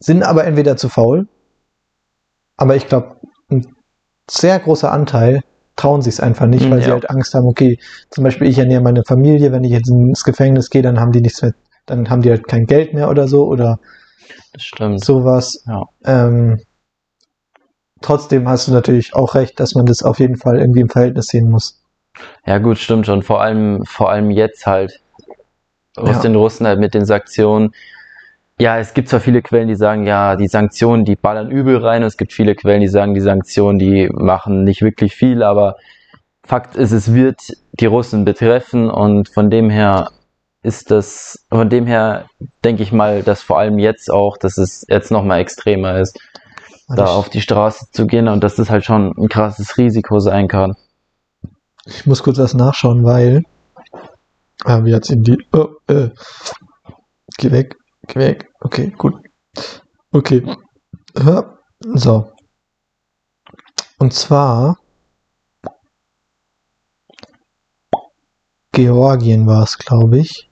sind 0.00 0.24
aber 0.24 0.44
entweder 0.44 0.76
zu 0.76 0.88
faul, 0.88 1.28
aber 2.56 2.74
ich 2.74 2.88
glaube, 2.88 3.20
ein 3.48 3.64
sehr 4.28 4.58
großer 4.58 4.90
Anteil 4.90 5.44
trauen 5.80 6.02
sich 6.02 6.14
es 6.14 6.20
einfach 6.20 6.46
nicht, 6.46 6.66
Mhm, 6.66 6.70
weil 6.72 6.80
sie 6.82 6.88
ja. 6.88 6.92
halt 6.92 7.08
Angst 7.08 7.32
haben, 7.34 7.46
okay, 7.46 7.78
zum 8.10 8.24
Beispiel 8.24 8.48
ich 8.48 8.58
ernähre 8.58 8.82
meine 8.82 9.02
Familie, 9.04 9.50
wenn 9.50 9.64
ich 9.64 9.72
jetzt 9.72 9.88
ins 9.88 10.24
Gefängnis 10.24 10.68
gehe, 10.68 10.82
dann 10.82 11.00
haben 11.00 11.12
die 11.12 11.22
nichts 11.22 11.40
mehr, 11.40 11.54
dann 11.86 12.10
haben 12.10 12.20
die 12.22 12.30
halt 12.30 12.46
kein 12.46 12.66
Geld 12.66 12.92
mehr 12.92 13.08
oder 13.08 13.26
so 13.28 13.46
oder 13.46 13.80
Das 14.52 14.62
stimmt. 14.62 15.02
sowas. 15.02 15.64
Ja. 15.66 15.84
Ähm, 16.04 16.60
trotzdem 18.02 18.46
hast 18.46 18.68
du 18.68 18.72
natürlich 18.72 19.14
auch 19.14 19.34
recht, 19.34 19.58
dass 19.58 19.74
man 19.74 19.86
das 19.86 20.02
auf 20.02 20.18
jeden 20.18 20.36
Fall 20.36 20.58
irgendwie 20.58 20.80
im 20.80 20.90
Verhältnis 20.90 21.26
sehen 21.28 21.50
muss. 21.50 21.80
Ja, 22.44 22.58
gut, 22.58 22.76
stimmt 22.78 23.06
schon. 23.06 23.22
Vor 23.22 23.40
allem, 23.40 23.84
vor 23.86 24.10
allem 24.10 24.30
jetzt 24.30 24.66
halt 24.66 25.00
aus 25.96 26.16
Ja. 26.16 26.22
den 26.22 26.34
Russen 26.36 26.66
halt 26.66 26.78
mit 26.78 26.92
den 26.92 27.06
Sanktionen. 27.06 27.72
Ja, 28.60 28.78
es 28.78 28.92
gibt 28.92 29.08
zwar 29.08 29.20
viele 29.20 29.40
Quellen, 29.40 29.68
die 29.68 29.74
sagen, 29.74 30.06
ja, 30.06 30.36
die 30.36 30.46
Sanktionen, 30.46 31.06
die 31.06 31.16
ballern 31.16 31.50
übel 31.50 31.78
rein. 31.78 32.02
Und 32.02 32.08
es 32.08 32.18
gibt 32.18 32.32
viele 32.32 32.54
Quellen, 32.54 32.82
die 32.82 32.88
sagen, 32.88 33.14
die 33.14 33.20
Sanktionen, 33.20 33.78
die 33.78 34.10
machen 34.12 34.64
nicht 34.64 34.82
wirklich 34.82 35.14
viel. 35.14 35.42
Aber 35.42 35.76
Fakt 36.44 36.76
ist, 36.76 36.92
es 36.92 37.14
wird 37.14 37.40
die 37.72 37.86
Russen 37.86 38.26
betreffen. 38.26 38.90
Und 38.90 39.30
von 39.30 39.48
dem 39.48 39.70
her, 39.70 40.10
ist 40.62 40.90
das, 40.90 41.46
von 41.48 41.70
dem 41.70 41.86
her 41.86 42.26
denke 42.62 42.82
ich 42.82 42.92
mal, 42.92 43.22
dass 43.22 43.42
vor 43.42 43.58
allem 43.58 43.78
jetzt 43.78 44.10
auch, 44.10 44.36
dass 44.36 44.58
es 44.58 44.84
jetzt 44.88 45.10
nochmal 45.10 45.40
extremer 45.40 45.98
ist, 45.98 46.18
da 46.86 47.04
ich, 47.04 47.10
auf 47.10 47.30
die 47.30 47.40
Straße 47.40 47.86
zu 47.92 48.06
gehen 48.06 48.28
und 48.28 48.44
dass 48.44 48.56
das 48.56 48.68
halt 48.68 48.84
schon 48.84 49.14
ein 49.16 49.28
krasses 49.28 49.78
Risiko 49.78 50.18
sein 50.18 50.48
kann. 50.48 50.76
ich 51.86 52.04
muss 52.04 52.22
kurz 52.22 52.38
was 52.38 52.52
nachschauen, 52.52 53.04
weil. 53.04 53.44
Ah, 54.64 54.84
wir 54.84 54.92
jetzt 54.92 55.10
in 55.10 55.22
die. 55.22 55.38
Oh, 55.52 55.68
äh. 55.88 56.10
Geh 57.38 57.52
weg, 57.52 57.76
weg. 58.06 58.48
Okay, 58.60 58.90
gut. 58.90 59.14
Okay. 60.12 60.44
So. 61.94 62.32
Und 63.98 64.12
zwar. 64.12 64.76
Georgien 68.72 69.46
war 69.46 69.64
es, 69.64 69.76
glaube 69.76 70.20
ich. 70.20 70.48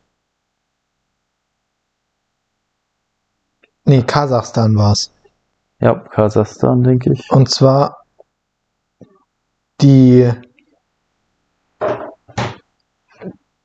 Nee, 3.85 4.03
Kasachstan 4.03 4.77
war 4.77 4.93
es. 4.93 5.11
Ja, 5.81 5.95
Kasachstan, 5.95 6.83
denke 6.83 7.13
ich. 7.13 7.31
Und 7.31 7.49
zwar 7.49 8.05
die, 9.81 10.31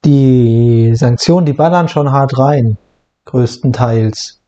die 0.05 0.95
Sanktionen, 0.95 1.45
die 1.45 1.53
ballern 1.53 1.89
schon 1.89 2.11
hart 2.11 2.37
rein, 2.37 2.77
größtenteils. 3.25 4.41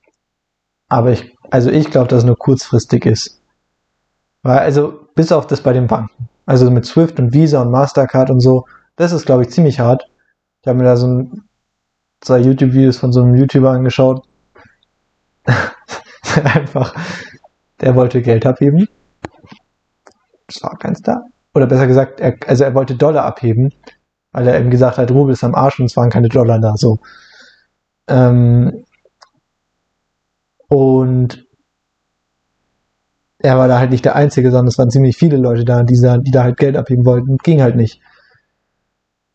Aber 0.88 1.12
ich, 1.12 1.36
also 1.52 1.70
ich 1.70 1.90
glaube, 1.90 2.08
dass 2.08 2.20
es 2.20 2.26
nur 2.26 2.38
kurzfristig 2.38 3.06
ist. 3.06 3.42
Weil, 4.44 4.60
also, 4.60 5.08
bis 5.16 5.32
auf 5.32 5.48
das 5.48 5.62
bei 5.62 5.74
den 5.74 5.88
Banken. 5.88 6.30
Also 6.46 6.70
mit 6.70 6.86
Swift 6.86 7.20
und 7.20 7.34
Visa 7.34 7.62
und 7.62 7.72
Mastercard 7.72 8.30
und 8.30 8.40
so, 8.40 8.66
das 8.96 9.12
ist, 9.12 9.26
glaube 9.26 9.44
ich, 9.44 9.50
ziemlich 9.50 9.80
hart. 9.80 10.08
Ich 10.62 10.68
habe 10.68 10.78
mir 10.78 10.86
da 10.86 10.96
so 10.96 11.08
ein, 11.08 11.44
zwei 12.22 12.40
YouTube-Videos 12.40 12.98
von 12.98 13.12
so 13.12 13.24
einem 13.24 13.36
YouTuber 13.36 13.72
angeschaut. 13.72 14.26
Einfach, 16.44 16.94
der 17.82 17.96
wollte 17.96 18.22
Geld 18.22 18.46
abheben. 18.46 18.88
Es 20.48 20.62
war 20.62 20.78
keins 20.78 21.02
da. 21.02 21.24
Oder 21.54 21.68
besser 21.68 21.88
gesagt, 21.88 22.20
er, 22.20 22.36
also 22.48 22.64
er 22.64 22.76
wollte 22.76 22.96
Dollar 22.96 23.26
abheben, 23.26 23.74
weil 24.32 24.48
er 24.48 24.60
eben 24.60 24.70
gesagt 24.70 24.98
hat, 24.98 25.10
Rubel 25.12 25.34
ist 25.34 25.44
am 25.44 25.56
Arsch 25.56 25.80
und 25.80 25.86
es 25.86 25.98
waren 25.98 26.10
keine 26.10 26.30
Dollar 26.30 26.60
da. 26.60 26.76
So. 26.76 27.00
Ähm, 28.08 28.86
und 30.68 31.46
er 33.40 33.58
war 33.58 33.68
da 33.68 33.80
halt 33.80 33.92
nicht 33.92 34.06
der 34.06 34.16
Einzige, 34.16 34.50
sondern 34.50 34.68
es 34.68 34.78
waren 34.78 34.90
ziemlich 34.90 35.18
viele 35.18 35.38
Leute 35.38 35.66
da, 35.66 35.84
die 35.84 36.00
da, 36.00 36.18
die 36.18 36.32
da 36.32 36.44
halt 36.44 36.58
Geld 36.58 36.76
abheben 36.78 37.06
wollten. 37.06 37.38
Ging 37.38 37.62
halt 37.62 37.76
nicht. 37.76 38.02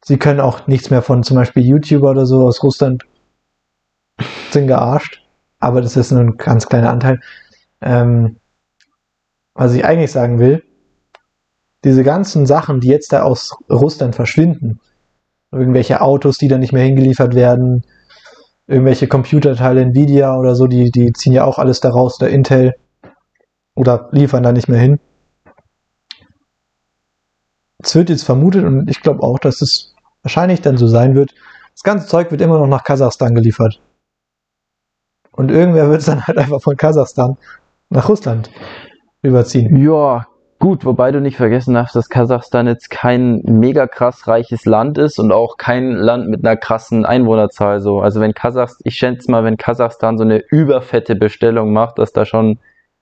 Sie 0.05 0.19
können 0.19 0.41
auch 0.41 0.67
nichts 0.67 0.91
mehr 0.91 1.03
von 1.03 1.23
zum 1.23 1.37
Beispiel 1.37 1.65
YouTuber 1.65 2.11
oder 2.11 2.27
so 2.27 2.47
aus 2.47 2.63
Russland 2.63 3.05
sind 4.51 4.67
gearscht. 4.67 5.23
Aber 5.59 5.81
das 5.81 5.97
ist 5.97 6.11
nur 6.11 6.23
ein 6.23 6.37
ganz 6.37 6.67
kleiner 6.67 6.91
Anteil. 6.91 7.21
Ähm, 7.81 8.37
was 9.55 9.75
ich 9.75 9.85
eigentlich 9.85 10.11
sagen 10.11 10.39
will, 10.39 10.65
diese 11.85 12.03
ganzen 12.03 12.47
Sachen, 12.47 12.81
die 12.81 12.89
jetzt 12.89 13.13
da 13.13 13.23
aus 13.23 13.53
Russland 13.71 14.15
verschwinden, 14.15 14.81
irgendwelche 15.53 16.01
Autos, 16.01 16.39
die 16.39 16.49
dann 16.49 16.61
nicht 16.61 16.73
mehr 16.73 16.85
hingeliefert 16.85 17.35
werden, 17.35 17.85
irgendwelche 18.71 19.09
Computerteile, 19.09 19.83
Nvidia 19.83 20.37
oder 20.37 20.55
so, 20.55 20.69
die, 20.69 20.93
die 20.93 21.13
ziehen 21.13 21.33
ja 21.33 21.45
auch 21.45 21.59
alles 21.59 21.81
da 21.81 21.91
raus, 21.91 22.21
oder 22.21 22.31
Intel, 22.31 22.75
oder 23.75 24.09
liefern 24.13 24.45
da 24.45 24.53
nicht 24.53 24.69
mehr 24.69 24.79
hin. 24.79 25.01
Es 27.83 27.97
wird 27.97 28.11
jetzt 28.11 28.23
vermutet, 28.23 28.65
und 28.65 28.89
ich 28.89 29.01
glaube 29.01 29.25
auch, 29.25 29.41
dass 29.41 29.61
es 29.61 29.97
wahrscheinlich 30.23 30.61
dann 30.61 30.77
so 30.77 30.87
sein 30.87 31.17
wird, 31.17 31.35
das 31.73 31.83
ganze 31.83 32.07
Zeug 32.07 32.31
wird 32.31 32.43
immer 32.43 32.59
noch 32.59 32.69
nach 32.69 32.85
Kasachstan 32.85 33.35
geliefert. 33.35 33.81
Und 35.33 35.51
irgendwer 35.51 35.89
wird 35.89 36.01
es 36.01 36.07
dann 36.07 36.25
halt 36.27 36.39
einfach 36.39 36.63
von 36.63 36.77
Kasachstan 36.77 37.39
nach 37.89 38.09
Russland 38.09 38.51
überziehen. 39.23 39.77
Ja, 39.77 40.29
gut, 40.61 40.85
wobei 40.85 41.11
du 41.11 41.21
nicht 41.21 41.37
vergessen 41.37 41.75
darfst, 41.75 41.97
dass 41.97 42.09
Kasachstan 42.09 42.69
jetzt 42.69 42.91
kein 42.91 43.43
mega 43.45 43.89
krass 43.89 44.29
reiches 44.29 44.67
Land 44.67 44.99
ist 44.99 45.19
und 45.19 45.33
auch 45.33 45.57
kein 45.57 45.93
Land 45.93 46.29
mit 46.29 46.47
einer 46.47 46.57
krassen 46.57 47.05
Einwohnerzahl 47.05 47.81
so. 47.81 48.01
Also 48.01 48.21
wenn 48.21 48.35
Kasachstan, 48.35 48.83
ich 48.85 48.95
schätze 48.95 49.31
mal, 49.31 49.43
wenn 49.43 49.57
Kasachstan 49.57 50.19
so 50.19 50.25
eine 50.25 50.39
überfette 50.51 51.17
Bestellung 51.17 51.73
macht, 51.73 51.99
dass 51.99 52.13
da 52.13 52.25
schon 52.25 52.51
ein 52.51 52.59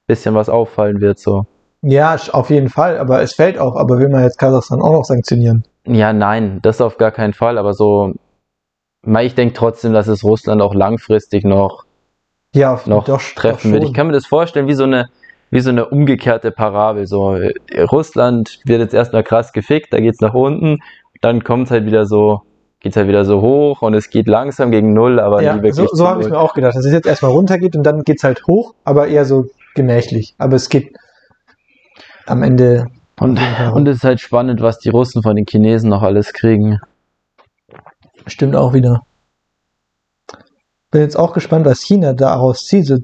bisschen 0.06 0.34
was 0.34 0.48
auffallen 0.48 1.02
wird 1.02 1.18
so. 1.18 1.44
Ja, 1.82 2.16
auf 2.32 2.50
jeden 2.50 2.70
Fall, 2.70 2.98
aber 2.98 3.20
es 3.22 3.34
fällt 3.34 3.58
auf, 3.58 3.76
aber 3.76 3.98
will 3.98 4.08
man 4.08 4.22
jetzt 4.22 4.38
Kasachstan 4.38 4.80
auch 4.80 4.92
noch 4.92 5.04
sanktionieren? 5.04 5.64
Ja, 5.86 6.12
nein, 6.12 6.60
das 6.62 6.80
auf 6.80 6.96
gar 6.96 7.12
keinen 7.12 7.34
Fall, 7.34 7.58
aber 7.58 7.72
so, 7.72 8.14
ich 9.20 9.34
denke 9.34 9.54
trotzdem, 9.54 9.92
dass 9.92 10.06
es 10.08 10.24
Russland 10.24 10.62
auch 10.62 10.74
langfristig 10.74 11.44
noch, 11.44 11.84
Ja, 12.54 12.80
noch 12.86 13.04
doch, 13.04 13.20
treffen 13.34 13.70
doch 13.70 13.74
wird. 13.74 13.84
Ich 13.84 13.94
kann 13.94 14.06
mir 14.06 14.12
das 14.12 14.26
vorstellen 14.26 14.66
wie 14.66 14.74
so 14.74 14.84
eine, 14.84 15.08
wie 15.50 15.60
so 15.60 15.70
eine 15.70 15.88
umgekehrte 15.88 16.50
Parabel. 16.50 17.06
So, 17.06 17.34
äh, 17.34 17.54
Russland 17.80 18.60
wird 18.64 18.80
jetzt 18.80 18.94
erstmal 18.94 19.24
krass 19.24 19.52
gefickt, 19.52 19.92
da 19.92 20.00
geht's 20.00 20.20
nach 20.20 20.34
unten, 20.34 20.78
dann 21.20 21.44
kommt's 21.44 21.70
halt 21.70 21.86
wieder 21.86 22.06
so, 22.06 22.42
geht's 22.80 22.96
halt 22.96 23.08
wieder 23.08 23.24
so 23.24 23.40
hoch 23.40 23.82
und 23.82 23.94
es 23.94 24.10
geht 24.10 24.28
langsam 24.28 24.70
gegen 24.70 24.92
Null, 24.92 25.20
aber 25.20 25.38
nie 25.38 25.46
Ja, 25.46 25.54
wirklich 25.56 25.74
so, 25.74 25.86
so 25.92 26.08
habe 26.08 26.22
ich 26.22 26.28
mir 26.28 26.38
auch 26.38 26.54
gedacht, 26.54 26.76
dass 26.76 26.84
es 26.84 26.92
jetzt 26.92 27.06
erstmal 27.06 27.32
runtergeht 27.32 27.76
und 27.76 27.82
dann 27.82 28.02
geht's 28.02 28.24
halt 28.24 28.46
hoch, 28.46 28.74
aber 28.84 29.08
eher 29.08 29.24
so 29.24 29.46
gemächlich. 29.74 30.34
Aber 30.38 30.56
es 30.56 30.68
geht 30.68 30.96
am 32.26 32.42
Ende. 32.42 32.86
Und, 33.20 33.40
und 33.72 33.88
es 33.88 33.98
ist 33.98 34.04
halt 34.04 34.20
spannend, 34.20 34.60
was 34.60 34.78
die 34.78 34.90
Russen 34.90 35.22
von 35.22 35.34
den 35.34 35.46
Chinesen 35.46 35.90
noch 35.90 36.02
alles 36.02 36.32
kriegen. 36.32 36.78
Stimmt 38.26 38.54
auch 38.54 38.74
wieder. 38.74 39.02
Bin 40.90 41.02
jetzt 41.02 41.16
auch 41.16 41.34
gespannt, 41.34 41.66
was 41.66 41.82
China 41.82 42.14
daraus 42.14 42.66
zieht. 42.66 42.86
So, 42.86 42.98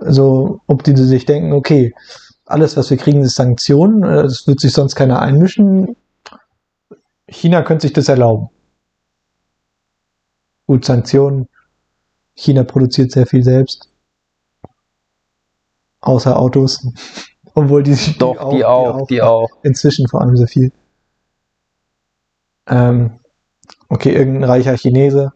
also, 0.00 0.60
ob 0.66 0.82
die 0.82 0.96
sich 0.96 1.24
denken, 1.24 1.52
okay, 1.52 1.94
alles, 2.44 2.76
was 2.76 2.90
wir 2.90 2.96
kriegen, 2.96 3.22
ist 3.22 3.36
Sanktionen, 3.36 4.02
äh, 4.02 4.22
es 4.22 4.46
wird 4.46 4.60
sich 4.60 4.72
sonst 4.72 4.96
keiner 4.96 5.20
einmischen. 5.20 5.96
China 7.28 7.62
könnte 7.62 7.82
sich 7.82 7.92
das 7.92 8.08
erlauben. 8.08 8.48
Gut, 10.66 10.84
Sanktionen. 10.84 11.48
China 12.34 12.64
produziert 12.64 13.12
sehr 13.12 13.26
viel 13.26 13.44
selbst. 13.44 13.88
Außer 16.00 16.38
Autos. 16.38 16.86
Obwohl 17.54 17.82
die, 17.82 17.94
die 17.94 18.18
Doch, 18.18 18.50
die 18.50 18.64
auch, 18.64 19.06
die 19.08 19.22
auch. 19.22 19.48
inzwischen 19.62 20.08
vor 20.08 20.22
allem 20.22 20.36
sehr 20.36 20.46
viel. 20.48 20.72
Ähm, 22.68 23.18
okay, 23.88 24.12
irgendein 24.14 24.44
reicher 24.44 24.76
Chinese 24.76 25.32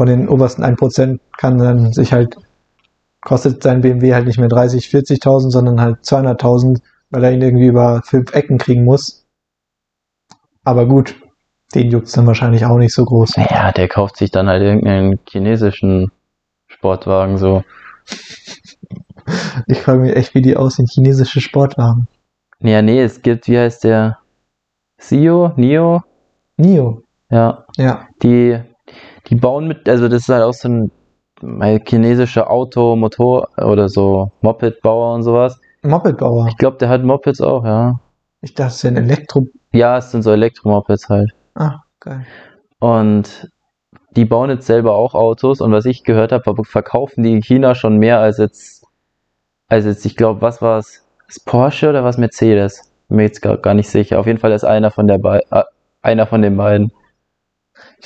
von 0.00 0.06
den 0.06 0.30
obersten 0.30 0.64
1% 0.64 1.20
kann 1.36 1.58
dann 1.58 1.92
sich 1.92 2.14
halt, 2.14 2.34
kostet 3.20 3.62
sein 3.62 3.82
BMW 3.82 4.14
halt 4.14 4.26
nicht 4.26 4.38
mehr 4.38 4.48
30, 4.48 4.86
40.000, 4.86 5.50
sondern 5.50 5.78
halt 5.78 5.98
200.000, 5.98 6.80
weil 7.10 7.24
er 7.24 7.32
ihn 7.32 7.42
irgendwie 7.42 7.66
über 7.66 8.00
fünf 8.02 8.32
Ecken 8.32 8.56
kriegen 8.56 8.84
muss. 8.86 9.26
Aber 10.64 10.86
gut, 10.86 11.16
den 11.74 11.90
juckt's 11.90 12.12
dann 12.12 12.26
wahrscheinlich 12.26 12.64
auch 12.64 12.78
nicht 12.78 12.94
so 12.94 13.04
groß. 13.04 13.36
Ja, 13.36 13.72
der 13.72 13.88
kauft 13.88 14.16
sich 14.16 14.30
dann 14.30 14.48
halt 14.48 14.62
irgendeinen 14.62 15.20
chinesischen 15.28 16.10
Sportwagen 16.66 17.36
so. 17.36 17.62
Ich 19.68 19.82
frage 19.82 20.00
mich 20.00 20.16
echt, 20.16 20.34
wie 20.34 20.40
die 20.40 20.56
aussehen, 20.56 20.88
chinesische 20.90 21.42
Sportwagen. 21.42 22.08
Ja, 22.60 22.80
nee, 22.80 23.00
es 23.02 23.20
gibt, 23.20 23.46
wie 23.48 23.58
heißt 23.58 23.84
der? 23.84 24.18
Sio? 24.98 25.52
Nio? 25.56 26.02
Nio, 26.56 27.02
Ja, 27.30 27.64
ja. 27.76 28.08
die, 28.22 28.58
die 29.28 29.34
bauen 29.34 29.68
mit, 29.68 29.88
also 29.88 30.08
das 30.08 30.22
ist 30.22 30.28
halt 30.28 30.42
auch 30.42 30.52
so 30.52 30.68
ein 30.68 30.90
chinesischer 31.86 32.50
Auto, 32.50 32.96
Motor 32.96 33.48
oder 33.56 33.88
so 33.88 34.32
Moped-Bauer 34.42 35.14
und 35.14 35.22
sowas. 35.22 35.60
Mopedbauer. 35.82 36.48
Ich 36.48 36.56
glaube, 36.56 36.76
der 36.76 36.88
hat 36.88 37.02
Mopeds 37.02 37.40
auch, 37.40 37.64
ja. 37.64 38.00
Ich 38.42 38.54
dachte, 38.54 38.74
es 38.74 38.84
ein 38.84 38.96
Elektro... 38.96 39.46
Ja, 39.72 39.98
es 39.98 40.10
sind 40.10 40.22
so 40.22 40.32
Elektromopeds 40.32 41.08
halt. 41.08 41.32
Ah, 41.54 41.80
geil. 42.00 42.26
Und 42.80 43.48
die 44.16 44.24
bauen 44.24 44.50
jetzt 44.50 44.66
selber 44.66 44.94
auch 44.94 45.14
Autos 45.14 45.60
und 45.60 45.72
was 45.72 45.84
ich 45.84 46.04
gehört 46.04 46.32
habe, 46.32 46.64
verkaufen 46.64 47.22
die 47.22 47.32
in 47.32 47.42
China 47.42 47.74
schon 47.74 47.98
mehr 47.98 48.18
als 48.18 48.38
jetzt, 48.38 48.84
als 49.68 49.84
jetzt, 49.84 50.04
ich 50.04 50.16
glaube, 50.16 50.42
was 50.42 50.60
war 50.60 50.78
es? 50.78 51.06
Ist 51.28 51.46
Porsche 51.46 51.90
oder 51.90 52.02
was 52.02 52.18
Mercedes? 52.18 52.90
Bin 53.08 53.18
mir 53.18 53.22
jetzt 53.24 53.40
gar, 53.40 53.56
gar 53.58 53.74
nicht 53.74 53.88
sicher. 53.88 54.18
Auf 54.18 54.26
jeden 54.26 54.38
Fall 54.38 54.52
ist 54.52 54.64
einer 54.64 54.90
von 54.90 55.06
der 55.06 55.18
Be 55.18 55.42
äh, 55.50 55.62
einer 56.02 56.26
von 56.26 56.42
den 56.42 56.56
beiden. 56.56 56.92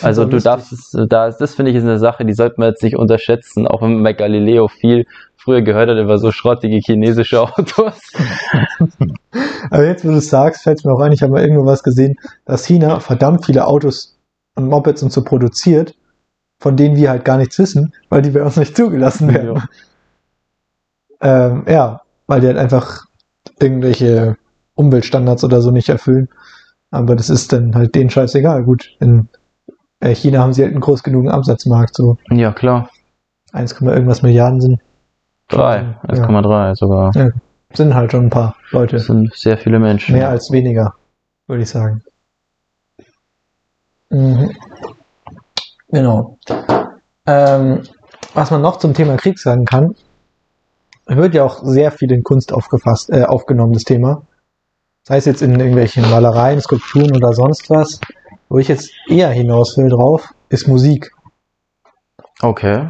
Also 0.03 0.25
du 0.25 0.39
darfst 0.39 0.73
es, 0.73 0.91
da, 1.09 1.31
das 1.31 1.55
finde 1.55 1.71
ich 1.71 1.77
ist 1.77 1.85
eine 1.85 1.99
Sache, 1.99 2.25
die 2.25 2.35
sollte 2.35 2.57
man 2.59 2.71
jetzt 2.71 2.83
nicht 2.83 2.97
unterschätzen, 2.97 3.67
auch 3.67 3.83
wenn 3.83 3.95
man 3.95 4.03
bei 4.03 4.13
Galileo 4.13 4.69
viel 4.69 5.07
früher 5.37 5.63
gehört 5.63 5.91
hat 5.91 5.99
über 5.99 6.19
so 6.19 6.33
schrottige 6.33 6.79
chinesische 6.79 7.41
Autos. 7.43 8.01
Aber 9.71 9.85
jetzt, 9.85 10.05
wo 10.05 10.09
du 10.11 10.17
es 10.17 10.31
sagst, 10.31 10.63
fällt 10.63 10.85
mir 10.85 10.93
auch 10.93 11.01
ein, 11.01 11.13
ich 11.13 11.23
habe 11.23 11.33
mal 11.33 11.43
irgendwo 11.43 11.67
was 11.67 11.83
gesehen, 11.83 12.17
dass 12.45 12.67
China 12.67 13.01
verdammt 13.01 13.45
viele 13.45 13.67
Autos 13.67 14.19
und 14.57 14.69
Mopeds 14.69 15.03
und 15.03 15.13
so 15.13 15.23
produziert, 15.23 15.95
von 16.59 16.77
denen 16.77 16.97
wir 16.97 17.11
halt 17.11 17.25
gar 17.25 17.37
nichts 17.37 17.59
wissen, 17.59 17.93
weil 18.09 18.23
die 18.23 18.31
bei 18.31 18.43
uns 18.43 18.57
nicht 18.57 18.77
zugelassen 18.77 19.33
werden. 19.33 19.63
Ja, 21.23 21.49
ähm, 21.49 21.65
ja 21.69 22.01
weil 22.27 22.41
die 22.41 22.47
halt 22.47 22.59
einfach 22.59 23.05
irgendwelche 23.61 24.37
Umweltstandards 24.75 25.45
oder 25.45 25.61
so 25.61 25.71
nicht 25.71 25.89
erfüllen. 25.89 26.29
Aber 26.91 27.17
das 27.17 27.29
ist 27.29 27.53
dann 27.53 27.75
halt 27.75 27.95
denen 27.95 28.11
scheißegal. 28.11 28.65
Gut, 28.65 28.89
Äh, 29.01 29.23
China 30.13 30.41
haben 30.41 30.53
sie 30.53 30.63
halt 30.63 30.73
einen 30.73 30.81
groß 30.81 31.03
genugen 31.03 31.31
Absatzmarkt, 31.31 31.95
so 31.95 32.17
Ja, 32.31 32.53
klar. 32.53 32.91
1, 33.53 33.81
irgendwas 33.81 34.23
Milliarden 34.23 34.61
sind, 34.61 34.81
Drei. 35.49 35.97
Ja. 36.09 36.27
1,3 36.27 36.75
sogar. 36.75 37.13
sind 37.73 37.95
halt 37.95 38.13
schon 38.13 38.27
ein 38.27 38.31
paar 38.31 38.57
Leute. 38.71 38.97
Das 38.97 39.07
sind 39.07 39.35
sehr 39.35 39.59
viele 39.59 39.79
Menschen. 39.79 40.15
Mehr 40.17 40.29
als 40.29 40.51
weniger, 40.51 40.95
würde 41.47 41.63
ich 41.63 41.69
sagen. 41.69 42.03
Mhm. 44.11 44.51
Genau. 45.89 46.39
Ähm, 47.27 47.83
was 48.33 48.51
man 48.51 48.63
noch 48.63 48.79
zum 48.79 48.95
Thema 48.95 49.17
Krieg 49.17 49.39
sagen 49.39 49.65
kann, 49.65 49.95
wird 51.07 51.35
ja 51.35 51.45
auch 51.45 51.63
sehr 51.63 51.93
viel 51.93 52.11
in 52.13 52.23
Kunst 52.23 52.53
aufgefasst, 52.53 53.11
äh, 53.11 53.25
aufgenommen, 53.25 53.73
das 53.75 53.85
Thema. 53.85 54.23
Sei 55.03 55.19
es 55.19 55.27
jetzt 55.27 55.43
in 55.43 55.59
irgendwelchen 55.59 56.09
Malereien, 56.11 56.61
Skulpturen 56.61 57.15
oder 57.15 57.33
sonst 57.35 57.69
was. 57.69 58.01
Wo 58.55 58.59
ich 58.61 58.69
jetzt 58.69 58.93
eher 59.09 59.31
hinaus 59.31 59.77
will 59.77 59.89
drauf, 59.89 60.33
ist 60.49 60.69
Musik. 60.69 61.11
Okay. 62.41 62.89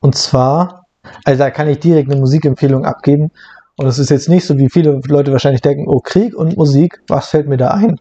Und 0.00 0.16
zwar, 0.16 0.86
also 1.22 1.38
da 1.38 1.50
kann 1.52 1.68
ich 1.68 1.78
direkt 1.78 2.10
eine 2.10 2.18
Musikempfehlung 2.18 2.84
abgeben. 2.84 3.30
Und 3.76 3.86
es 3.86 4.00
ist 4.00 4.10
jetzt 4.10 4.28
nicht 4.28 4.44
so, 4.44 4.58
wie 4.58 4.68
viele 4.68 5.00
Leute 5.06 5.30
wahrscheinlich 5.30 5.60
denken, 5.60 5.84
oh, 5.86 6.00
Krieg 6.00 6.34
und 6.34 6.56
Musik, 6.56 7.00
was 7.06 7.28
fällt 7.28 7.46
mir 7.46 7.58
da 7.58 7.68
ein? 7.68 8.00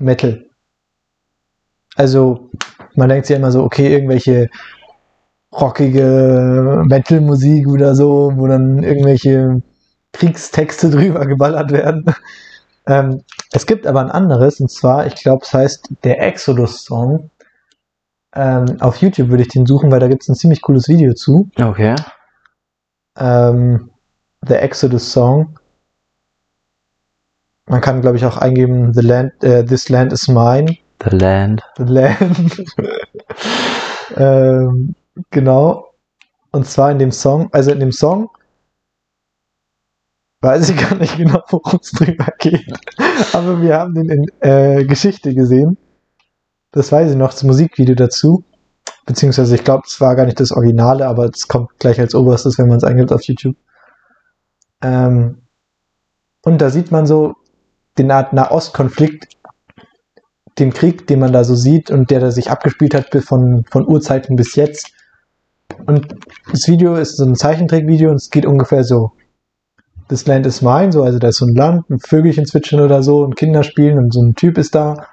Metal. 0.00 0.46
Also, 1.94 2.50
man 2.96 3.08
denkt 3.08 3.26
sich 3.26 3.36
immer 3.36 3.52
so, 3.52 3.62
okay, 3.62 3.92
irgendwelche 3.92 4.48
rockige 5.52 6.82
Metal-Musik 6.86 7.68
oder 7.68 7.94
so, 7.94 8.32
wo 8.34 8.48
dann 8.48 8.82
irgendwelche 8.82 9.62
Kriegstexte 10.12 10.90
drüber 10.90 11.24
geballert 11.24 11.70
werden. 11.70 12.12
Ähm, 12.86 13.22
es 13.52 13.66
gibt 13.66 13.86
aber 13.86 14.00
ein 14.00 14.10
anderes, 14.10 14.60
und 14.60 14.70
zwar, 14.70 15.06
ich 15.06 15.14
glaube, 15.16 15.44
es 15.44 15.52
heißt 15.52 15.88
der 16.04 16.20
Exodus-Song. 16.22 17.30
Ähm, 18.34 18.80
auf 18.80 18.96
YouTube 18.96 19.28
würde 19.28 19.42
ich 19.42 19.48
den 19.48 19.66
suchen, 19.66 19.90
weil 19.90 20.00
da 20.00 20.08
gibt 20.08 20.22
es 20.22 20.28
ein 20.28 20.36
ziemlich 20.36 20.62
cooles 20.62 20.88
Video 20.88 21.14
zu. 21.14 21.50
Okay. 21.60 21.96
Ähm, 23.18 23.90
The 24.46 24.54
Exodus 24.54 25.12
Song. 25.12 25.58
Man 27.66 27.80
kann, 27.80 28.00
glaube 28.00 28.16
ich, 28.16 28.24
auch 28.24 28.36
eingeben, 28.36 28.94
The 28.94 29.06
Land, 29.06 29.44
äh, 29.44 29.64
This 29.64 29.88
Land 29.88 30.12
is 30.12 30.28
Mine. 30.28 30.76
The 31.02 31.16
Land. 31.16 31.62
The 31.76 31.84
Land. 31.84 32.64
ähm, 34.16 34.94
genau. 35.30 35.92
Und 36.50 36.66
zwar 36.66 36.90
in 36.90 36.98
dem 36.98 37.12
Song, 37.12 37.48
also 37.52 37.70
in 37.70 37.80
dem 37.80 37.92
Song 37.92 38.30
weiß 40.40 40.70
ich 40.70 40.76
gar 40.76 40.96
nicht 40.96 41.16
genau, 41.16 41.42
worum 41.48 41.80
es 41.82 41.92
drüber 41.92 42.28
geht. 42.38 42.72
Aber 43.32 43.60
wir 43.60 43.78
haben 43.78 43.94
den 43.94 44.08
in 44.08 44.26
äh, 44.40 44.84
Geschichte 44.84 45.34
gesehen. 45.34 45.76
Das 46.72 46.92
weiß 46.92 47.10
ich 47.10 47.16
noch, 47.16 47.32
das 47.32 47.42
Musikvideo 47.42 47.94
dazu. 47.94 48.44
Beziehungsweise 49.06 49.54
ich 49.54 49.64
glaube, 49.64 49.82
es 49.86 50.00
war 50.00 50.14
gar 50.14 50.24
nicht 50.24 50.40
das 50.40 50.52
Originale, 50.52 51.06
aber 51.06 51.24
es 51.24 51.48
kommt 51.48 51.78
gleich 51.78 51.98
als 51.98 52.14
oberstes, 52.14 52.58
wenn 52.58 52.68
man 52.68 52.78
es 52.78 52.84
eingibt 52.84 53.12
auf 53.12 53.22
YouTube. 53.22 53.56
Ähm, 54.82 55.42
und 56.42 56.60
da 56.60 56.70
sieht 56.70 56.90
man 56.90 57.06
so 57.06 57.34
den 57.98 58.10
Art 58.10 58.32
Nahostkonflikt, 58.32 59.36
den 60.58 60.72
Krieg, 60.72 61.06
den 61.06 61.20
man 61.20 61.32
da 61.32 61.44
so 61.44 61.54
sieht 61.54 61.90
und 61.90 62.10
der 62.10 62.20
da 62.20 62.30
sich 62.30 62.50
abgespielt 62.50 62.94
hat 62.94 63.08
von, 63.24 63.64
von 63.70 63.86
Urzeiten 63.86 64.36
bis 64.36 64.54
jetzt. 64.54 64.92
Und 65.86 66.14
das 66.50 66.68
Video 66.68 66.96
ist 66.96 67.16
so 67.16 67.24
ein 67.24 67.34
Zeichentrickvideo 67.34 68.10
und 68.10 68.16
es 68.16 68.30
geht 68.30 68.46
ungefähr 68.46 68.84
so. 68.84 69.12
Das 70.10 70.26
Land 70.26 70.44
is 70.44 70.60
mine, 70.60 70.90
so, 70.90 71.04
also 71.04 71.20
da 71.20 71.28
ist 71.28 71.36
so 71.36 71.46
ein 71.46 71.54
Land, 71.54 71.88
ein 71.88 72.00
Vögelchen 72.00 72.44
zwitschern 72.44 72.80
oder 72.80 73.00
so 73.04 73.22
und 73.22 73.36
Kinder 73.36 73.62
spielen 73.62 73.96
und 73.96 74.12
so 74.12 74.20
ein 74.20 74.34
Typ 74.34 74.58
ist 74.58 74.74
da. 74.74 75.06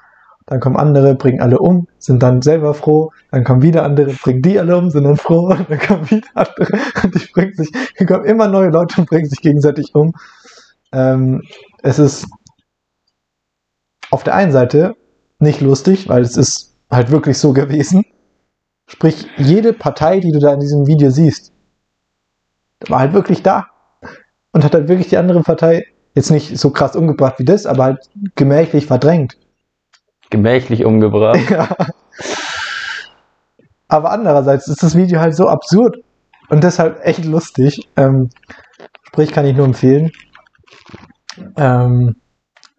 Dann 0.48 0.60
kommen 0.60 0.76
andere, 0.76 1.14
bringen 1.14 1.40
alle 1.40 1.60
um, 1.60 1.88
sind 2.00 2.24
dann 2.24 2.42
selber 2.42 2.74
froh. 2.74 3.12
Dann 3.30 3.44
kommen 3.44 3.62
wieder 3.62 3.84
andere, 3.84 4.12
bringen 4.14 4.42
die 4.42 4.58
alle 4.58 4.76
um, 4.76 4.90
sind 4.90 5.04
dann 5.04 5.18
froh. 5.18 5.50
Dann 5.70 5.78
kommen 5.78 6.10
wieder 6.10 6.30
andere 6.34 6.80
und 7.04 7.14
die 7.14 7.28
bringen 7.32 7.54
sich, 7.54 7.70
hier 7.96 8.08
kommen 8.08 8.26
immer 8.26 8.48
neue 8.48 8.70
Leute 8.70 9.02
und 9.02 9.08
bringen 9.08 9.30
sich 9.30 9.40
gegenseitig 9.40 9.94
um. 9.94 10.14
Ähm, 10.92 11.44
es 11.84 12.00
ist 12.00 12.26
auf 14.10 14.24
der 14.24 14.34
einen 14.34 14.52
Seite 14.52 14.96
nicht 15.38 15.62
lustig, 15.62 16.10
weil 16.10 16.24
es 16.24 16.38
ist 16.38 16.76
halt 16.90 17.12
wirklich 17.12 17.38
so 17.38 17.54
gewesen. 17.54 18.04
Sprich, 18.88 19.28
jede 19.38 19.74
Partei, 19.74 20.22
die 20.22 20.32
du 20.32 20.40
da 20.40 20.54
in 20.54 20.60
diesem 20.60 20.88
Video 20.88 21.12
siehst, 21.12 21.52
war 22.88 23.00
halt 23.00 23.14
wirklich 23.14 23.44
da. 23.44 23.68
Und 24.58 24.64
hat 24.64 24.74
halt 24.74 24.88
wirklich 24.88 25.10
die 25.10 25.18
andere 25.18 25.44
Partei 25.44 25.86
jetzt 26.16 26.32
nicht 26.32 26.58
so 26.58 26.72
krass 26.72 26.96
umgebracht 26.96 27.36
wie 27.38 27.46
das, 27.46 27.68
aber 27.68 27.84
halt 27.84 28.10
gemächlich 28.34 28.88
verdrängt. 28.88 29.38
Gemächlich 30.32 30.84
umgebracht. 30.84 31.40
Ja. 31.52 31.70
Aber 33.88 34.10
andererseits 34.10 34.68
ist 34.68 34.82
das 34.82 34.96
Video 34.96 35.20
halt 35.20 35.36
so 35.36 35.48
absurd 35.48 35.98
und 36.50 36.64
deshalb 36.64 37.06
echt 37.06 37.24
lustig. 37.24 37.88
Ähm, 37.96 38.32
sprich, 39.04 39.32
kann 39.32 39.46
ich 39.46 39.56
nur 39.56 39.68
empfehlen. 39.68 40.12
Ähm, 41.56 42.16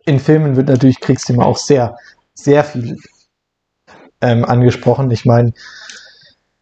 in 0.05 0.18
Filmen 0.18 0.57
wird 0.57 0.66
natürlich 0.66 0.99
Kriegsthema 0.99 1.45
auch 1.45 1.59
sehr, 1.59 1.97
sehr 2.35 2.64
viel 2.64 2.97
ähm, 4.20 4.45
angesprochen. 4.45 5.12
Ich 5.12 5.24
meine, 5.24 5.53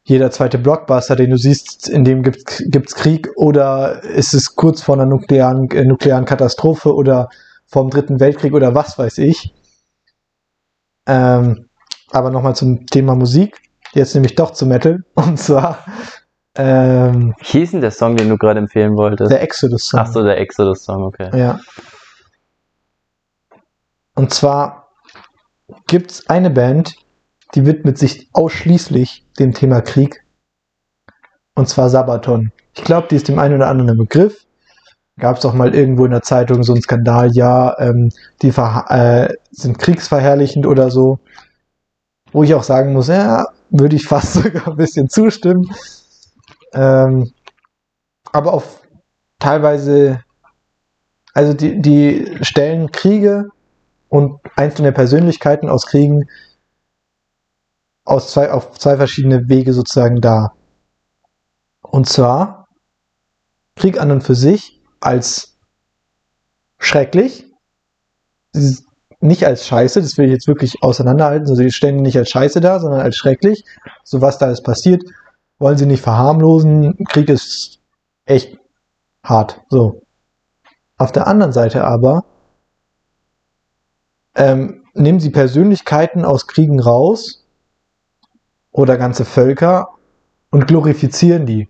jeder 0.09 0.31
zweite 0.31 0.59
Blockbuster, 0.59 1.17
den 1.17 1.31
du 1.31 1.37
siehst, 1.37 1.89
in 1.89 2.05
dem 2.05 2.23
gibt 2.23 2.49
es 2.49 2.95
Krieg 2.95 3.29
oder 3.35 4.05
ist 4.05 4.35
es 4.35 4.55
kurz 4.55 4.81
vor 4.81 4.95
einer 4.95 5.05
nuklearen, 5.05 5.69
äh, 5.73 5.85
nuklearen 5.85 6.25
Katastrophe 6.25 6.95
oder 6.95 7.29
vom 7.67 7.91
Dritten 7.91 8.21
Weltkrieg 8.21 8.55
oder 8.55 8.73
was 8.77 8.97
weiß 8.97 9.19
ich. 9.19 9.53
Ähm, 11.09 11.69
aber 12.13 12.31
nochmal 12.31 12.55
zum 12.55 12.87
Thema 12.87 13.17
Musik. 13.17 13.61
Jetzt 13.95 14.15
nämlich 14.15 14.37
doch 14.37 14.53
zu 14.53 14.65
Metal. 14.65 15.03
Und 15.15 15.41
zwar 15.41 15.85
ähm, 16.57 17.35
Wie 17.41 17.59
hieß 17.59 17.73
denn 17.73 17.81
der 17.81 17.91
Song, 17.91 18.17
den 18.17 18.29
du 18.29 18.39
gerade 18.39 18.61
empfehlen 18.61 18.97
wolltest? 18.97 19.33
der 19.33 19.43
Exodus 19.43 19.89
Song. 19.89 20.01
Ach 20.01 20.07
so, 20.07 20.23
der 20.23 20.39
Exodus-Song, 20.39 21.03
okay. 21.03 21.37
Ja. 21.37 21.59
Und 24.15 24.33
zwar 24.33 24.89
gibt 25.89 26.13
es 26.13 26.29
eine 26.29 26.51
Band, 26.51 26.95
die 27.55 27.67
widmet 27.67 27.99
sich 27.99 28.29
ausschließlich 28.33 29.25
dem 29.39 29.53
Thema 29.53 29.81
Krieg. 29.81 30.25
Und 31.55 31.69
zwar 31.69 31.89
Sabaton. 31.89 32.53
Ich 32.75 32.85
glaube, 32.85 33.09
die 33.11 33.17
ist 33.17 33.29
dem 33.29 33.39
einen 33.39 33.57
oder 33.57 33.69
anderen 33.69 33.91
ein 33.91 33.99
Begriff. 33.99 34.47
Gab 35.19 35.39
es 35.39 35.45
auch 35.47 35.55
mal 35.55 35.75
irgendwo 35.75 36.05
in 36.05 36.11
der 36.11 36.23
Zeitung 36.23 36.63
so 36.63 36.75
einen 36.75 36.83
Skandal, 36.83 37.33
ja, 37.33 37.79
ähm, 37.79 38.11
die 38.43 38.49
äh, 38.49 39.35
sind 39.51 39.79
kriegsverherrlichend 39.79 40.67
oder 40.67 40.91
so. 40.91 41.19
Wo 42.33 42.43
ich 42.43 42.55
auch 42.55 42.65
sagen 42.65 42.93
muss, 42.93 43.09
ja, 43.09 43.47
würde 43.71 43.97
ich 43.97 44.07
fast 44.07 44.33
sogar 44.35 44.69
ein 44.69 44.77
bisschen 44.77 45.09
zustimmen. 45.09 45.71
Ähm, 46.75 47.33
aber 48.33 48.53
auf 48.53 48.83
teilweise, 49.39 50.21
also 51.33 51.55
die, 51.55 51.81
die 51.81 52.37
stellen 52.43 52.93
Kriege 52.93 53.49
und 54.09 54.41
einzelne 54.57 54.93
Persönlichkeiten 54.93 55.71
aus 55.71 55.87
Kriegen 55.87 56.29
aus 58.07 58.31
zwei, 58.31 58.51
auf 58.51 58.79
zwei 58.79 58.97
verschiedene 58.97 59.49
Wege 59.49 59.73
sozusagen 59.73 60.21
dar. 60.21 60.57
Und 61.83 62.09
zwar 62.09 62.69
Krieg 63.75 64.01
an 64.01 64.11
und 64.11 64.23
für 64.23 64.35
sich 64.35 64.81
als 65.01 65.59
schrecklich, 66.79 67.53
nicht 69.21 69.45
als 69.45 69.67
Scheiße, 69.67 70.01
das 70.01 70.17
will 70.17 70.27
ich 70.27 70.33
jetzt 70.33 70.47
wirklich 70.47 70.83
auseinanderhalten, 70.83 71.49
also 71.49 71.63
die 71.63 71.73
stellen 71.73 71.97
nicht 71.97 72.17
als 72.17 72.31
Scheiße 72.31 72.61
da, 72.61 72.81
sondern 72.81 73.01
als 73.01 73.17
schrecklich. 73.17 73.65
So 74.05 74.21
was 74.21 74.39
da 74.39 74.51
ist 74.51 74.63
passiert, 74.63 75.03
wollen 75.59 75.77
sie 75.77 75.87
nicht 75.87 76.03
verharmlosen. 76.03 77.05
Krieg 77.09 77.29
ist 77.29 77.81
echt 78.25 78.57
hart. 79.23 79.61
So. 79.69 80.03
Auf 80.97 81.13
der 81.13 81.27
anderen 81.27 81.53
Seite 81.53 81.85
aber 81.85 82.25
ähm, 84.35 84.85
nehmen 84.95 85.19
sie 85.19 85.31
Persönlichkeiten 85.31 86.25
aus 86.25 86.47
Kriegen 86.47 86.81
raus 86.81 87.46
oder 88.77 88.99
ganze 88.99 89.25
Völker 89.25 89.89
und 90.51 90.67
glorifizieren 90.69 91.47
die. 91.47 91.69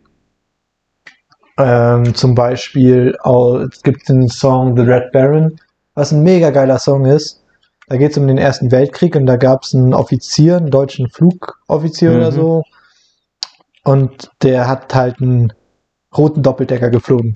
Ähm, 1.57 2.15
zum 2.15 2.35
Beispiel 2.35 3.17
au- 3.23 3.61
es 3.61 3.83
gibt 3.83 4.09
den 4.09 4.29
Song 4.29 4.77
The 4.77 4.83
Red 4.83 5.13
Baron, 5.13 5.57
was 5.95 6.13
ein 6.13 6.23
mega 6.23 6.51
geiler 6.51 6.79
Song 6.79 7.07
ist. 7.07 7.43
Da 7.89 7.97
geht 7.97 8.11
es 8.11 8.19
um 8.19 8.27
den 8.27 8.39
Ersten 8.39 8.73
Weltkrieg 8.73 9.15
und 9.15 9.27
da 9.27 9.37
gab 9.37 9.63
es 9.63 9.73
einen 9.75 9.95
Offizier, 9.95 10.57
einen 10.57 10.71
deutschen 10.71 11.09
Flugoffizier 11.09 12.11
oder 12.11 12.31
Mhm. 12.33 12.35
so. 12.35 12.63
Und 13.85 14.31
der 14.43 14.67
hat 14.67 14.93
halt 14.95 15.23
einen 15.23 15.53
roten 16.17 16.43
Doppeldecker 16.43 16.91
geflogen. 16.91 17.35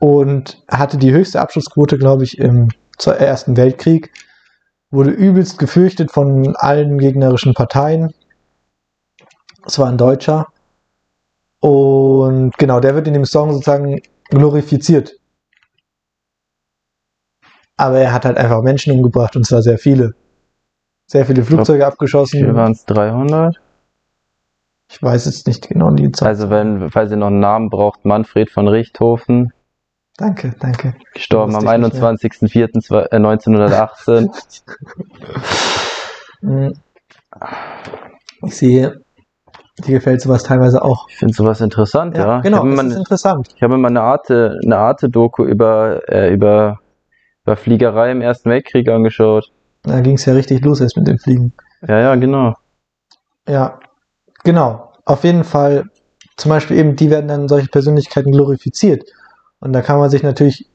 Und 0.00 0.62
hatte 0.70 0.96
die 0.96 1.12
höchste 1.12 1.40
Abschlussquote, 1.40 1.98
glaube 1.98 2.24
ich, 2.24 2.38
im 2.38 2.70
Ersten 3.04 3.56
Weltkrieg. 3.56 4.10
Wurde 4.94 5.10
übelst 5.10 5.58
gefürchtet 5.58 6.12
von 6.12 6.54
allen 6.54 6.98
gegnerischen 6.98 7.52
Parteien. 7.52 8.14
Es 9.66 9.76
war 9.78 9.88
ein 9.88 9.98
Deutscher. 9.98 10.46
Und 11.58 12.56
genau, 12.58 12.78
der 12.78 12.94
wird 12.94 13.08
in 13.08 13.14
dem 13.14 13.24
Song 13.24 13.52
sozusagen 13.52 14.00
glorifiziert. 14.30 15.18
Aber 17.76 17.98
er 17.98 18.12
hat 18.12 18.24
halt 18.24 18.36
einfach 18.38 18.62
Menschen 18.62 18.92
umgebracht 18.94 19.34
und 19.34 19.44
zwar 19.44 19.62
sehr 19.62 19.78
viele. 19.78 20.14
sehr 21.06 21.26
viele 21.26 21.42
Flugzeuge 21.42 21.80
Wie 21.80 21.84
abgeschossen. 21.84 22.38
viel 22.38 22.54
waren 22.54 22.72
es? 22.72 22.84
300? 22.84 23.56
Ich 24.90 25.02
weiß 25.02 25.24
jetzt 25.24 25.48
nicht 25.48 25.68
genau 25.68 25.90
die 25.90 26.12
Zahl. 26.12 26.28
Also 26.28 26.50
wenn, 26.50 26.88
falls 26.90 27.10
ihr 27.10 27.16
noch 27.16 27.26
einen 27.28 27.40
Namen 27.40 27.68
braucht, 27.68 28.04
Manfred 28.04 28.48
von 28.50 28.68
Richthofen, 28.68 29.52
Danke, 30.16 30.54
danke. 30.60 30.94
gestorben 31.12 31.56
am 31.56 31.64
Wusste 31.64 31.76
ich 31.76 31.92
nicht 31.92 32.90
mehr. 32.90 33.10
21.04.1918. 33.18 34.30
Hm. 36.40 36.74
Ich 38.46 38.56
sehe, 38.56 39.00
dir 39.78 39.92
gefällt 39.92 40.20
sowas 40.20 40.42
teilweise 40.42 40.82
auch. 40.82 41.08
Ich 41.08 41.16
finde 41.16 41.34
sowas 41.34 41.60
interessant, 41.60 42.16
ja. 42.16 42.40
genau, 42.40 42.58
Ich 42.58 42.70
habe 42.70 42.76
das 42.76 42.86
ist 42.86 42.96
interessant. 42.96 43.48
ich 43.56 43.62
habe 43.62 43.74
immer 43.74 43.88
eine 43.88 44.02
Arte, 44.02 44.58
eine 44.62 44.76
Arte-Doku 44.76 45.44
über, 45.44 46.02
äh, 46.08 46.32
über, 46.32 46.80
über 47.44 47.56
Fliegerei 47.56 48.12
im 48.12 48.20
Ersten 48.20 48.50
Weltkrieg 48.50 48.88
angeschaut. 48.88 49.50
Da 49.82 50.00
ging 50.00 50.14
es 50.14 50.24
ja 50.24 50.34
richtig 50.34 50.64
los 50.64 50.80
jetzt 50.80 50.96
mit 50.96 51.08
dem 51.08 51.18
Fliegen. 51.18 51.52
Ja, 51.86 51.98
ja, 51.98 52.14
genau. 52.14 52.54
Ja, 53.48 53.78
genau. 54.42 54.92
Auf 55.04 55.24
jeden 55.24 55.44
Fall, 55.44 55.84
zum 56.36 56.50
Beispiel 56.50 56.78
eben, 56.78 56.96
die 56.96 57.10
werden 57.10 57.28
dann 57.28 57.48
solche 57.48 57.68
Persönlichkeiten 57.68 58.32
glorifiziert. 58.32 59.04
Und 59.64 59.72
da 59.72 59.80
kann 59.80 59.98
man 59.98 60.10
sich 60.10 60.22
natürlich, 60.22 60.70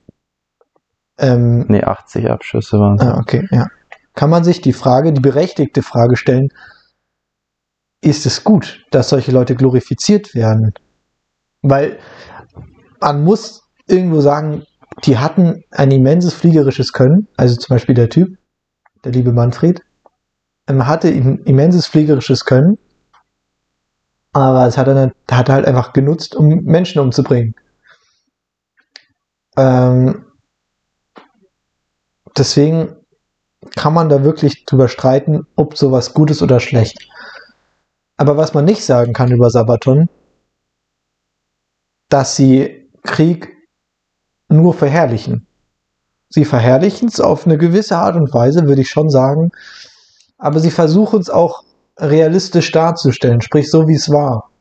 ähm, 1.19 1.65
Nee, 1.69 1.83
80 1.83 2.27
Abschüsse 2.27 2.79
waren 2.79 2.95
es. 2.99 3.05
ah, 3.05 3.19
okay, 3.19 3.47
ja. 3.51 3.67
Kann 4.15 4.31
man 4.31 4.43
sich 4.43 4.61
die 4.61 4.73
Frage, 4.73 5.13
die 5.13 5.21
berechtigte 5.21 5.83
Frage 5.83 6.17
stellen, 6.17 6.49
ist 8.01 8.25
es 8.25 8.43
gut, 8.43 8.83
dass 8.89 9.09
solche 9.09 9.31
Leute 9.31 9.55
glorifiziert 9.55 10.33
werden? 10.33 10.73
Weil 11.61 11.99
man 12.99 13.23
muss 13.23 13.61
irgendwo 13.85 14.21
sagen, 14.21 14.63
die 15.05 15.19
hatten 15.19 15.63
ein 15.69 15.91
immenses 15.91 16.33
fliegerisches 16.33 16.91
Können, 16.91 17.27
also 17.37 17.55
zum 17.57 17.75
Beispiel 17.75 17.93
der 17.93 18.09
Typ, 18.09 18.39
der 19.05 19.11
liebe 19.11 19.31
Manfred, 19.31 19.81
ähm, 20.67 20.87
hatte 20.87 21.09
ein 21.09 21.43
immenses 21.45 21.85
fliegerisches 21.85 22.43
Können, 22.43 22.79
aber 24.33 24.65
es 24.65 24.79
hat 24.79 24.87
er, 24.87 25.13
hat 25.29 25.49
er 25.49 25.53
halt 25.53 25.65
einfach 25.67 25.93
genutzt, 25.93 26.35
um 26.35 26.47
Menschen 26.63 26.99
umzubringen. 26.99 27.53
Ähm, 29.59 30.25
deswegen 32.37 32.95
kann 33.75 33.93
man 33.93 34.07
da 34.07 34.23
wirklich 34.23 34.63
drüber 34.63 34.87
streiten, 34.87 35.45
ob 35.57 35.77
sowas 35.77 36.13
gut 36.13 36.31
ist 36.31 36.41
oder 36.41 36.61
schlecht. 36.61 37.09
Aber 38.15 38.37
was 38.37 38.53
man 38.53 38.63
nicht 38.63 38.85
sagen 38.85 39.11
kann 39.11 39.31
über 39.31 39.49
Sabaton, 39.49 40.07
dass 42.07 42.37
sie 42.37 42.89
Krieg 43.03 43.53
nur 44.47 44.73
verherrlichen. 44.73 45.45
Sie 46.29 46.45
verherrlichen 46.45 47.09
es 47.09 47.19
auf 47.19 47.45
eine 47.45 47.57
gewisse 47.57 47.97
Art 47.97 48.15
und 48.15 48.33
Weise, 48.33 48.65
würde 48.65 48.81
ich 48.81 48.89
schon 48.89 49.09
sagen. 49.09 49.51
Aber 50.37 50.59
sie 50.59 50.71
versuchen 50.71 51.19
es 51.19 51.29
auch 51.29 51.63
realistisch 51.97 52.71
darzustellen, 52.71 53.41
sprich 53.41 53.69
so 53.69 53.87
wie 53.89 53.95
es 53.95 54.09
war. 54.09 54.51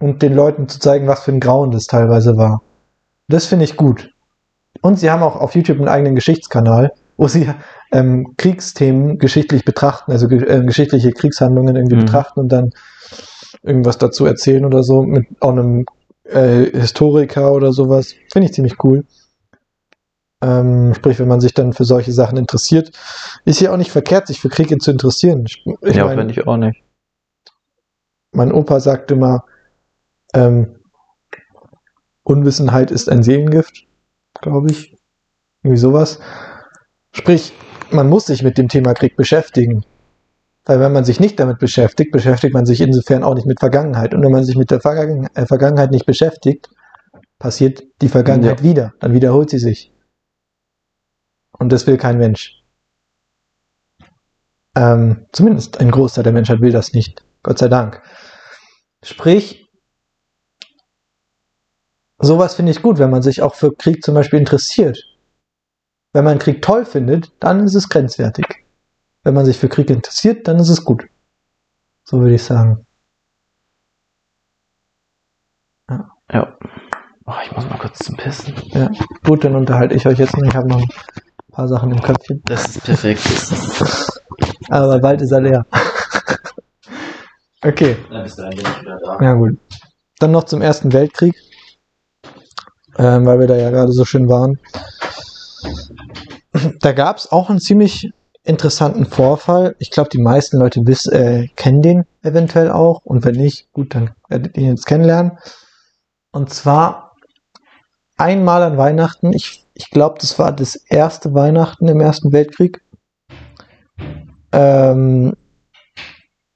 Und 0.00 0.22
den 0.22 0.34
Leuten 0.34 0.68
zu 0.68 0.78
zeigen, 0.78 1.06
was 1.06 1.24
für 1.24 1.32
ein 1.32 1.40
Grauen 1.40 1.70
das 1.70 1.86
teilweise 1.86 2.36
war. 2.36 2.62
Das 3.28 3.44
finde 3.46 3.66
ich 3.66 3.76
gut. 3.76 4.10
Und 4.82 4.98
sie 4.98 5.10
haben 5.10 5.22
auch 5.22 5.36
auf 5.36 5.54
YouTube 5.54 5.78
einen 5.78 5.88
eigenen 5.88 6.14
Geschichtskanal, 6.14 6.92
wo 7.16 7.26
sie 7.28 7.48
ähm, 7.92 8.34
Kriegsthemen 8.36 9.18
geschichtlich 9.18 9.64
betrachten, 9.64 10.12
also 10.12 10.28
ge 10.28 10.42
äh, 10.44 10.64
geschichtliche 10.64 11.10
Kriegshandlungen 11.12 11.74
irgendwie 11.76 11.96
Mhm. 11.96 12.00
betrachten 12.00 12.40
und 12.40 12.48
dann 12.50 12.70
irgendwas 13.62 13.98
dazu 13.98 14.24
erzählen 14.26 14.64
oder 14.64 14.82
so 14.82 15.02
mit 15.02 15.26
auch 15.40 15.50
einem 15.52 15.84
äh, 16.24 16.66
Historiker 16.78 17.52
oder 17.52 17.72
sowas. 17.72 18.14
Finde 18.32 18.46
ich 18.46 18.54
ziemlich 18.54 18.82
cool. 18.84 19.04
Ähm, 20.40 20.94
sprich, 20.94 21.18
wenn 21.18 21.26
man 21.26 21.40
sich 21.40 21.54
dann 21.54 21.72
für 21.72 21.84
solche 21.84 22.12
Sachen 22.12 22.38
interessiert, 22.38 22.92
ist 23.44 23.60
ja 23.60 23.72
auch 23.72 23.76
nicht 23.76 23.90
verkehrt, 23.90 24.28
sich 24.28 24.40
für 24.40 24.48
Kriege 24.50 24.78
zu 24.78 24.92
interessieren. 24.92 25.44
Ich, 25.46 25.64
ich 25.82 25.96
ja, 25.96 26.08
finde 26.08 26.30
ich 26.30 26.46
auch 26.46 26.56
nicht. 26.56 26.80
mein 28.30 28.52
Opa 28.52 28.78
sagt 28.78 29.10
immer, 29.10 29.44
ähm, 30.34 30.76
Unwissenheit 32.22 32.92
ist 32.92 33.08
ein 33.08 33.24
Seelengift, 33.24 33.87
glaube 34.40 34.70
ich. 34.70 34.96
Irgendwie 35.62 35.80
sowas. 35.80 36.20
Sprich, 37.12 37.52
man 37.90 38.08
muss 38.08 38.26
sich 38.26 38.42
mit 38.42 38.58
dem 38.58 38.68
Thema 38.68 38.94
Krieg 38.94 39.16
beschäftigen. 39.16 39.84
Weil 40.64 40.80
wenn 40.80 40.92
man 40.92 41.04
sich 41.04 41.18
nicht 41.18 41.40
damit 41.40 41.58
beschäftigt, 41.58 42.12
beschäftigt 42.12 42.52
man 42.52 42.66
sich 42.66 42.80
insofern 42.80 43.24
auch 43.24 43.34
nicht 43.34 43.46
mit 43.46 43.58
Vergangenheit. 43.58 44.14
Und 44.14 44.22
wenn 44.22 44.32
man 44.32 44.44
sich 44.44 44.56
mit 44.56 44.70
der 44.70 44.80
Vergangen 44.80 45.26
äh, 45.34 45.46
Vergangenheit 45.46 45.90
nicht 45.90 46.04
beschäftigt, 46.06 46.68
passiert 47.38 47.82
die 48.02 48.08
Vergangenheit 48.08 48.60
Ja. 48.60 48.64
wieder. 48.64 48.92
Dann 49.00 49.14
wiederholt 49.14 49.48
sie 49.50 49.58
sich. 49.58 49.92
Und 51.58 51.72
das 51.72 51.86
will 51.86 51.96
kein 51.96 52.18
Mensch. 52.18 52.62
Ähm, 54.76 55.26
zumindest 55.32 55.80
ein 55.80 55.90
Großteil 55.90 56.24
der 56.24 56.32
Menschheit 56.32 56.60
will 56.60 56.70
das 56.72 56.92
nicht. 56.92 57.24
Gott 57.42 57.58
sei 57.58 57.68
Dank. 57.68 58.02
Sprich, 59.02 59.67
sowas 62.18 62.54
finde 62.54 62.72
ich 62.72 62.82
gut, 62.82 62.98
wenn 62.98 63.10
man 63.10 63.22
sich 63.22 63.42
auch 63.42 63.54
für 63.54 63.74
Krieg 63.74 64.02
zum 64.04 64.14
Beispiel 64.14 64.38
interessiert. 64.38 64.98
Wenn 66.12 66.24
man 66.24 66.38
Krieg 66.38 66.62
toll 66.62 66.84
findet, 66.84 67.32
dann 67.40 67.64
ist 67.64 67.74
es 67.74 67.88
grenzwertig. 67.88 68.46
Wenn 69.22 69.34
man 69.34 69.44
sich 69.44 69.58
für 69.58 69.68
Krieg 69.68 69.90
interessiert, 69.90 70.48
dann 70.48 70.58
ist 70.58 70.68
es 70.68 70.84
gut. 70.84 71.04
So 72.04 72.20
würde 72.20 72.34
ich 72.34 72.42
sagen. 72.42 72.86
Ja. 76.32 76.56
Oh, 77.26 77.34
ich 77.44 77.52
muss 77.52 77.68
mal 77.68 77.78
kurz 77.78 77.98
zum 77.98 78.16
Pissen. 78.16 78.54
Ja. 78.68 78.90
Gut, 79.24 79.44
dann 79.44 79.54
unterhalte 79.54 79.94
ich 79.94 80.06
euch 80.06 80.18
jetzt 80.18 80.36
noch. 80.36 80.44
Ich 80.44 80.54
habe 80.54 80.68
noch 80.68 80.80
ein 80.80 80.88
paar 81.52 81.68
Sachen 81.68 81.90
im 81.90 82.00
Köpfchen. 82.00 82.42
Das 82.46 82.76
ist 82.76 82.84
perfekt. 82.84 83.22
Aber 84.70 84.98
bald 84.98 85.20
ist 85.22 85.32
er 85.32 85.40
leer. 85.40 85.66
okay. 87.62 87.96
Dann 88.10 88.22
bist 88.22 88.38
du 88.38 88.42
dann 88.42 88.52
wieder 88.52 88.98
da. 89.04 89.18
Ja, 89.20 89.34
gut. 89.34 89.58
Dann 90.18 90.32
noch 90.32 90.44
zum 90.44 90.62
Ersten 90.62 90.92
Weltkrieg, 90.92 91.34
ähm, 92.98 93.26
weil 93.26 93.40
wir 93.40 93.46
da 93.46 93.56
ja 93.56 93.70
gerade 93.70 93.92
so 93.92 94.04
schön 94.04 94.28
waren. 94.28 94.58
Da 96.80 96.92
gab 96.92 97.18
es 97.18 97.30
auch 97.30 97.50
einen 97.50 97.60
ziemlich 97.60 98.10
interessanten 98.42 99.06
Vorfall. 99.06 99.76
Ich 99.78 99.90
glaube, 99.90 100.10
die 100.10 100.20
meisten 100.20 100.58
Leute 100.58 100.86
wiss, 100.86 101.06
äh, 101.06 101.48
kennen 101.56 101.82
den 101.82 102.04
eventuell 102.22 102.70
auch. 102.70 103.04
Und 103.04 103.24
wenn 103.24 103.34
nicht, 103.36 103.70
gut, 103.72 103.94
dann 103.94 104.10
werdet 104.28 104.56
ihr 104.56 104.64
ihn 104.64 104.70
jetzt 104.70 104.86
kennenlernen. 104.86 105.38
Und 106.32 106.52
zwar 106.52 107.12
einmal 108.16 108.62
an 108.62 108.78
Weihnachten. 108.78 109.32
Ich, 109.32 109.64
ich 109.74 109.90
glaube, 109.90 110.16
das 110.20 110.38
war 110.38 110.52
das 110.52 110.76
erste 110.76 111.34
Weihnachten 111.34 111.88
im 111.88 112.00
Ersten 112.00 112.32
Weltkrieg. 112.32 112.82
Ähm, 114.52 115.34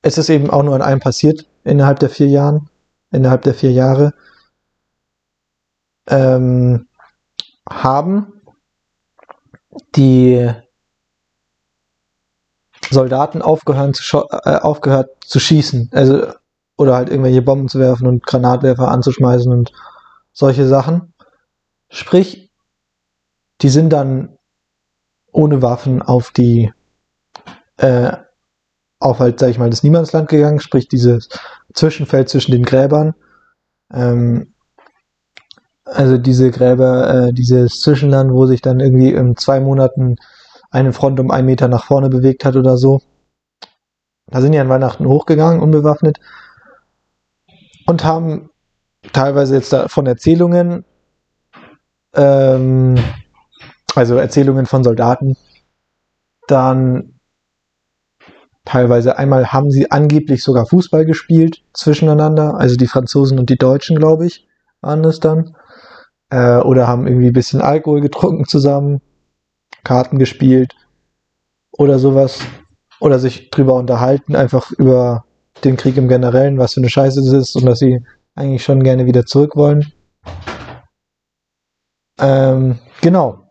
es 0.00 0.18
ist 0.18 0.30
eben 0.30 0.50
auch 0.50 0.62
nur 0.62 0.74
an 0.74 0.82
einem 0.82 1.00
passiert 1.00 1.46
innerhalb 1.64 2.00
der 2.00 2.10
vier 2.10 2.28
Jahren 2.28 2.70
innerhalb 3.12 3.42
der 3.42 3.54
vier 3.54 3.72
Jahre 3.72 4.14
ähm, 6.08 6.88
haben 7.68 8.42
die 9.94 10.50
Soldaten 12.90 13.42
aufgehört 13.42 13.96
zu, 13.96 14.24
äh, 14.44 14.56
aufgehört 14.56 15.10
zu 15.24 15.40
schießen, 15.40 15.90
also 15.92 16.32
oder 16.76 16.94
halt 16.94 17.10
irgendwelche 17.10 17.42
Bomben 17.42 17.68
zu 17.68 17.78
werfen 17.78 18.06
und 18.06 18.26
Granatwerfer 18.26 18.88
anzuschmeißen 18.88 19.52
und 19.52 19.72
solche 20.32 20.66
Sachen. 20.66 21.14
Sprich, 21.90 22.50
die 23.60 23.68
sind 23.68 23.90
dann 23.90 24.38
ohne 25.30 25.62
Waffen 25.62 26.02
auf 26.02 26.30
die 26.30 26.72
äh, 27.76 28.16
auf 28.98 29.18
halt, 29.18 29.40
sag 29.40 29.50
ich 29.50 29.58
mal, 29.58 29.70
das 29.70 29.82
Niemandsland 29.82 30.28
gegangen, 30.28 30.60
sprich 30.60 30.88
dieses 30.88 31.28
Zwischenfeld 31.74 32.28
zwischen 32.28 32.52
den 32.52 32.62
Gräbern. 32.64 33.14
Ähm, 33.92 34.51
also 35.84 36.18
diese 36.18 36.50
Gräber, 36.50 37.28
äh, 37.28 37.32
dieses 37.32 37.80
Zwischenland, 37.80 38.32
wo 38.32 38.46
sich 38.46 38.60
dann 38.60 38.80
irgendwie 38.80 39.12
in 39.12 39.36
zwei 39.36 39.60
Monaten 39.60 40.16
eine 40.70 40.92
Front 40.92 41.20
um 41.20 41.30
einen 41.30 41.46
Meter 41.46 41.68
nach 41.68 41.84
vorne 41.84 42.08
bewegt 42.08 42.44
hat 42.44 42.56
oder 42.56 42.76
so. 42.76 43.00
Da 44.26 44.40
sind 44.40 44.52
die 44.52 44.58
an 44.58 44.68
Weihnachten 44.68 45.06
hochgegangen, 45.06 45.60
unbewaffnet, 45.60 46.18
und 47.86 48.04
haben 48.04 48.50
teilweise 49.12 49.56
jetzt 49.56 49.74
von 49.88 50.06
Erzählungen, 50.06 50.84
ähm, 52.14 52.96
also 53.94 54.16
Erzählungen 54.16 54.66
von 54.66 54.84
Soldaten, 54.84 55.36
dann 56.46 57.18
teilweise 58.64 59.18
einmal 59.18 59.52
haben 59.52 59.70
sie 59.70 59.90
angeblich 59.90 60.42
sogar 60.42 60.66
Fußball 60.66 61.04
gespielt 61.04 61.62
zwischeneinander, 61.74 62.54
also 62.54 62.76
die 62.76 62.86
Franzosen 62.86 63.38
und 63.38 63.50
die 63.50 63.58
Deutschen, 63.58 63.96
glaube 63.96 64.26
ich, 64.26 64.46
waren 64.80 65.04
es 65.04 65.20
dann. 65.20 65.56
Äh, 66.32 66.60
oder 66.60 66.88
haben 66.88 67.06
irgendwie 67.06 67.26
ein 67.26 67.34
bisschen 67.34 67.60
Alkohol 67.60 68.00
getrunken 68.00 68.46
zusammen, 68.46 69.02
Karten 69.84 70.18
gespielt 70.18 70.74
oder 71.72 71.98
sowas. 71.98 72.40
Oder 73.00 73.18
sich 73.18 73.50
drüber 73.50 73.74
unterhalten, 73.74 74.34
einfach 74.34 74.70
über 74.70 75.24
den 75.64 75.76
Krieg 75.76 75.96
im 75.96 76.08
Generellen, 76.08 76.58
was 76.58 76.74
für 76.74 76.80
eine 76.80 76.88
Scheiße 76.88 77.20
das 77.20 77.32
ist 77.32 77.56
und 77.56 77.66
dass 77.66 77.80
sie 77.80 78.00
eigentlich 78.34 78.62
schon 78.62 78.82
gerne 78.82 79.06
wieder 79.06 79.26
zurück 79.26 79.56
wollen. 79.56 79.92
Ähm, 82.18 82.78
genau. 83.00 83.44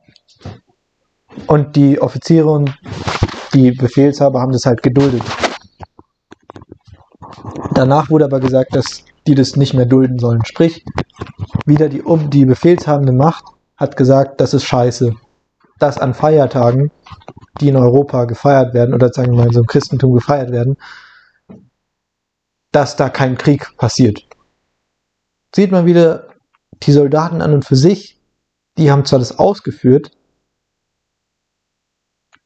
Und 1.47 1.75
die 1.75 2.01
Offiziere 2.01 2.49
und 2.49 2.75
die 3.53 3.71
Befehlshaber 3.71 4.41
haben 4.41 4.53
das 4.53 4.65
halt 4.65 4.81
geduldet. 4.81 5.21
Danach 7.73 8.09
wurde 8.09 8.25
aber 8.25 8.39
gesagt, 8.39 8.73
dass 8.75 9.03
die 9.27 9.35
das 9.35 9.55
nicht 9.55 9.73
mehr 9.73 9.85
dulden 9.85 10.19
sollen. 10.19 10.45
Sprich, 10.45 10.83
wieder 11.65 11.89
die, 11.89 12.01
um, 12.01 12.29
die 12.29 12.45
befehlshabende 12.45 13.13
Macht 13.13 13.43
hat 13.77 13.97
gesagt, 13.97 14.41
das 14.41 14.53
ist 14.53 14.63
scheiße. 14.63 15.15
Dass 15.79 15.97
an 15.97 16.13
Feiertagen, 16.13 16.91
die 17.59 17.69
in 17.69 17.75
Europa 17.75 18.25
gefeiert 18.25 18.73
werden, 18.73 18.93
oder 18.93 19.09
sagen 19.09 19.31
wir 19.31 19.43
mal 19.43 19.51
so 19.51 19.59
einem 19.59 19.67
Christentum 19.67 20.13
gefeiert 20.13 20.51
werden, 20.51 20.77
dass 22.71 22.95
da 22.95 23.09
kein 23.09 23.37
Krieg 23.37 23.75
passiert. 23.77 24.25
Sieht 25.53 25.71
man 25.71 25.85
wieder 25.85 26.29
die 26.83 26.91
Soldaten 26.91 27.41
an 27.41 27.53
und 27.53 27.65
für 27.65 27.75
sich, 27.75 28.19
die 28.77 28.91
haben 28.91 29.05
zwar 29.05 29.19
das 29.19 29.37
ausgeführt 29.37 30.11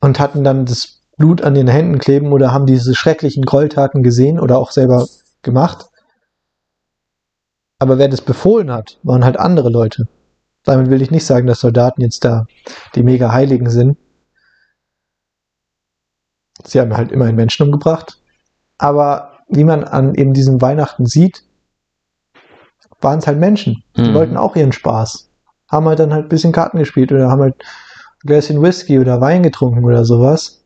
und 0.02 0.20
hatten 0.20 0.44
dann 0.44 0.66
das 0.66 1.02
Blut 1.18 1.42
an 1.42 1.54
den 1.54 1.68
Händen 1.68 2.00
kleben 2.00 2.34
oder 2.34 2.52
haben 2.52 2.66
diese 2.66 2.96
schrecklichen 2.96 3.46
Gräueltaten 3.46 4.04
gesehen 4.04 4.40
oder 4.40 4.58
auch 4.58 4.72
selber 4.72 5.08
gemacht. 5.44 5.86
Aber 7.80 7.98
wer 7.98 8.08
das 8.08 8.22
befohlen 8.22 8.72
hat, 8.72 9.00
waren 9.04 9.26
halt 9.26 9.38
andere 9.38 9.70
Leute. 9.70 10.08
Damit 10.64 10.90
will 10.90 11.02
ich 11.02 11.12
nicht 11.12 11.26
sagen, 11.26 11.46
dass 11.48 11.60
Soldaten 11.60 12.02
jetzt 12.02 12.24
da 12.26 12.46
die 12.96 13.04
mega 13.04 13.32
Heiligen 13.32 13.70
sind. 13.70 13.98
Sie 16.64 16.80
haben 16.80 16.96
halt 16.96 17.12
immerhin 17.12 17.36
Menschen 17.36 17.64
umgebracht. 17.66 18.20
Aber 18.78 19.40
wie 19.50 19.64
man 19.64 19.84
an 19.84 20.16
eben 20.16 20.34
diesem 20.34 20.62
Weihnachten 20.62 21.06
sieht, 21.06 21.44
waren 23.02 23.20
es 23.20 23.28
halt 23.28 23.40
Menschen. 23.40 23.84
Die 23.96 24.02
Mhm. 24.02 24.14
wollten 24.14 24.38
auch 24.38 24.56
ihren 24.56 24.72
Spaß. 24.72 25.30
Haben 25.70 25.88
halt 25.88 26.00
dann 26.00 26.14
halt 26.14 26.26
ein 26.26 26.30
bisschen 26.30 26.52
Karten 26.52 26.80
gespielt 26.80 27.12
oder 27.12 27.30
haben 27.30 27.42
halt 27.42 27.56
ein 27.62 28.28
Gläschen 28.28 28.62
Whisky 28.62 29.00
oder 29.00 29.22
Wein 29.22 29.44
getrunken 29.44 29.84
oder 29.84 30.06
sowas. 30.06 30.64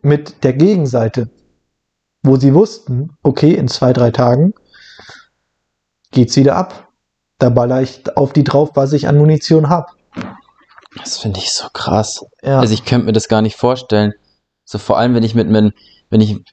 Mit 0.00 0.44
der 0.44 0.52
Gegenseite. 0.52 1.28
Wo 2.22 2.36
sie 2.36 2.54
wussten, 2.54 3.10
okay, 3.22 3.54
in 3.54 3.68
zwei, 3.68 3.92
drei 3.92 4.10
Tagen 4.10 4.54
geht's 6.10 6.36
wieder 6.36 6.56
ab. 6.56 6.88
Da 7.38 7.50
baller 7.50 7.82
ich 7.82 8.16
auf 8.16 8.32
die 8.32 8.44
drauf, 8.44 8.70
was 8.74 8.92
ich 8.92 9.06
an 9.06 9.18
Munition 9.18 9.68
hab. 9.68 9.92
Das 10.96 11.18
finde 11.18 11.38
ich 11.38 11.52
so 11.52 11.68
krass. 11.72 12.24
Ja. 12.42 12.60
Also 12.60 12.74
ich 12.74 12.84
könnte 12.84 13.06
mir 13.06 13.12
das 13.12 13.28
gar 13.28 13.42
nicht 13.42 13.56
vorstellen. 13.56 14.14
So 14.64 14.78
vor 14.78 14.98
allem, 14.98 15.14
wenn 15.14 15.22
ich 15.22 15.34
mit, 15.34 15.48
mit 15.48 15.74
wenn 16.10 16.20
ich, 16.20 16.44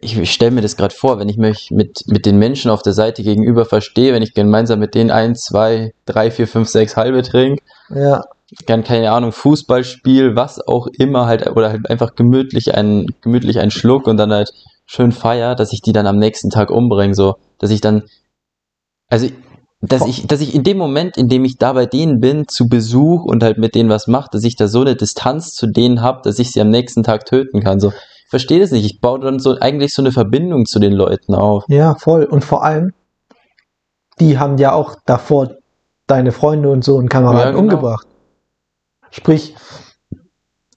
ich 0.00 0.32
stelle 0.32 0.50
mir 0.50 0.60
das 0.60 0.76
gerade 0.76 0.94
vor, 0.94 1.18
wenn 1.18 1.28
ich 1.28 1.36
mich 1.36 1.70
mit, 1.70 2.04
mit 2.06 2.26
den 2.26 2.38
Menschen 2.38 2.70
auf 2.70 2.82
der 2.82 2.92
Seite 2.92 3.22
gegenüber 3.22 3.64
verstehe, 3.64 4.12
wenn 4.12 4.22
ich 4.22 4.34
gemeinsam 4.34 4.78
mit 4.78 4.94
denen 4.94 5.10
ein, 5.10 5.34
zwei, 5.34 5.94
drei, 6.06 6.30
vier, 6.30 6.48
fünf, 6.48 6.68
sechs 6.68 6.96
halbe 6.96 7.22
trinke, 7.22 7.62
ja. 7.88 8.22
gern 8.66 8.84
keine 8.84 9.10
Ahnung, 9.10 9.32
Fußballspiel, 9.32 10.36
was 10.36 10.60
auch 10.66 10.86
immer 10.98 11.26
halt, 11.26 11.46
oder 11.48 11.70
halt 11.70 11.88
einfach 11.90 12.14
gemütlich 12.14 12.74
einen, 12.74 13.06
gemütlich 13.20 13.58
einen 13.58 13.70
Schluck 13.70 14.06
und 14.06 14.16
dann 14.16 14.32
halt 14.32 14.52
schön 14.86 15.12
feier, 15.12 15.54
dass 15.54 15.72
ich 15.72 15.82
die 15.82 15.92
dann 15.92 16.06
am 16.06 16.18
nächsten 16.18 16.50
Tag 16.50 16.70
umbringe, 16.70 17.14
so, 17.14 17.36
dass 17.58 17.70
ich 17.70 17.80
dann, 17.80 18.04
also, 19.10 19.28
dass 19.82 20.06
ich, 20.06 20.26
dass 20.26 20.40
ich 20.40 20.54
in 20.54 20.62
dem 20.62 20.76
Moment, 20.78 21.16
in 21.16 21.28
dem 21.28 21.44
ich 21.44 21.56
da 21.58 21.72
bei 21.72 21.86
denen 21.86 22.20
bin, 22.20 22.46
zu 22.48 22.68
Besuch 22.68 23.24
und 23.24 23.42
halt 23.42 23.58
mit 23.58 23.74
denen 23.74 23.88
was 23.88 24.06
mache, 24.06 24.28
dass 24.32 24.44
ich 24.44 24.56
da 24.56 24.68
so 24.68 24.82
eine 24.82 24.94
Distanz 24.96 25.54
zu 25.54 25.66
denen 25.66 26.02
habe, 26.02 26.20
dass 26.22 26.38
ich 26.38 26.52
sie 26.52 26.60
am 26.60 26.68
nächsten 26.70 27.02
Tag 27.02 27.24
töten 27.26 27.60
kann, 27.62 27.80
so. 27.80 27.88
Ich 28.24 28.30
verstehe 28.30 28.60
das 28.60 28.70
nicht. 28.70 28.84
Ich 28.84 29.00
baue 29.00 29.18
dann 29.18 29.40
so 29.40 29.58
eigentlich 29.58 29.92
so 29.92 30.02
eine 30.02 30.12
Verbindung 30.12 30.64
zu 30.64 30.78
den 30.78 30.92
Leuten 30.92 31.34
auf. 31.34 31.64
Ja, 31.66 31.96
voll. 31.96 32.22
Und 32.24 32.44
vor 32.44 32.62
allem, 32.62 32.92
die 34.20 34.38
haben 34.38 34.56
ja 34.58 34.72
auch 34.72 34.94
davor 35.04 35.56
deine 36.06 36.30
Freunde 36.30 36.68
und 36.70 36.84
so 36.84 36.96
und 36.96 37.08
Kameraden 37.08 37.38
Ja, 37.40 37.50
genau. 37.50 37.58
umgebracht. 37.60 38.06
Sprich, 39.10 39.56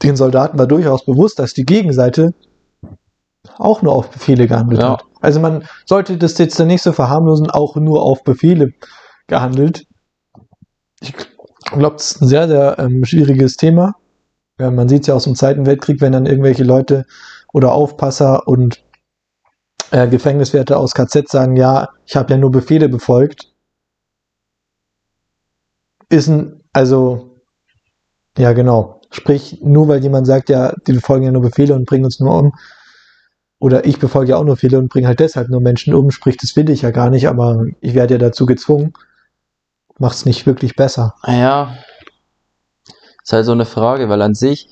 den 0.01 0.15
Soldaten 0.15 0.57
war 0.57 0.65
durchaus 0.65 1.05
bewusst, 1.05 1.37
dass 1.37 1.53
die 1.53 1.65
Gegenseite 1.65 2.33
auch 3.59 3.83
nur 3.83 3.93
auf 3.93 4.09
Befehle 4.09 4.47
gehandelt 4.47 4.81
Ja. 4.81 4.93
hat. 4.93 5.03
Also 5.23 5.39
man 5.39 5.63
sollte 5.85 6.17
das 6.17 6.37
jetzt 6.37 6.59
dann 6.59 6.67
nicht 6.67 6.81
so 6.81 6.91
verharmlosen, 6.91 7.49
auch 7.49 7.77
nur 7.77 8.03
auf 8.03 8.25
Befehle 8.25 8.73
gehandelt. 9.27 9.87
Ich 10.99 11.13
glaube, 11.71 11.95
das 11.95 12.11
ist 12.11 12.21
ein 12.21 12.27
sehr, 12.27 12.49
sehr 12.49 12.77
ähm, 12.77 13.05
schwieriges 13.05 13.55
Thema. 13.55 13.95
Ja, 14.59 14.69
man 14.69 14.89
sieht 14.89 15.03
es 15.03 15.07
ja 15.07 15.13
aus 15.13 15.23
dem 15.23 15.35
Zweiten 15.35 15.65
Weltkrieg, 15.65 16.01
wenn 16.01 16.11
dann 16.11 16.25
irgendwelche 16.25 16.65
Leute 16.65 17.05
oder 17.53 17.71
Aufpasser 17.71 18.49
und 18.49 18.83
äh, 19.91 20.09
Gefängniswärter 20.09 20.77
aus 20.77 20.93
KZ 20.93 21.29
sagen, 21.29 21.55
ja, 21.55 21.87
ich 22.05 22.17
habe 22.17 22.33
ja 22.33 22.37
nur 22.37 22.51
Befehle 22.51 22.89
befolgt. 22.89 23.49
Ist 26.09 26.27
ein, 26.27 26.61
also, 26.73 27.37
ja 28.37 28.51
genau. 28.51 28.99
Sprich, 29.09 29.61
nur 29.63 29.87
weil 29.87 30.03
jemand 30.03 30.27
sagt, 30.27 30.49
ja, 30.49 30.73
die 30.85 30.93
befolgen 30.93 31.23
ja 31.23 31.31
nur 31.31 31.43
Befehle 31.43 31.75
und 31.75 31.85
bringen 31.85 32.03
uns 32.03 32.19
nur 32.19 32.37
um, 32.37 32.51
oder 33.63 33.85
ich 33.85 33.97
befolge 33.97 34.31
ja 34.31 34.37
auch 34.37 34.43
nur 34.43 34.55
Befehle 34.55 34.77
und 34.77 34.89
bringe 34.89 35.07
halt 35.07 35.21
deshalb 35.21 35.47
nur 35.47 35.61
Menschen 35.61 35.93
um, 35.93 36.11
sprich, 36.11 36.35
das 36.35 36.53
will 36.57 36.69
ich 36.69 36.81
ja 36.81 36.91
gar 36.91 37.09
nicht, 37.09 37.29
aber 37.29 37.63
ich 37.79 37.93
werde 37.93 38.15
ja 38.15 38.17
dazu 38.17 38.45
gezwungen, 38.45 38.91
macht 39.97 40.17
es 40.17 40.25
nicht 40.25 40.45
wirklich 40.45 40.75
besser. 40.75 41.15
Ja, 41.25 41.73
ist 43.23 43.31
halt 43.31 43.45
so 43.45 43.53
eine 43.53 43.63
Frage, 43.63 44.09
weil 44.09 44.21
an 44.21 44.33
sich, 44.33 44.67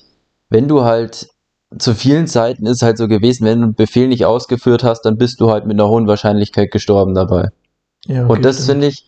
wenn 0.50 0.68
du 0.68 0.82
halt 0.82 1.30
zu 1.78 1.94
vielen 1.94 2.26
Zeiten 2.26 2.66
ist 2.66 2.76
es 2.76 2.82
halt 2.82 2.98
so 2.98 3.08
gewesen, 3.08 3.46
wenn 3.46 3.60
du 3.60 3.64
einen 3.64 3.74
Befehl 3.74 4.08
nicht 4.08 4.26
ausgeführt 4.26 4.84
hast, 4.84 5.06
dann 5.06 5.16
bist 5.16 5.40
du 5.40 5.50
halt 5.50 5.64
mit 5.64 5.80
einer 5.80 5.88
hohen 5.88 6.06
Wahrscheinlichkeit 6.06 6.70
gestorben 6.70 7.14
dabei. 7.14 7.48
Ja, 8.04 8.26
Und 8.26 8.44
das 8.44 8.66
finde 8.66 8.88
ich, 8.88 9.06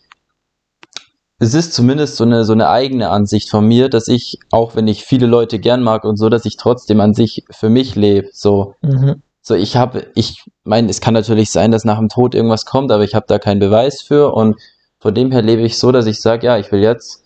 es 1.39 1.53
ist 1.53 1.75
zumindest 1.75 2.17
so 2.17 2.25
eine, 2.25 2.47
so 2.47 2.55
eine 2.55 2.71
eigene 2.71 3.11
Ansicht 3.11 3.51
von 3.51 3.67
mir, 3.67 3.91
dass 3.91 4.09
ich, 4.09 4.39
auch 4.51 4.77
wenn 4.77 4.89
ich 4.89 5.05
viele 5.05 5.27
Leute 5.27 5.59
gern 5.59 5.83
mag 5.83 6.05
und 6.05 6.17
so, 6.17 6.31
dass 6.31 6.47
ich 6.47 6.57
trotzdem 6.57 7.03
an 7.03 7.13
sich 7.13 7.45
für 7.51 7.69
mich 7.69 7.97
lebe. 7.97 8.31
So, 8.33 8.77
Mhm. 8.81 9.21
So 9.47 9.55
ich 9.55 9.77
habe, 9.77 10.07
ich 10.15 10.43
meine, 10.65 10.89
es 10.89 11.03
kann 11.03 11.13
natürlich 11.13 11.53
sein, 11.53 11.71
dass 11.71 11.85
nach 11.85 11.99
dem 11.99 12.09
Tod 12.09 12.35
irgendwas 12.35 12.65
kommt, 12.65 12.91
aber 12.91 13.05
ich 13.05 13.15
habe 13.15 13.27
da 13.29 13.39
keinen 13.39 13.61
Beweis 13.61 14.01
für 14.01 14.33
und 14.33 14.57
von 14.99 15.15
dem 15.15 15.31
her 15.33 15.43
lebe 15.43 15.61
ich 15.61 15.79
so, 15.79 15.93
dass 15.93 16.07
ich 16.07 16.19
sage, 16.21 16.47
ja, 16.47 16.57
ich 16.57 16.73
will 16.73 16.81
jetzt, 16.81 17.23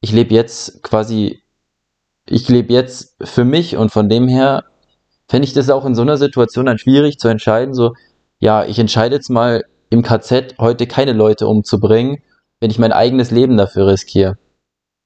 ich 0.00 0.10
lebe 0.10 0.34
jetzt 0.34 0.82
quasi, 0.82 1.40
ich 2.28 2.48
lebe 2.48 2.72
jetzt 2.72 3.14
für 3.22 3.44
mich 3.44 3.76
und 3.76 3.90
von 3.90 4.08
dem 4.08 4.26
her 4.26 4.64
fände 5.28 5.46
ich 5.46 5.54
das 5.54 5.70
auch 5.70 5.84
in 5.84 5.94
so 5.94 6.02
einer 6.02 6.16
Situation 6.16 6.66
dann 6.66 6.78
schwierig 6.78 7.18
zu 7.18 7.28
entscheiden, 7.28 7.74
so, 7.74 7.94
ja, 8.40 8.64
ich 8.64 8.80
entscheide 8.80 9.14
jetzt 9.14 9.30
mal 9.30 9.64
im 9.88 10.02
KZ 10.02 10.56
heute 10.58 10.88
keine 10.88 11.12
Leute 11.12 11.46
umzubringen, 11.46 12.24
wenn 12.58 12.72
ich 12.72 12.80
mein 12.80 12.92
eigenes 12.92 13.30
Leben 13.30 13.56
dafür 13.56 13.86
riskiere. 13.86 14.36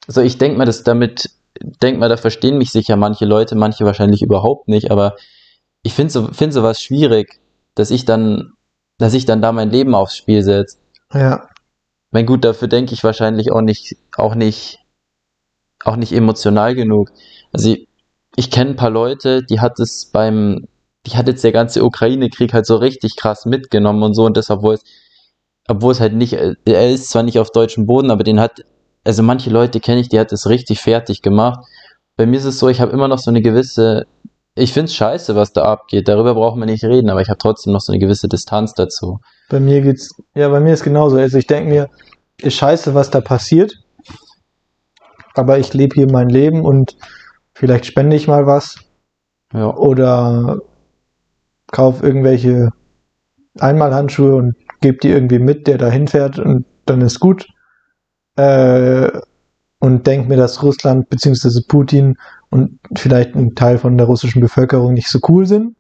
Also 0.07 0.23
ich 0.23 0.39
denke 0.39 0.57
mal, 0.57 0.65
dass 0.65 0.85
damit, 0.85 1.29
denk 1.61 1.99
mal, 1.99 2.09
da 2.09 2.17
verstehen 2.17 2.57
mich 2.57 2.73
sicher 2.73 2.97
manche 2.97 3.27
Leute, 3.27 3.57
manche 3.57 3.85
wahrscheinlich 3.85 4.23
überhaupt 4.23 4.69
nicht, 4.69 4.91
aber 4.91 5.17
ich 5.83 5.95
finde 5.95 6.13
so, 6.13 6.29
find 6.33 6.53
sowas 6.53 6.81
schwierig, 6.83 7.41
dass 7.75 7.91
ich 7.91 8.05
dann, 8.05 8.53
dass 8.99 9.15
ich 9.15 9.25
dann 9.27 9.43
da 9.43 9.53
mein 9.53 9.71
Leben 9.71 9.95
aufs 9.95 10.17
Spiel 10.17 10.43
setze. 10.43 10.79
Ja, 11.13 11.49
Mein 12.13 12.27
gut, 12.27 12.45
dafür 12.45 12.69
denke 12.69 12.95
ich 12.95 13.05
wahrscheinlich 13.05 13.53
auch 13.53 13.63
nicht, 13.63 13.97
auch 14.17 14.35
nicht, 14.35 14.79
auch 15.85 15.97
nicht 15.97 16.13
emotional 16.13 16.75
genug. 16.75 17.11
Also 17.53 17.71
ich, 17.73 17.89
ich 18.37 18.51
kenne 18.51 18.71
ein 18.71 18.77
paar 18.77 18.91
Leute, 18.91 19.43
die 19.45 19.61
hat 19.61 19.79
es 19.81 20.07
beim, 20.13 20.67
die 21.07 21.17
hat 21.17 21.29
jetzt 21.29 21.45
der 21.45 21.53
ganze 21.53 21.85
Ukraine-Krieg 21.85 22.53
halt 22.53 22.67
so 22.67 22.77
richtig 22.77 23.17
krass 23.17 23.47
mitgenommen 23.47 24.03
und 24.03 24.15
so 24.15 24.25
und 24.27 24.37
das, 24.37 24.51
obwohl 24.51 24.75
es, 24.75 24.85
obwohl 25.69 25.93
es 25.93 26.01
halt 26.01 26.15
nicht, 26.15 26.35
er 26.35 26.91
ist 26.91 27.11
zwar 27.11 27.23
nicht 27.23 27.39
auf 27.39 27.51
deutschem 27.53 27.87
Boden, 27.87 28.11
aber 28.11 28.25
den 28.25 28.41
hat, 28.41 28.65
also 29.05 29.23
manche 29.23 29.51
Leute 29.51 29.81
kenne 29.81 30.01
ich, 30.01 30.09
die 30.09 30.19
hat 30.21 30.33
es 30.33 30.49
richtig 30.49 30.81
fertig 30.81 31.23
gemacht. 31.23 31.61
Bei 32.17 32.27
mir 32.27 32.39
ist 32.39 32.45
es 32.45 32.59
so, 32.59 32.69
ich 32.69 32.81
habe 32.81 32.93
immer 32.93 33.09
noch 33.09 33.19
so 33.19 33.31
eine 33.31 33.43
gewisse, 33.43 34.07
ich 34.55 34.73
finde 34.73 34.87
es 34.87 34.95
scheiße, 34.95 35.37
was 35.37 35.53
da 35.53 35.63
abgeht, 35.65 36.09
darüber 36.09 36.35
brauchen 36.35 36.59
wir 36.61 36.67
nicht 36.67 36.85
reden, 36.85 37.09
aber 37.11 37.21
ich 37.23 37.29
habe 37.29 37.39
trotzdem 37.39 37.73
noch 37.73 37.81
so 37.81 37.93
eine 37.93 38.01
gewisse 38.01 38.29
Distanz 38.29 38.75
dazu. 38.75 39.21
bei 39.49 39.61
mir 39.61 39.81
geht's, 39.81 40.11
ja, 40.35 40.49
bei 40.49 40.61
mir 40.61 40.75
ist 40.75 40.83
genauso. 40.85 41.17
Also 41.17 41.39
ich 41.39 41.47
denke 41.47 41.71
mir, 41.71 41.89
ist 42.39 42.55
scheiße, 42.55 42.95
was 42.95 43.11
da 43.11 43.21
passiert. 43.21 43.75
Aber 45.35 45.59
ich 45.59 45.73
lebe 45.75 45.95
hier 45.95 46.11
mein 46.11 46.29
Leben 46.29 46.65
und 46.65 46.97
vielleicht 47.55 47.87
spende 47.87 48.17
ich 48.17 48.27
mal 48.29 48.47
was 48.47 48.77
Ja. 49.53 49.75
oder 49.77 50.59
kauf 51.71 52.03
irgendwelche 52.03 52.71
Einmalhandschuhe 53.59 54.35
und 54.37 54.57
gebe 54.81 54.99
die 54.99 55.09
irgendwie 55.11 55.39
mit, 55.39 55.67
der 55.67 55.79
da 55.79 55.89
hinfährt 55.89 56.39
und 56.39 56.67
dann 56.87 57.01
ist 57.01 57.21
gut. 57.21 57.47
Äh, 58.37 59.11
und 59.79 60.07
denk 60.07 60.29
mir, 60.29 60.37
dass 60.37 60.63
Russland 60.63 61.09
bzw. 61.09 61.61
Putin 61.69 62.17
und 62.51 62.79
vielleicht 62.97 63.35
ein 63.35 63.55
Teil 63.55 63.79
von 63.79 63.97
der 63.97 64.07
russischen 64.07 64.41
Bevölkerung 64.41 64.95
nicht 64.95 65.09
so 65.09 65.21
cool 65.29 65.47
sind. 65.47 65.77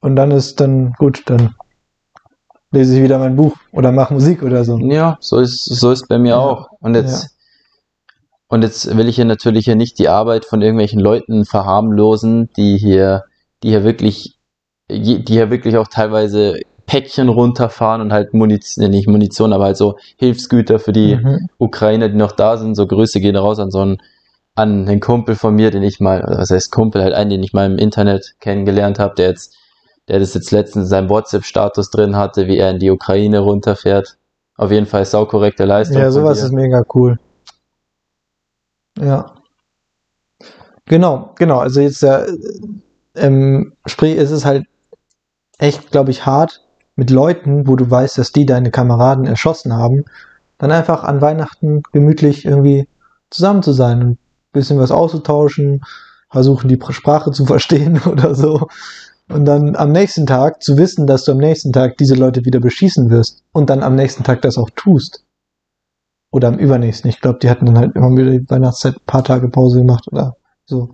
Und 0.00 0.16
dann 0.16 0.30
ist 0.30 0.60
dann 0.60 0.92
gut, 0.98 1.22
dann 1.26 1.54
lese 2.70 2.96
ich 2.96 3.02
wieder 3.02 3.18
mein 3.18 3.36
Buch 3.36 3.56
oder 3.72 3.92
mache 3.92 4.14
Musik 4.14 4.42
oder 4.42 4.64
so. 4.64 4.78
Ja, 4.78 5.16
so 5.20 5.38
ist, 5.38 5.64
so 5.64 5.90
ist 5.90 6.08
bei 6.08 6.18
mir 6.18 6.30
Ja. 6.30 6.38
auch. 6.38 6.68
Und 6.80 6.94
jetzt, 6.94 7.36
und 8.48 8.62
jetzt 8.62 8.96
will 8.96 9.08
ich 9.08 9.16
hier 9.16 9.24
natürlich 9.24 9.64
hier 9.64 9.76
nicht 9.76 9.98
die 9.98 10.08
Arbeit 10.08 10.44
von 10.44 10.62
irgendwelchen 10.62 11.00
Leuten 11.00 11.44
verharmlosen, 11.44 12.50
die 12.56 12.76
hier, 12.76 13.24
die 13.62 13.70
hier 13.70 13.84
wirklich, 13.84 14.38
die 14.90 15.24
hier 15.26 15.50
wirklich 15.50 15.76
auch 15.76 15.88
teilweise 15.88 16.60
Päckchen 16.86 17.28
runterfahren 17.28 18.00
und 18.00 18.12
halt 18.12 18.32
Munition, 18.32 18.88
nicht 18.90 19.08
Munition, 19.08 19.52
aber 19.52 19.64
halt 19.64 19.76
so 19.76 19.96
Hilfsgüter 20.18 20.78
für 20.78 20.92
die 20.92 21.16
Mhm. 21.16 21.48
Ukrainer, 21.58 22.08
die 22.08 22.16
noch 22.16 22.32
da 22.32 22.56
sind. 22.56 22.76
So 22.76 22.86
Grüße 22.86 23.20
gehen 23.20 23.34
raus 23.36 23.58
an 23.58 23.70
so 23.72 23.80
einen, 23.80 23.98
an 24.56 24.88
einen 24.88 25.00
Kumpel 25.00 25.36
von 25.36 25.54
mir, 25.54 25.70
den 25.70 25.82
ich 25.82 26.00
mal, 26.00 26.24
was 26.26 26.50
heißt 26.50 26.72
Kumpel, 26.72 27.02
halt 27.02 27.14
einen, 27.14 27.30
den 27.30 27.42
ich 27.42 27.52
mal 27.52 27.70
im 27.70 27.78
Internet 27.78 28.34
kennengelernt 28.40 28.98
habe, 28.98 29.14
der 29.14 29.28
jetzt, 29.28 29.54
der 30.08 30.18
das 30.18 30.34
jetzt 30.34 30.50
letztens 30.50 30.84
in 30.84 30.88
seinem 30.88 31.10
WhatsApp-Status 31.10 31.90
drin 31.90 32.16
hatte, 32.16 32.46
wie 32.46 32.56
er 32.56 32.70
in 32.70 32.78
die 32.78 32.90
Ukraine 32.90 33.40
runterfährt. 33.40 34.16
Auf 34.56 34.70
jeden 34.70 34.86
Fall 34.86 35.04
saukorrekte 35.04 35.66
Leistung. 35.66 35.98
Ja, 35.98 36.10
sowas 36.10 36.42
ist 36.42 36.52
mega 36.52 36.82
cool. 36.94 37.18
Ja. 38.98 39.34
Genau, 40.86 41.34
genau. 41.36 41.58
Also 41.58 41.80
jetzt 41.80 42.02
äh, 42.02 42.26
ähm, 43.14 43.74
sprich, 43.84 44.16
es 44.16 44.30
ist 44.30 44.46
halt 44.46 44.64
echt, 45.58 45.90
glaube 45.90 46.10
ich, 46.10 46.24
hart 46.24 46.62
mit 46.94 47.10
Leuten, 47.10 47.66
wo 47.66 47.76
du 47.76 47.90
weißt, 47.90 48.16
dass 48.16 48.32
die 48.32 48.46
deine 48.46 48.70
Kameraden 48.70 49.26
erschossen 49.26 49.74
haben, 49.74 50.06
dann 50.56 50.72
einfach 50.72 51.04
an 51.04 51.20
Weihnachten 51.20 51.82
gemütlich 51.92 52.46
irgendwie 52.46 52.88
zusammen 53.28 53.62
zu 53.62 53.72
sein 53.72 54.02
und 54.02 54.18
bisschen 54.56 54.78
was 54.78 54.90
auszutauschen, 54.90 55.82
versuchen 56.30 56.68
die 56.68 56.78
Sprache 56.90 57.30
zu 57.30 57.46
verstehen 57.54 58.00
oder 58.02 58.34
so. 58.34 58.68
Und 59.28 59.44
dann 59.44 59.74
am 59.74 59.90
nächsten 59.90 60.26
Tag 60.26 60.62
zu 60.62 60.76
wissen, 60.76 61.06
dass 61.06 61.24
du 61.24 61.32
am 61.32 61.38
nächsten 61.38 61.72
Tag 61.72 61.96
diese 61.98 62.14
Leute 62.14 62.44
wieder 62.44 62.60
beschießen 62.60 63.10
wirst 63.10 63.42
und 63.52 63.70
dann 63.70 63.82
am 63.82 63.96
nächsten 63.96 64.22
Tag 64.22 64.42
das 64.42 64.56
auch 64.56 64.70
tust. 64.76 65.24
Oder 66.30 66.48
am 66.48 66.58
übernächsten. 66.58 67.08
Ich 67.08 67.20
glaube, 67.20 67.38
die 67.40 67.50
hatten 67.50 67.66
dann 67.66 67.78
halt 67.78 67.96
immer 67.96 68.10
wieder 68.10 68.30
die 68.30 68.48
Weihnachtszeit 68.48 68.96
ein 68.96 69.06
paar 69.06 69.24
Tage 69.24 69.48
Pause 69.48 69.78
gemacht 69.78 70.06
oder 70.12 70.36
so. 70.64 70.92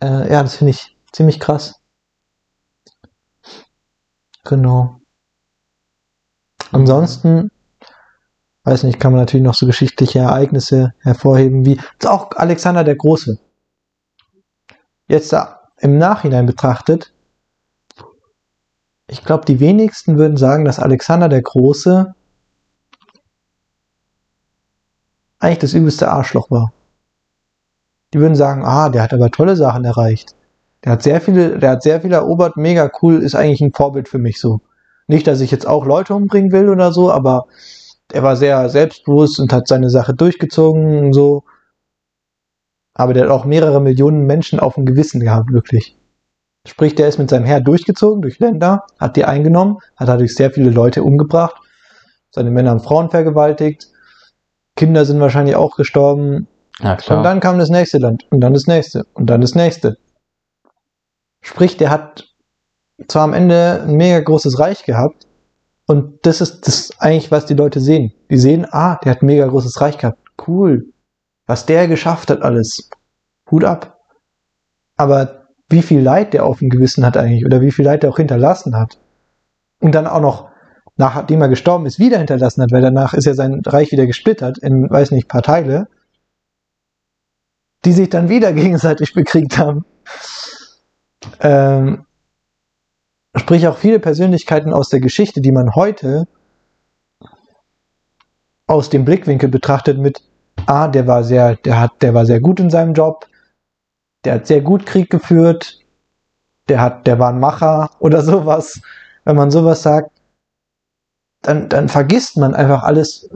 Äh, 0.00 0.32
ja, 0.32 0.42
das 0.42 0.56
finde 0.56 0.72
ich 0.72 0.96
ziemlich 1.12 1.40
krass. 1.40 1.80
Genau. 4.44 4.96
Ansonsten, 6.72 7.50
weiß 8.64 8.82
nicht, 8.84 9.00
kann 9.00 9.12
man 9.12 9.20
natürlich 9.20 9.44
noch 9.44 9.54
so 9.54 9.66
geschichtliche 9.66 10.20
Ereignisse 10.20 10.94
hervorheben, 11.00 11.64
wie 11.64 11.80
auch 12.04 12.30
Alexander 12.32 12.84
der 12.84 12.96
Große. 12.96 13.38
Jetzt 15.08 15.34
im 15.78 15.98
Nachhinein 15.98 16.46
betrachtet, 16.46 17.14
ich 19.06 19.24
glaube, 19.24 19.46
die 19.46 19.58
wenigsten 19.58 20.18
würden 20.18 20.36
sagen, 20.36 20.66
dass 20.66 20.78
Alexander 20.78 21.30
der 21.30 21.40
Große 21.40 22.14
eigentlich 25.38 25.58
das 25.58 25.72
übelste 25.72 26.10
Arschloch 26.10 26.50
war. 26.50 26.72
Die 28.12 28.20
würden 28.20 28.34
sagen, 28.34 28.64
ah, 28.64 28.90
der 28.90 29.02
hat 29.02 29.14
aber 29.14 29.30
tolle 29.30 29.56
Sachen 29.56 29.84
erreicht. 29.84 30.34
Der 30.84 30.92
hat 30.92 31.02
sehr 31.02 31.20
viele, 31.20 31.58
der 31.58 31.70
hat 31.70 31.82
sehr 31.82 32.00
viel 32.00 32.12
erobert, 32.12 32.56
mega 32.56 32.90
cool, 33.02 33.22
ist 33.22 33.34
eigentlich 33.34 33.60
ein 33.60 33.72
Vorbild 33.72 34.08
für 34.08 34.18
mich 34.18 34.40
so. 34.40 34.60
Nicht, 35.06 35.26
dass 35.26 35.40
ich 35.40 35.50
jetzt 35.50 35.66
auch 35.66 35.86
Leute 35.86 36.14
umbringen 36.14 36.52
will 36.52 36.68
oder 36.68 36.92
so, 36.92 37.10
aber 37.10 37.46
er 38.12 38.22
war 38.22 38.36
sehr 38.36 38.68
selbstbewusst 38.68 39.38
und 39.38 39.52
hat 39.52 39.68
seine 39.68 39.90
Sache 39.90 40.14
durchgezogen 40.14 40.98
und 40.98 41.12
so. 41.12 41.44
Aber 42.94 43.12
der 43.14 43.24
hat 43.24 43.30
auch 43.30 43.44
mehrere 43.44 43.80
Millionen 43.80 44.26
Menschen 44.26 44.58
auf 44.60 44.74
dem 44.74 44.86
Gewissen 44.86 45.20
gehabt, 45.20 45.52
wirklich. 45.52 45.96
Sprich, 46.66 46.94
der 46.94 47.08
ist 47.08 47.18
mit 47.18 47.30
seinem 47.30 47.44
Heer 47.44 47.60
durchgezogen 47.60 48.22
durch 48.22 48.38
Länder, 48.40 48.84
hat 48.98 49.16
die 49.16 49.24
eingenommen, 49.24 49.78
hat 49.96 50.08
dadurch 50.08 50.34
sehr 50.34 50.50
viele 50.50 50.70
Leute 50.70 51.02
umgebracht, 51.02 51.56
seine 52.30 52.50
Männer 52.50 52.72
und 52.72 52.80
Frauen 52.80 53.10
vergewaltigt, 53.10 53.88
Kinder 54.76 55.04
sind 55.04 55.20
wahrscheinlich 55.20 55.56
auch 55.56 55.76
gestorben, 55.76 56.48
Ja, 56.80 56.96
klar. 56.96 57.18
und 57.18 57.24
dann 57.24 57.40
kam 57.40 57.58
das 57.58 57.70
nächste 57.70 57.98
Land 57.98 58.26
und 58.30 58.40
dann 58.40 58.52
das 58.52 58.66
nächste 58.66 59.04
und 59.14 59.26
dann 59.30 59.40
das 59.40 59.54
nächste. 59.54 59.96
Sprich, 61.40 61.76
der 61.76 61.90
hat 61.90 62.28
zwar 63.06 63.22
am 63.22 63.32
Ende 63.32 63.82
ein 63.82 63.96
mega 63.96 64.20
großes 64.20 64.58
Reich 64.58 64.84
gehabt 64.84 65.27
und 65.88 66.24
das 66.26 66.40
ist 66.40 66.68
das 66.68 66.90
eigentlich, 67.00 67.30
was 67.30 67.46
die 67.46 67.54
Leute 67.54 67.80
sehen. 67.80 68.12
Die 68.30 68.38
sehen, 68.38 68.66
ah, 68.70 68.96
der 69.02 69.12
hat 69.12 69.22
mega 69.22 69.46
großes 69.46 69.80
Reich 69.80 69.98
gehabt. 69.98 70.18
Cool. 70.46 70.92
Was 71.46 71.66
der 71.66 71.88
geschafft 71.88 72.30
hat 72.30 72.42
alles. 72.42 72.88
Hut 73.50 73.64
ab. 73.64 73.98
Aber 74.96 75.48
wie 75.68 75.82
viel 75.82 76.00
Leid 76.00 76.34
der 76.34 76.44
auf 76.44 76.60
dem 76.60 76.68
Gewissen 76.70 77.04
hat 77.04 77.16
eigentlich 77.16 77.44
oder 77.44 77.60
wie 77.60 77.72
viel 77.72 77.84
Leid 77.84 78.02
der 78.02 78.10
auch 78.10 78.18
hinterlassen 78.18 78.76
hat. 78.76 78.98
Und 79.80 79.94
dann 79.94 80.06
auch 80.06 80.20
noch, 80.20 80.50
nachdem 80.96 81.40
er 81.40 81.48
gestorben 81.48 81.86
ist, 81.86 81.98
wieder 81.98 82.18
hinterlassen 82.18 82.62
hat, 82.62 82.72
weil 82.72 82.82
danach 82.82 83.14
ist 83.14 83.24
ja 83.24 83.34
sein 83.34 83.62
Reich 83.64 83.90
wieder 83.90 84.06
gesplittert 84.06 84.58
in, 84.58 84.88
weiß 84.90 85.10
nicht, 85.10 85.28
paar 85.28 85.42
Teile 85.42 85.88
die 87.84 87.92
sich 87.92 88.08
dann 88.08 88.28
wieder 88.28 88.52
gegenseitig 88.54 89.14
bekriegt 89.14 89.58
haben. 89.58 89.84
Ähm, 91.40 92.06
sprich 93.38 93.66
auch 93.66 93.76
viele 93.76 94.00
Persönlichkeiten 94.00 94.72
aus 94.72 94.88
der 94.88 95.00
Geschichte, 95.00 95.40
die 95.40 95.52
man 95.52 95.74
heute 95.74 96.26
aus 98.66 98.90
dem 98.90 99.04
Blickwinkel 99.04 99.48
betrachtet 99.48 99.98
mit, 99.98 100.22
ah, 100.66 100.88
der 100.88 101.06
war 101.06 101.24
sehr, 101.24 101.56
der 101.56 101.80
hat, 101.80 102.02
der 102.02 102.14
war 102.14 102.26
sehr 102.26 102.40
gut 102.40 102.60
in 102.60 102.70
seinem 102.70 102.94
Job, 102.94 103.26
der 104.24 104.34
hat 104.34 104.46
sehr 104.46 104.60
gut 104.60 104.86
Krieg 104.86 105.10
geführt, 105.10 105.78
der 106.68 106.80
hat, 106.80 107.06
der 107.06 107.18
war 107.18 107.30
ein 107.30 107.40
Macher 107.40 107.90
oder 107.98 108.22
sowas. 108.22 108.80
Wenn 109.24 109.36
man 109.36 109.50
sowas 109.50 109.82
sagt, 109.82 110.10
dann, 111.42 111.68
dann 111.68 111.88
vergisst 111.88 112.36
man 112.36 112.54
einfach 112.54 112.82
alles, 112.82 113.28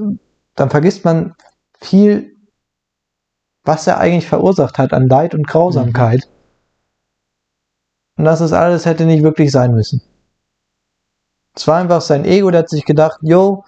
dann 0.55 0.71
vergisst 0.71 1.05
man 1.05 1.35
viel 1.81 2.33
was 3.65 3.87
er 3.87 3.99
eigentlich 3.99 4.27
verursacht 4.27 4.79
hat 4.79 4.93
an 4.93 5.09
Leid 5.09 5.35
und 5.35 5.47
Grausamkeit. 5.47 6.29
Und 8.17 8.25
das 8.25 8.41
ist 8.41 8.53
alles 8.53 8.87
hätte 8.87 9.05
nicht 9.05 9.23
wirklich 9.23 9.51
sein 9.51 9.75
müssen. 9.75 10.03
Es 11.55 11.67
war 11.67 11.79
einfach 11.79 12.01
sein 12.01 12.25
Ego, 12.25 12.51
der 12.51 12.61
hat 12.61 12.71
sich 12.71 12.85
gedacht, 12.85 13.19
yo, 13.23 13.65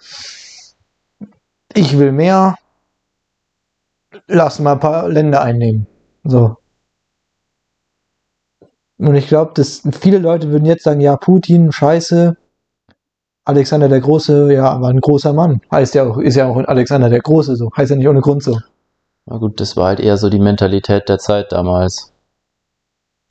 ich 1.73 1.97
will 1.97 2.11
mehr, 2.11 2.55
lass 4.27 4.59
mal 4.59 4.73
ein 4.73 4.79
paar 4.79 5.09
Länder 5.09 5.41
einnehmen. 5.41 5.87
So. 6.23 6.57
Und 8.97 9.15
ich 9.15 9.27
glaube, 9.27 9.51
dass 9.55 9.83
viele 9.99 10.19
Leute 10.19 10.49
würden 10.51 10.65
jetzt 10.65 10.83
sagen, 10.83 11.01
ja, 11.01 11.17
Putin, 11.17 11.71
scheiße, 11.71 12.37
Alexander 13.43 13.89
der 13.89 13.99
Große, 13.99 14.51
ja, 14.53 14.69
aber 14.69 14.87
ein 14.87 15.01
großer 15.01 15.33
Mann. 15.33 15.61
Heißt 15.71 15.93
ja 15.93 16.03
auch, 16.03 16.17
ist 16.17 16.35
ja 16.35 16.47
auch 16.47 16.57
Alexander 16.57 17.09
der 17.09 17.21
Große 17.21 17.55
so. 17.55 17.69
Heißt 17.75 17.91
ja 17.91 17.97
nicht 17.97 18.07
ohne 18.07 18.21
Grund 18.21 18.41
so. 18.41 18.57
Na 19.27 19.37
gut, 19.37 19.59
das 19.59 19.77
war 19.77 19.87
halt 19.87 19.99
eher 19.99 20.17
so 20.17 20.29
die 20.29 20.39
Mentalität 20.39 21.09
der 21.09 21.19
Zeit 21.19 21.51
damals. 21.51 22.13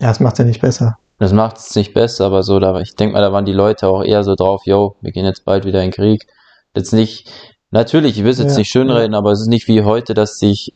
Ja, 0.00 0.08
das 0.08 0.20
macht's 0.20 0.38
ja 0.38 0.44
nicht 0.44 0.60
besser. 0.60 0.98
Das 1.18 1.32
macht 1.32 1.58
es 1.58 1.74
nicht 1.76 1.94
besser, 1.94 2.26
aber 2.26 2.42
so, 2.42 2.58
da, 2.58 2.80
ich 2.80 2.96
denke 2.96 3.14
mal, 3.14 3.20
da 3.20 3.32
waren 3.32 3.44
die 3.44 3.52
Leute 3.52 3.86
auch 3.88 4.02
eher 4.02 4.24
so 4.24 4.34
drauf, 4.34 4.62
yo, 4.64 4.96
wir 5.00 5.12
gehen 5.12 5.24
jetzt 5.24 5.44
bald 5.44 5.64
wieder 5.64 5.80
in 5.82 5.90
den 5.90 5.94
Krieg. 5.94 6.26
Jetzt 6.74 6.92
nicht, 6.92 7.30
natürlich, 7.70 8.18
ich 8.18 8.24
will 8.24 8.32
es 8.32 8.38
jetzt 8.38 8.52
Ja, 8.52 8.58
nicht 8.58 8.74
ja. 8.74 8.80
schönreden, 8.80 9.14
aber 9.14 9.30
es 9.32 9.40
ist 9.40 9.48
nicht 9.48 9.68
wie 9.68 9.82
heute, 9.84 10.14
dass 10.14 10.38
sich, 10.38 10.74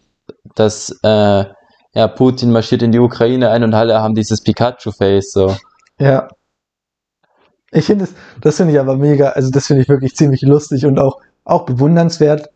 dass, 0.55 0.97
äh, 1.03 1.45
ja, 1.95 2.07
Putin 2.09 2.53
marschiert 2.53 2.83
in 2.83 2.93
die 2.93 3.01
Ukraine 3.01 3.51
ein 3.51 3.65
und 3.65 3.75
alle 3.75 4.01
haben 4.01 4.15
dieses 4.15 4.43
Pikachu-Face, 4.43 5.33
so. 5.33 5.57
Ja. 5.99 6.29
Ich 7.73 7.87
finde 7.87 8.05
es, 8.05 8.15
das 8.41 8.57
finde 8.57 8.73
ich 8.75 8.81
aber 8.81 8.97
mega, 8.97 9.31
also 9.31 9.51
das 9.51 9.67
finde 9.67 9.83
ich 9.83 9.89
wirklich 9.89 10.15
ziemlich 10.15 10.43
lustig 10.43 10.87
und 10.87 10.99
auch, 10.99 11.21
auch 11.45 11.67
bewundernswert. 11.67 12.49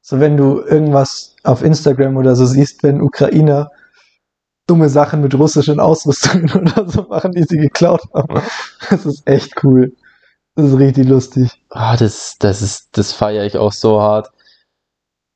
So 0.00 0.20
wenn 0.20 0.36
du 0.36 0.60
irgendwas 0.60 1.34
auf 1.44 1.62
Instagram 1.62 2.16
oder 2.16 2.36
so 2.36 2.46
siehst, 2.46 2.82
wenn 2.82 3.02
Ukrainer 3.02 3.70
dumme 4.66 4.88
Sachen 4.88 5.20
mit 5.20 5.34
russischen 5.34 5.80
Ausrüstungen 5.80 6.50
oder 6.54 6.88
so 6.88 7.02
machen, 7.08 7.32
die 7.32 7.44
sie 7.44 7.58
geklaut 7.58 8.02
haben. 8.14 8.42
Das 8.90 9.06
ist 9.06 9.26
echt 9.26 9.62
cool. 9.64 9.92
Das 10.56 10.66
ist 10.66 10.78
richtig 10.78 11.08
lustig. 11.08 11.50
Ah, 11.70 11.96
das, 11.96 12.36
das 12.38 12.62
ist, 12.62 12.88
das 12.92 13.12
feiere 13.12 13.44
ich 13.44 13.56
auch 13.56 13.72
so 13.72 14.00
hart. 14.00 14.30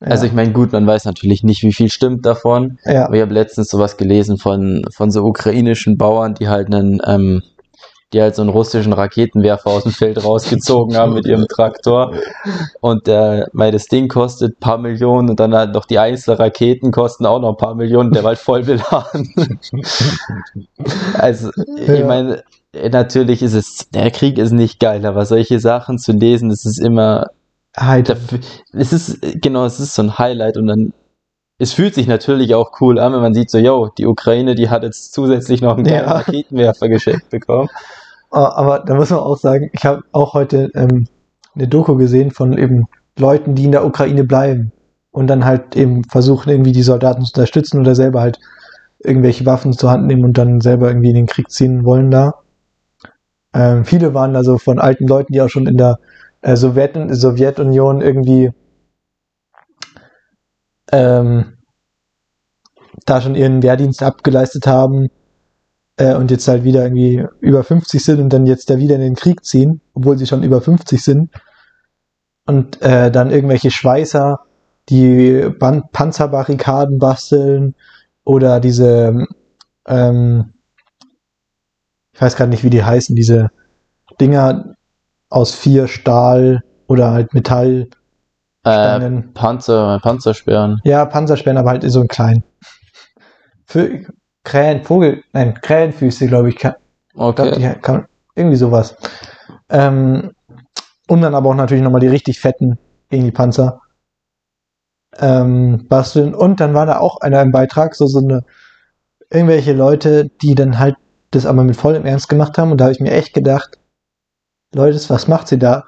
Ja. 0.01 0.07
Also 0.07 0.25
ich 0.25 0.31
meine, 0.31 0.53
gut, 0.53 0.71
man 0.71 0.87
weiß 0.87 1.03
natürlich 1.05 1.43
nicht, 1.43 1.61
wie 1.63 1.73
viel 1.73 1.89
stimmt 1.89 2.25
davon. 2.25 2.79
ja, 2.85 3.05
Aber 3.05 3.15
ich 3.15 3.21
habe 3.21 3.33
letztens 3.33 3.69
sowas 3.69 3.97
gelesen 3.97 4.37
von, 4.37 4.85
von 4.95 5.11
so 5.11 5.25
ukrainischen 5.25 5.97
Bauern, 5.97 6.35
die 6.35 6.47
halt 6.47 6.73
einen, 6.73 7.01
ähm, 7.05 7.43
die 8.13 8.21
halt 8.21 8.35
so 8.35 8.41
einen 8.41 8.49
russischen 8.49 8.93
Raketenwerfer 8.93 9.69
aus 9.69 9.83
dem 9.83 9.91
Feld 9.91 10.23
rausgezogen 10.23 10.97
haben 10.97 11.13
mit 11.13 11.27
ihrem 11.27 11.47
Traktor. 11.47 12.13
Und 12.81 13.05
der, 13.05 13.49
weil 13.53 13.71
das 13.71 13.85
Ding 13.85 14.07
kostet 14.07 14.53
ein 14.53 14.59
paar 14.59 14.79
Millionen 14.79 15.29
und 15.29 15.39
dann 15.39 15.53
halt 15.53 15.73
noch 15.73 15.85
die 15.85 15.99
einzelnen 15.99 16.37
Raketen 16.37 16.91
kosten 16.91 17.25
auch 17.27 17.39
noch 17.39 17.49
ein 17.49 17.57
paar 17.57 17.75
Millionen, 17.75 18.11
der 18.11 18.23
war 18.23 18.29
halt 18.29 18.39
voll 18.39 18.63
beladen. 18.63 19.33
also, 21.13 21.51
ich 21.77 21.87
Ja. 21.87 22.05
meine, 22.07 22.43
natürlich 22.91 23.43
ist 23.43 23.53
es, 23.53 23.89
der 23.93 24.09
Krieg 24.11 24.37
ist 24.37 24.51
nicht 24.51 24.79
geil, 24.79 25.05
aber 25.05 25.25
solche 25.25 25.59
Sachen 25.59 25.99
zu 25.99 26.11
lesen, 26.11 26.49
das 26.49 26.65
ist 26.65 26.79
immer, 26.79 27.27
dafür, 27.75 28.39
es 28.73 28.91
ist, 28.91 29.19
genau, 29.41 29.65
es 29.65 29.79
ist 29.79 29.93
so 29.93 30.01
ein 30.01 30.17
Highlight 30.17 30.57
und 30.57 30.67
dann, 30.67 30.93
es 31.59 31.73
fühlt 31.73 31.93
sich 31.93 32.07
natürlich 32.07 32.55
auch 32.55 32.71
cool 32.79 32.99
an, 32.99 33.13
wenn 33.13 33.21
man 33.21 33.33
sieht 33.33 33.51
so, 33.51 33.57
yo, 33.57 33.89
die 33.97 34.05
Ukraine, 34.05 34.55
die 34.55 34.69
hat 34.69 34.83
jetzt 34.83 35.13
zusätzlich 35.13 35.61
noch 35.61 35.77
einen 35.77 35.85
Ja. 35.85 36.09
Raketenwerfer 36.09 36.87
geschenkt 36.89 37.29
bekommen. 37.29 37.69
Ah, 38.31 38.49
Aber 38.55 38.79
da 38.79 38.95
muss 38.95 39.09
man 39.09 39.19
auch 39.19 39.37
sagen, 39.37 39.69
ich 39.73 39.85
habe 39.85 40.03
auch 40.11 40.33
heute 40.33 40.69
ähm, 40.75 41.07
eine 41.55 41.67
Doku 41.67 41.95
gesehen 41.95 42.31
von 42.31 42.57
eben 42.57 42.85
Leuten, 43.17 43.55
die 43.55 43.65
in 43.65 43.71
der 43.71 43.85
Ukraine 43.85 44.23
bleiben 44.23 44.71
und 45.11 45.27
dann 45.27 45.45
halt 45.45 45.75
eben 45.75 46.03
versuchen, 46.05 46.49
irgendwie 46.49 46.71
die 46.71 46.83
Soldaten 46.83 47.23
zu 47.23 47.31
unterstützen 47.33 47.79
oder 47.79 47.95
selber 47.95 48.21
halt 48.21 48.39
irgendwelche 48.99 49.45
Waffen 49.45 49.73
zur 49.73 49.91
Hand 49.91 50.07
nehmen 50.07 50.25
und 50.25 50.37
dann 50.37 50.61
selber 50.61 50.87
irgendwie 50.89 51.09
in 51.09 51.15
den 51.15 51.27
Krieg 51.27 51.49
ziehen 51.49 51.85
wollen 51.85 52.11
da. 52.11 52.35
Ähm, 53.53 53.85
viele 53.85 54.13
waren 54.15 54.33
da 54.33 54.43
so 54.43 54.57
von 54.57 54.79
alten 54.79 55.07
Leuten, 55.07 55.33
die 55.33 55.41
auch 55.41 55.49
schon 55.49 55.67
in 55.67 55.77
der 55.77 55.99
äh, 56.41 56.55
Sowjet 56.55 56.95
Sowjetunion 57.09 58.01
irgendwie 58.01 58.51
ähm, 60.91 61.57
da 63.05 63.21
schon 63.21 63.35
ihren 63.35 63.63
Wehrdienst 63.63 64.03
abgeleistet 64.03 64.67
haben 64.67 65.09
äh, 65.99 66.15
und 66.15 66.31
jetzt 66.31 66.47
halt 66.47 66.63
wieder 66.63 66.83
irgendwie 66.83 67.25
über 67.41 67.63
50 67.63 68.01
sind 68.01 68.21
und 68.21 68.29
dann 68.31 68.45
jetzt 68.45 68.69
da 68.69 68.77
wieder 68.77 68.95
in 68.95 69.01
den 69.01 69.15
Krieg 69.15 69.43
ziehen, 69.43 69.81
obwohl 69.93 70.17
sie 70.17 70.25
schon 70.25 70.43
über 70.43 70.61
50 70.61 71.03
sind. 71.03 71.29
Und 72.45 72.81
äh, 72.81 73.11
dann 73.11 73.29
irgendwelche 73.29 73.69
Schweißer, 73.69 74.39
die 74.87 75.49
Ban 75.59 75.83
Panzerbarrikaden 75.91 76.99
basteln 76.99 77.75
oder 78.23 78.61
diese, 78.61 79.27
ähm, 79.85 80.53
ich 82.13 82.21
weiß 82.21 82.37
gerade 82.37 82.49
nicht, 82.49 82.63
wie 82.63 82.71
die 82.71 82.83
heißen, 82.83 83.15
diese 83.15 83.51
Dinger 84.21 84.75
aus 85.29 85.53
vier 85.53 85.87
Stahl 85.87 86.63
oder 86.87 87.11
halt 87.11 87.33
Metall. 87.33 87.89
Äh. 88.63 89.21
Panzer, 89.33 89.99
Panzersperren. 90.01 90.79
Ja, 90.85 91.05
Panzersperren, 91.05 91.57
aber 91.57 91.71
halt 91.71 91.83
so 91.91 92.01
ein 92.01 92.07
klein. 92.07 92.43
Für 93.65 94.05
Krähen, 94.43 94.83
Vogel, 94.83 95.23
nein, 95.33 95.59
Krähenfüße, 95.61 96.27
glaube 96.27 96.49
ich, 96.49 96.55
kann, 96.55 96.75
glaub, 97.13 97.39
Okay. 97.39 97.73
die 97.75 97.81
kann, 97.81 98.07
irgendwie 98.35 98.55
sowas. 98.55 98.95
Ähm, 99.69 100.31
und 101.07 101.21
dann 101.21 101.35
aber 101.35 101.49
auch 101.49 101.55
natürlich 101.55 101.83
nochmal 101.83 102.01
die 102.01 102.07
richtig 102.07 102.39
fetten 102.39 102.77
gegen 103.09 103.25
die 103.25 103.31
Panzer 103.31 103.81
ähm, 105.17 105.87
basteln. 105.87 106.33
Und 106.33 106.59
dann 106.59 106.73
war 106.73 106.85
da 106.85 106.99
auch 106.99 107.21
einer 107.21 107.41
im 107.41 107.51
Beitrag, 107.51 107.95
so, 107.95 108.05
so 108.07 108.19
eine, 108.19 108.43
irgendwelche 109.29 109.73
Leute, 109.73 110.29
die 110.41 110.55
dann 110.55 110.79
halt 110.79 110.95
das 111.31 111.45
aber 111.45 111.63
mit 111.63 111.75
vollem 111.75 112.05
Ernst 112.05 112.29
gemacht 112.29 112.57
haben. 112.57 112.71
Und 112.71 112.79
da 112.79 112.85
habe 112.85 112.93
ich 112.93 112.99
mir 112.99 113.11
echt 113.11 113.33
gedacht, 113.33 113.77
Leute, 114.73 114.99
was 115.09 115.27
macht 115.27 115.47
sie 115.47 115.59
da? 115.59 115.85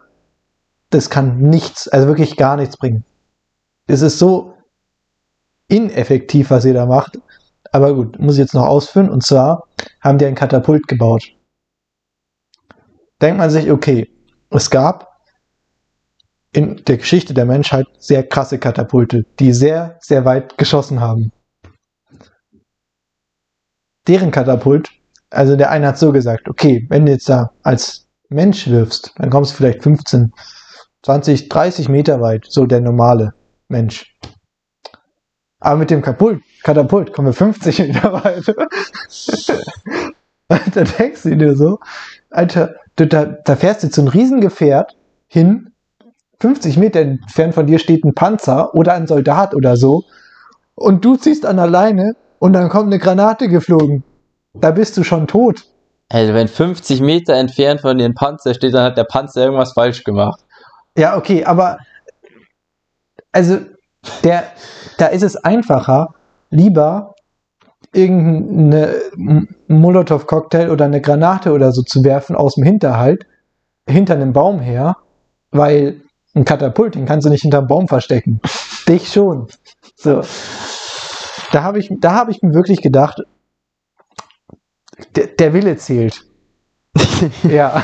Das 0.90 1.10
kann 1.10 1.40
nichts, 1.40 1.88
also 1.88 2.08
wirklich 2.08 2.36
gar 2.36 2.58
nichts 2.58 2.78
bringen. 2.78 3.06
Es 3.88 4.02
ist 4.02 4.20
so 4.20 4.56
ineffektiv, 5.68 6.50
was 6.50 6.66
ihr 6.66 6.74
da 6.74 6.86
macht. 6.86 7.20
Aber 7.72 7.94
gut, 7.96 8.20
muss 8.20 8.36
ich 8.36 8.40
jetzt 8.40 8.54
noch 8.54 8.68
ausführen. 8.68 9.10
Und 9.10 9.24
zwar 9.24 9.68
haben 10.02 10.18
die 10.18 10.26
ein 10.26 10.36
Katapult 10.36 10.88
gebaut. 10.88 11.24
Denkt 13.22 13.38
man 13.38 13.50
sich, 13.50 13.72
okay, 13.72 14.10
es 14.50 14.70
gab 14.70 15.12
in 16.54 16.84
der 16.86 16.98
Geschichte 16.98 17.34
der 17.34 17.46
Menschheit 17.46 17.86
sehr 17.98 18.28
krasse 18.28 18.60
Katapulte, 18.60 19.24
die 19.40 19.54
sehr, 19.54 19.98
sehr 20.02 20.26
weit 20.26 20.58
geschossen 20.58 21.00
haben. 21.00 21.32
Deren 24.08 24.32
Katapult, 24.32 24.90
also 25.30 25.56
der 25.56 25.72
eine 25.72 25.88
hat 25.88 25.98
so 25.98 26.12
gesagt, 26.12 26.50
okay, 26.50 26.86
wenn 26.90 27.06
du 27.06 27.14
jetzt 27.14 27.30
da 27.30 27.52
als 27.64 28.10
Mensch 28.28 28.68
wirfst, 28.68 29.14
dann 29.18 29.30
kommst 29.30 29.52
du 29.52 29.58
vielleicht 29.58 29.84
15, 29.84 30.34
20, 31.04 31.48
30 31.48 31.88
Meter 31.88 32.20
weit, 32.20 32.46
so 32.50 32.66
der 32.66 32.82
normale 32.82 33.34
Mensch. 33.70 34.18
Aber 35.62 35.78
mit 35.78 35.92
dem 35.92 36.02
Katapult, 36.02 36.42
Katapult 36.64 37.14
kommen 37.14 37.30
wir 37.30 37.34
50 37.34 37.80
Meter 37.80 38.14
weit. 38.14 38.54
da 40.48 40.82
denkst 40.84 41.24
du 41.24 41.38
dir 41.38 41.56
so, 41.56 41.80
Alter, 42.32 42.76
du, 42.96 43.08
da, 43.08 43.26
da 43.26 43.56
fährst 43.56 43.84
du 43.84 43.90
zu 43.90 44.02
einem 44.02 44.10
Riesengefährt 44.10 44.98
hin, 45.28 45.72
50 46.40 46.78
Meter 46.78 47.00
entfernt 47.00 47.54
von 47.54 47.68
dir 47.68 47.78
steht 47.78 48.04
ein 48.04 48.16
Panzer 48.16 48.74
oder 48.74 48.94
ein 48.94 49.06
Soldat 49.06 49.54
oder 49.54 49.78
so, 49.78 50.04
und 50.74 51.06
du 51.06 51.16
ziehst 51.16 51.46
an 51.46 51.58
der 51.58 51.68
Leine 51.68 52.16
und 52.40 52.54
dann 52.54 52.70
kommt 52.70 52.88
eine 52.88 52.98
Granate 52.98 53.48
geflogen. 53.48 54.04
Da 54.54 54.72
bist 54.72 54.98
du 54.98 55.04
schon 55.04 55.28
tot. 55.28 55.66
Also 56.10 56.34
wenn 56.34 56.48
50 56.48 57.02
Meter 57.02 57.36
entfernt 57.36 57.82
von 57.82 57.98
dem 58.00 58.16
Panzer 58.16 58.56
steht, 58.56 58.74
dann 58.74 58.84
hat 58.84 58.98
der 58.98 59.04
Panzer 59.04 59.44
irgendwas 59.46 59.74
falsch 59.74 60.04
gemacht. 60.04 60.42
Ja, 60.98 61.16
okay, 61.18 61.46
aber 61.46 61.78
also 63.32 63.60
der, 64.24 64.44
da 64.98 65.08
ist 65.08 65.24
es 65.24 65.36
einfacher, 65.36 66.14
lieber 66.50 67.16
irgendeine 67.94 68.94
M- 69.18 69.48
Molotow-Cocktail 69.68 70.70
oder 70.70 70.86
eine 70.86 71.02
Granate 71.02 71.52
oder 71.52 71.72
so 71.72 71.82
zu 71.82 72.04
werfen 72.04 72.36
aus 72.36 72.56
dem 72.56 72.64
Hinterhalt, 72.64 73.26
hinter 73.88 74.16
einem 74.16 74.34
Baum 74.34 74.60
her, 74.60 74.98
weil 75.52 76.02
ein 76.34 76.46
Katapult, 76.46 76.96
den 76.96 77.06
kannst 77.06 77.26
du 77.26 77.30
nicht 77.30 77.42
hinterm 77.42 77.68
Baum 77.68 77.88
verstecken. 77.88 78.40
Dich 78.88 79.12
schon. 79.12 79.48
So. 79.96 80.22
Da 81.52 81.64
habe 81.64 81.80
ich, 81.80 81.92
da 82.00 82.14
habe 82.14 82.32
ich 82.32 82.42
mir 82.42 82.54
wirklich 82.54 82.82
gedacht, 82.82 83.22
der, 85.16 85.28
der 85.28 85.54
Wille 85.54 85.76
zählt. 85.78 86.26
ja. 87.44 87.84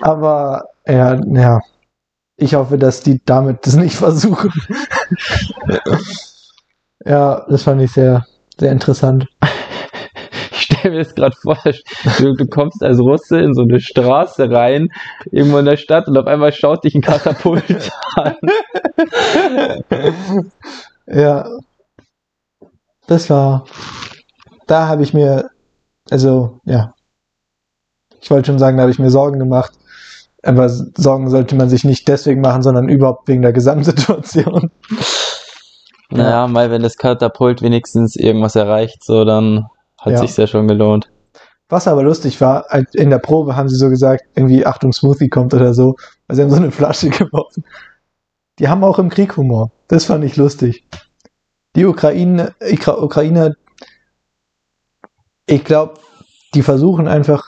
Aber 0.00 0.64
ja, 0.86 1.18
ja. 1.32 1.60
Ich 2.36 2.54
hoffe, 2.54 2.78
dass 2.78 3.02
die 3.02 3.20
damit 3.24 3.66
das 3.66 3.76
nicht 3.76 3.94
versuchen. 3.94 4.50
ja, 7.04 7.44
das 7.48 7.62
fand 7.62 7.82
ich 7.82 7.92
sehr, 7.92 8.26
sehr 8.58 8.72
interessant. 8.72 9.26
Ich 10.50 10.62
stelle 10.62 10.94
mir 10.94 11.04
das 11.04 11.14
gerade 11.14 11.36
vor, 11.36 11.58
du, 12.18 12.34
du 12.34 12.46
kommst 12.46 12.82
als 12.82 12.98
Russe 12.98 13.40
in 13.40 13.54
so 13.54 13.62
eine 13.62 13.80
Straße 13.80 14.50
rein, 14.50 14.88
irgendwo 15.30 15.58
in 15.58 15.66
der 15.66 15.76
Stadt 15.76 16.08
und 16.08 16.16
auf 16.16 16.26
einmal 16.26 16.52
schaut 16.52 16.84
dich 16.84 16.94
ein 16.94 17.02
Katapult 17.02 17.92
an. 18.16 18.34
Ja. 21.06 21.46
Das 23.06 23.28
war, 23.28 23.66
da 24.66 24.88
habe 24.88 25.02
ich 25.02 25.12
mir, 25.12 25.50
also, 26.10 26.60
ja. 26.64 26.94
Ich 28.20 28.30
wollte 28.30 28.46
schon 28.46 28.58
sagen, 28.58 28.76
da 28.76 28.82
habe 28.82 28.92
ich 28.92 28.98
mir 28.98 29.10
Sorgen 29.10 29.38
gemacht. 29.38 29.72
Aber 30.44 30.68
Sorgen 30.68 31.30
sollte 31.30 31.56
man 31.56 31.68
sich 31.68 31.84
nicht 31.84 32.06
deswegen 32.06 32.40
machen, 32.40 32.62
sondern 32.62 32.88
überhaupt 32.88 33.28
wegen 33.28 33.42
der 33.42 33.52
Gesamtsituation. 33.52 34.70
Naja, 36.10 36.46
mal 36.46 36.70
wenn 36.70 36.82
das 36.82 36.96
Katapult 36.96 37.60
wenigstens 37.62 38.14
irgendwas 38.14 38.54
erreicht, 38.54 39.02
so 39.02 39.24
dann 39.24 39.66
hat 39.98 40.12
Ja. 40.12 40.18
sich's 40.20 40.36
ja 40.36 40.46
schon 40.46 40.68
gelohnt. 40.68 41.10
Was 41.68 41.88
aber 41.88 42.02
lustig 42.02 42.40
war, 42.40 42.66
in 42.92 43.10
der 43.10 43.18
Probe 43.18 43.56
haben 43.56 43.68
sie 43.68 43.76
so 43.76 43.88
gesagt, 43.88 44.22
irgendwie 44.36 44.64
Achtung, 44.64 44.92
Smoothie 44.92 45.28
kommt 45.28 45.54
oder 45.54 45.72
so. 45.74 45.96
Also 46.28 46.38
sie 46.38 46.42
haben 46.42 46.50
so 46.50 46.56
eine 46.56 46.70
Flasche 46.70 47.08
geworfen. 47.10 47.64
Die 48.58 48.68
haben 48.68 48.84
auch 48.84 48.98
im 48.98 49.08
Krieg 49.08 49.36
Humor. 49.36 49.72
Das 49.88 50.04
fand 50.04 50.24
ich 50.24 50.36
lustig. 50.36 50.86
Die 51.74 51.86
Ukraine, 51.86 52.54
Ukrainer, 52.86 53.54
ich 55.46 55.64
glaube, 55.64 55.94
die 56.54 56.62
versuchen 56.62 57.08
einfach, 57.08 57.44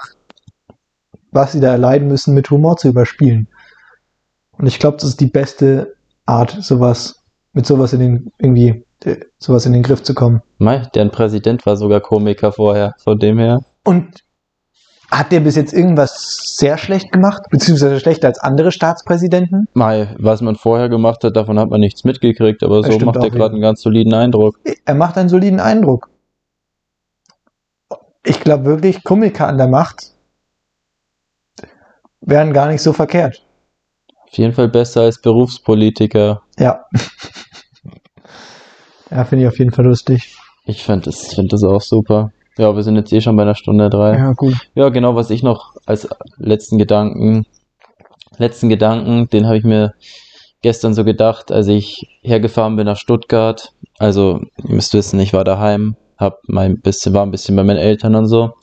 was 1.37 1.53
sie 1.53 1.61
da 1.61 1.71
erleiden 1.71 2.09
müssen, 2.09 2.35
mit 2.35 2.51
Humor 2.51 2.77
zu 2.77 2.89
überspielen. 2.89 3.47
Und 4.59 4.67
ich 4.67 4.81
glaube, 4.81 4.97
das 4.97 5.11
ist 5.11 5.21
die 5.21 5.29
beste 5.29 5.95
Art, 6.25 6.57
sowas, 6.61 7.23
mit 7.53 7.67
sowas 7.67 7.93
in 7.93 8.01
den, 8.01 8.33
irgendwie, 8.39 8.85
äh, 9.05 9.19
sowas 9.39 9.67
in 9.67 9.73
den 9.73 9.85
Griff 9.85 10.03
zu 10.03 10.15
kommen. 10.15 10.43
Mei, 10.59 10.83
deren 10.95 11.11
Präsident 11.11 11.65
war 11.67 11.77
sogar 11.77 12.01
Komiker 12.01 12.51
vorher, 12.51 12.95
von 12.99 13.19
dem 13.19 13.39
her. 13.39 13.61
Und 13.85 14.25
hat 15.11 15.31
der 15.31 15.41
bis 15.41 15.55
jetzt 15.55 15.73
irgendwas 15.73 16.57
sehr 16.57 16.79
schlecht 16.79 17.13
gemacht, 17.13 17.43
beziehungsweise 17.51 18.01
schlechter 18.01 18.27
als 18.27 18.41
andere 18.41 18.73
Staatspräsidenten? 18.73 19.69
Mei, 19.75 20.15
was 20.19 20.41
man 20.41 20.57
vorher 20.57 20.89
gemacht 20.89 21.23
hat, 21.23 21.37
davon 21.37 21.61
hat 21.61 21.71
man 21.71 21.81
nichts 21.81 22.03
mitgekriegt, 22.03 22.65
aber 22.65 22.83
Das 22.83 22.93
so 22.93 22.99
macht 23.05 23.23
er 23.23 23.31
gerade 23.31 23.53
einen 23.53 23.63
ganz 23.63 23.83
soliden 23.83 24.15
Eindruck. 24.15 24.59
Er 24.85 24.95
macht 24.95 25.17
einen 25.17 25.29
soliden 25.29 25.61
Eindruck. 25.61 26.09
Ich 28.25 28.41
glaube 28.41 28.65
wirklich, 28.65 29.05
Komiker 29.05 29.47
an 29.47 29.59
der 29.59 29.69
Macht 29.69 30.16
wären 32.27 32.53
gar 32.53 32.69
nicht 32.69 32.83
so 32.83 32.93
verkehrt. 32.93 33.43
Auf 34.25 34.37
jeden 34.37 34.53
Fall 34.53 34.69
besser 34.69 35.03
als 35.03 35.21
Berufspolitiker. 35.23 36.43
Ja. 36.59 36.85
ja, 39.11 39.25
finde 39.25 39.45
ich 39.45 39.49
auf 39.49 39.59
jeden 39.59 39.73
Fall 39.73 39.87
lustig. 39.87 40.37
Ich 40.67 40.83
finde 40.83 41.07
das, 41.07 41.35
find 41.35 41.53
das 41.53 41.63
auch 41.63 41.81
super. 41.81 42.33
Ja, 42.59 42.75
wir 42.75 42.83
sind 42.83 42.97
jetzt 42.97 43.13
eh 43.13 43.21
schon 43.21 43.37
bei 43.37 43.43
einer 43.43 43.55
Stunde 43.55 43.89
drei. 43.89 44.17
Ja, 44.17 44.33
gut. 44.33 44.55
Ja, 44.75 44.89
genau, 44.89 45.15
was 45.15 45.31
ich 45.31 45.43
noch 45.43 45.75
als 45.87 46.09
letzten 46.39 46.79
Gedanken, 46.79 47.47
letzten 48.37 48.69
Gedanken, 48.69 49.29
den 49.31 49.47
habe 49.47 49.59
ich 49.59 49.65
mir 49.65 49.95
gestern 50.63 50.95
so 50.95 51.05
gedacht, 51.05 51.53
als 51.53 51.69
ich 51.69 52.19
hergefahren 52.23 52.77
bin 52.77 52.87
nach 52.87 52.97
Stuttgart. 52.97 53.73
Also, 53.99 54.41
ihr 54.65 54.75
müsst 54.75 54.95
wissen, 54.95 55.21
ich 55.21 55.33
war 55.33 55.45
daheim, 55.45 55.97
hab 56.19 56.41
mein 56.49 56.81
bisschen, 56.81 57.15
war 57.15 57.25
ein 57.25 57.31
bisschen 57.31 57.55
bei 57.55 57.63
meinen 57.63 57.79
Eltern 57.79 58.17
und 58.17 58.27
so. 58.27 58.55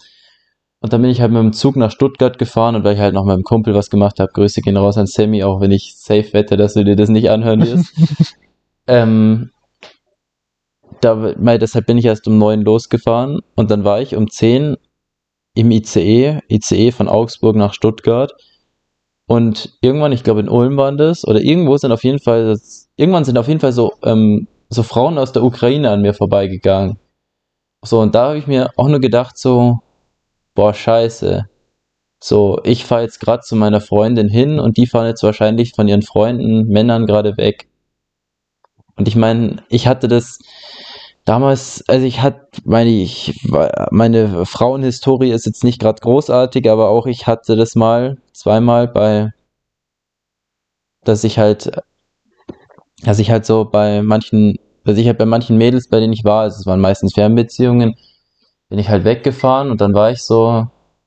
Und 0.83 0.91
dann 0.91 1.01
bin 1.01 1.11
ich 1.11 1.21
halt 1.21 1.31
mit 1.31 1.39
dem 1.39 1.53
Zug 1.53 1.77
nach 1.77 1.91
Stuttgart 1.91 2.37
gefahren 2.37 2.75
und 2.75 2.83
weil 2.83 2.95
ich 2.95 2.99
halt 2.99 3.13
noch 3.13 3.23
mit 3.23 3.35
meinem 3.35 3.43
Kumpel 3.43 3.73
was 3.73 3.89
gemacht 3.89 4.19
habe, 4.19 4.33
Grüße 4.33 4.59
gehen 4.59 4.75
raus 4.75 4.97
an 4.97 5.07
Sammy, 5.07 5.41
auch 5.41 5.61
wenn 5.61 5.71
ich 5.71 5.95
safe 5.95 6.33
wette, 6.33 6.57
dass 6.57 6.73
du 6.73 6.83
dir 6.83 6.97
das 6.97 7.07
nicht 7.07 7.29
anhören 7.29 7.61
wirst. 7.61 7.95
ähm, 8.87 9.51
da, 10.99 11.33
mei, 11.37 11.57
deshalb 11.57 11.85
bin 11.85 11.97
ich 11.97 12.03
erst 12.03 12.27
um 12.27 12.37
neun 12.37 12.63
losgefahren 12.63 13.39
und 13.55 13.71
dann 13.71 13.85
war 13.85 14.01
ich 14.01 14.17
um 14.17 14.29
zehn 14.29 14.75
im 15.55 15.71
ICE, 15.71 16.41
ICE 16.49 16.91
von 16.91 17.07
Augsburg 17.07 17.55
nach 17.55 17.73
Stuttgart. 17.73 18.33
Und 19.25 19.77
irgendwann, 19.79 20.11
ich 20.11 20.25
glaube 20.25 20.41
in 20.41 20.49
Ulm 20.49 20.75
waren 20.75 20.97
das, 20.97 21.25
oder 21.25 21.39
irgendwo 21.39 21.77
sind 21.77 21.93
auf 21.93 22.03
jeden 22.03 22.19
Fall, 22.19 22.57
irgendwann 22.97 23.23
sind 23.23 23.37
auf 23.37 23.47
jeden 23.47 23.61
Fall 23.61 23.71
so, 23.71 23.93
ähm, 24.03 24.49
so 24.67 24.83
Frauen 24.83 25.17
aus 25.17 25.31
der 25.31 25.45
Ukraine 25.45 25.91
an 25.91 26.01
mir 26.01 26.13
vorbeigegangen. 26.13 26.99
So, 27.85 28.01
und 28.01 28.15
da 28.15 28.27
habe 28.27 28.37
ich 28.37 28.47
mir 28.47 28.71
auch 28.75 28.89
nur 28.89 28.99
gedacht, 28.99 29.37
so, 29.37 29.79
boah, 30.55 30.73
scheiße. 30.73 31.49
So, 32.19 32.61
ich 32.63 32.85
fahre 32.85 33.03
jetzt 33.03 33.19
gerade 33.19 33.41
zu 33.43 33.55
meiner 33.55 33.81
Freundin 33.81 34.29
hin 34.29 34.59
und 34.59 34.77
die 34.77 34.87
fahren 34.87 35.07
jetzt 35.07 35.23
wahrscheinlich 35.23 35.73
von 35.75 35.87
ihren 35.87 36.03
Freunden, 36.03 36.67
Männern 36.67 37.05
gerade 37.05 37.37
weg. 37.37 37.67
Und 38.95 39.07
ich 39.07 39.15
meine, 39.15 39.63
ich 39.69 39.87
hatte 39.87 40.07
das, 40.07 40.39
Damals, 41.25 41.83
also 41.87 42.05
ich 42.05 42.21
hatte, 42.21 42.61
meine 42.65 42.89
ich, 42.89 43.33
meine 43.91 44.45
Frauenhistorie 44.45 45.31
ist 45.31 45.45
jetzt 45.45 45.63
nicht 45.63 45.79
gerade 45.79 46.01
großartig, 46.01 46.69
aber 46.69 46.89
auch 46.89 47.05
ich 47.05 47.27
hatte 47.27 47.55
das 47.55 47.75
mal, 47.75 48.17
zweimal 48.33 48.89
bei, 48.89 49.31
dass 51.05 51.23
ich 51.23 51.39
halt, 51.39 51.71
dass 53.03 53.19
ich 53.19 53.31
halt 53.31 53.45
so 53.45 53.63
bei 53.65 54.01
manchen, 54.01 54.57
dass 54.83 54.97
ich 54.97 55.07
halt 55.07 55.17
bei 55.17 55.25
manchen 55.25 55.57
Mädels, 55.57 55.87
bei 55.87 56.01
denen 56.01 56.11
ich 56.13 56.25
war, 56.25 56.41
also 56.41 56.59
es 56.59 56.65
waren 56.65 56.81
meistens 56.81 57.13
Fernbeziehungen, 57.13 57.95
bin 58.73 58.79
ich 58.79 58.89
halt 58.89 59.03
weggefahren 59.03 59.69
und 59.69 59.81
dann 59.81 59.93
war 59.93 60.09
ich 60.09 60.23
so, 60.23 60.65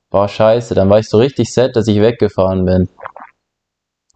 war 0.09 0.29
scheiße, 0.29 0.73
dann 0.73 0.89
war 0.89 0.99
ich 0.99 1.09
so 1.09 1.17
richtig 1.17 1.51
set, 1.51 1.75
dass 1.75 1.89
ich 1.89 1.99
weggefahren 1.99 2.63
bin. 2.63 2.87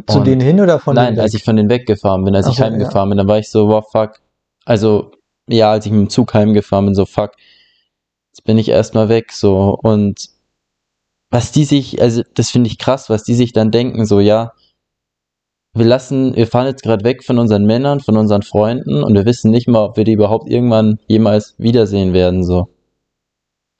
Zu 0.08 0.20
Und- 0.20 0.28
denen 0.28 0.39
hin 0.39 0.62
oder 0.62 0.80
von 0.80 0.95
Nein, 0.95 1.08
denen 1.08 1.18
weg? 1.18 1.24
als 1.24 1.34
ich 1.34 1.43
von 1.43 1.58
denen 1.58 1.70
weggefahren 1.70 2.24
bin, 2.24 2.34
als 2.34 2.45
Ach 2.45 2.54
ich 2.54 2.62
heimgefahren 2.62 3.10
bin, 3.10 3.18
dann 3.18 3.28
war 3.28 3.39
ich 3.39 3.49
so, 3.49 3.68
wow, 3.68 3.86
fuck. 3.91 4.22
Also, 4.64 5.12
ja, 5.49 5.70
als 5.70 5.86
ich 5.86 5.91
mit 5.91 5.99
dem 5.99 6.10
Zug 6.10 6.34
heimgefahren 6.34 6.86
bin, 6.86 6.95
so, 6.95 7.06
fuck. 7.06 7.32
Jetzt 8.32 8.45
bin 8.45 8.58
ich 8.58 8.70
erstmal 8.70 9.10
weg, 9.10 9.34
so. 9.34 9.78
Und 9.84 10.30
was 11.30 11.52
die 11.52 11.66
sich, 11.66 12.02
also, 12.02 12.22
das 12.34 12.52
finde 12.52 12.70
ich 12.70 12.78
krass, 12.78 13.10
was 13.10 13.26
die 13.26 13.34
sich 13.36 13.52
dann 13.52 13.70
denken, 13.70 14.06
so, 14.06 14.22
ja, 14.22 14.54
wir 15.74 15.86
lassen, 15.86 16.38
wir 16.38 16.47
fahren 16.47 16.68
jetzt 16.68 16.84
gerade 16.84 17.04
weg 17.04 17.26
von 17.26 17.38
unseren 17.38 17.66
Männern, 17.66 17.99
von 17.99 18.16
unseren 18.16 18.43
Freunden 18.43 19.04
und 19.04 19.14
wir 19.14 19.26
wissen 19.26 19.52
nicht 19.52 19.68
mal, 19.68 19.84
ob 19.84 19.97
wir 19.97 20.06
die 20.06 20.14
überhaupt 20.14 20.49
irgendwann 20.49 20.99
jemals 21.08 21.56
wiedersehen 21.58 22.14
werden, 22.14 22.45
so. 22.45 22.70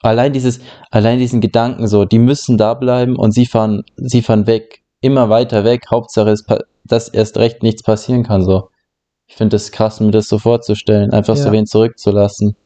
Allein 0.02 0.32
dieses, 0.32 0.60
allein 0.90 1.18
diesen 1.18 1.40
Gedanken, 1.40 1.86
so, 1.86 2.04
die 2.04 2.18
müssen 2.18 2.58
da 2.58 2.74
bleiben 2.74 3.16
und 3.16 3.32
sie 3.32 3.46
fahren, 3.46 3.84
sie 3.96 4.22
fahren 4.22 4.46
weg, 4.46 4.82
immer 5.00 5.28
weiter 5.30 5.64
weg. 5.64 5.84
Hauptsache, 5.90 6.30
es, 6.30 6.44
dass 6.84 7.08
erst 7.08 7.36
recht 7.38 7.62
nichts 7.62 7.82
passieren 7.82 8.24
kann, 8.24 8.42
so. 8.44 8.68
Ich 9.28 9.36
finde 9.36 9.54
das 9.56 9.70
krass, 9.72 10.00
mir 10.00 10.10
das 10.10 10.28
so 10.28 10.38
vorzustellen, 10.38 11.12
einfach 11.12 11.36
so 11.36 11.46
Ja. 11.46 11.52
wen 11.52 11.66
zurückzulassen. 11.66 12.56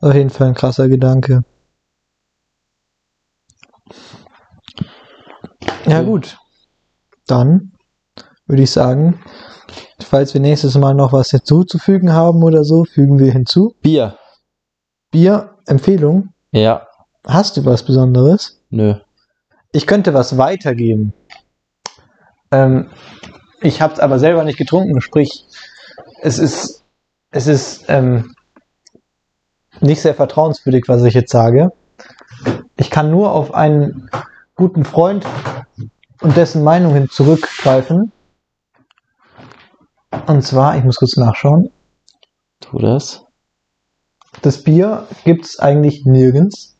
Auf 0.00 0.14
jeden 0.14 0.30
Fall 0.30 0.48
ein 0.48 0.54
krasser 0.54 0.88
Gedanke. 0.88 1.42
Ja. 5.86 6.02
gut. 6.02 6.38
Dann 7.26 7.72
würde 8.46 8.62
ich 8.62 8.70
sagen, 8.70 9.20
falls 10.08 10.34
wir 10.34 10.40
nächstes 10.40 10.76
Mal 10.76 10.94
noch 10.94 11.12
was 11.12 11.30
hinzuzufügen 11.30 12.12
haben 12.12 12.42
oder 12.42 12.64
so, 12.64 12.84
fügen 12.84 13.18
wir 13.18 13.32
hinzu. 13.32 13.74
Bier. 13.82 14.18
Bier, 15.10 15.54
Empfehlung. 15.66 16.30
Ja, 16.52 16.86
Hast 17.26 17.56
du 17.58 17.64
was 17.66 17.82
Besonderes? 17.82 18.60
nö. 18.70 18.94
Ich 19.70 19.86
könnte 19.86 20.14
was 20.14 20.38
weitergeben. 20.38 21.12
Ähm, 22.50 22.90
ich 23.60 23.82
habe 23.82 23.92
es 23.92 24.00
aber 24.00 24.18
selber 24.18 24.44
nicht 24.44 24.56
getrunken, 24.56 25.00
sprich, 25.02 25.44
es 26.22 26.38
ist, 26.38 26.84
es 27.30 27.46
ist 27.46 27.84
ähm, 27.88 28.34
nicht 29.80 30.00
sehr 30.00 30.14
vertrauenswürdig, 30.14 30.84
was 30.88 31.04
ich 31.04 31.12
jetzt 31.12 31.30
sage. 31.30 31.70
Ich 32.76 32.90
kann 32.90 33.10
nur 33.10 33.32
auf 33.32 33.52
einen 33.52 34.08
guten 34.54 34.84
Freund 34.86 35.26
und 36.22 36.34
dessen 36.36 36.64
Meinung 36.64 36.94
hin 36.94 37.10
zurückgreifen. 37.10 38.10
Und 40.26 40.42
zwar, 40.42 40.76
ich 40.76 40.84
muss 40.84 40.96
kurz 40.96 41.16
nachschauen, 41.16 41.70
Tu 42.60 42.78
das. 42.78 43.24
das 44.42 44.62
Bier 44.62 45.06
gibt 45.24 45.44
es 45.44 45.58
eigentlich 45.58 46.04
nirgends. 46.04 46.76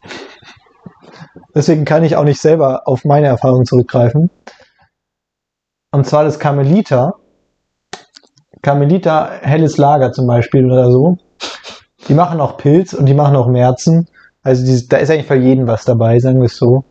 Deswegen 1.55 1.85
kann 1.85 2.05
ich 2.05 2.17
auch 2.17 2.25
nicht 2.25 2.41
selber 2.41 2.83
auf 2.87 3.05
meine 3.05 3.29
Erfahrung 3.29 3.65
zurückgreifen. 3.65 4.31
Und 5.91 6.07
zwar 6.07 6.25
das 6.25 6.39
Carmelita. 6.39 7.15
Carmelita 8.63 9.31
helles 9.41 9.79
Lager 9.79 10.13
zum 10.13 10.27
Beispiel 10.27 10.67
oder 10.67 10.91
so. 10.91 11.17
Die 12.09 12.15
machen 12.15 12.41
auch 12.41 12.57
Pilz 12.57 12.93
und 12.93 13.07
die 13.07 13.15
machen 13.15 13.37
auch 13.37 13.47
Märzen. 13.47 14.09
Also 14.43 14.65
die, 14.65 14.89
da 14.89 14.99
ist 14.99 15.11
eigentlich 15.11 15.27
für 15.27 15.37
jeden 15.37 15.67
was 15.67 15.85
dabei, 15.85 16.19
sagen 16.19 16.39
wir 16.39 16.47
es 16.47 16.57
so. 16.57 16.85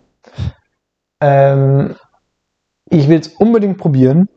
Ähm, 1.21 1.95
ich 2.89 3.07
will 3.09 3.19
es 3.19 3.27
unbedingt 3.27 3.77
probieren. 3.77 4.29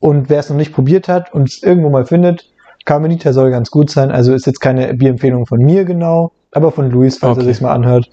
Und 0.00 0.28
wer 0.30 0.38
es 0.40 0.48
noch 0.50 0.56
nicht 0.56 0.72
probiert 0.72 1.08
hat 1.08 1.32
und 1.34 1.48
es 1.48 1.62
irgendwo 1.62 1.90
mal 1.90 2.06
findet, 2.06 2.46
Carmelita 2.84 3.32
soll 3.32 3.50
ganz 3.50 3.70
gut 3.70 3.90
sein. 3.90 4.10
Also 4.10 4.32
ist 4.32 4.46
jetzt 4.46 4.60
keine 4.60 4.94
Bierempfehlung 4.94 5.46
von 5.46 5.58
mir 5.58 5.84
genau, 5.84 6.32
aber 6.52 6.70
von 6.72 6.90
Luis, 6.90 7.18
falls 7.18 7.36
Okay. 7.38 7.46
er 7.46 7.52
sich 7.52 7.60
mal 7.62 7.72
anhört. 7.72 8.08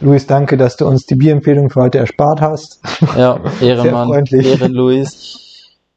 Luis, 0.00 0.26
danke, 0.26 0.56
dass 0.56 0.76
du 0.76 0.86
uns 0.86 1.06
die 1.06 1.14
Bierempfehlung 1.14 1.70
für 1.70 1.80
heute 1.82 1.98
erspart 1.98 2.40
hast. 2.40 2.80
Ja, 3.16 3.40
Ehrenmann. 3.60 4.08
freundlich. 4.08 4.46
Ehre 4.46 4.68
Luis. 4.68 5.42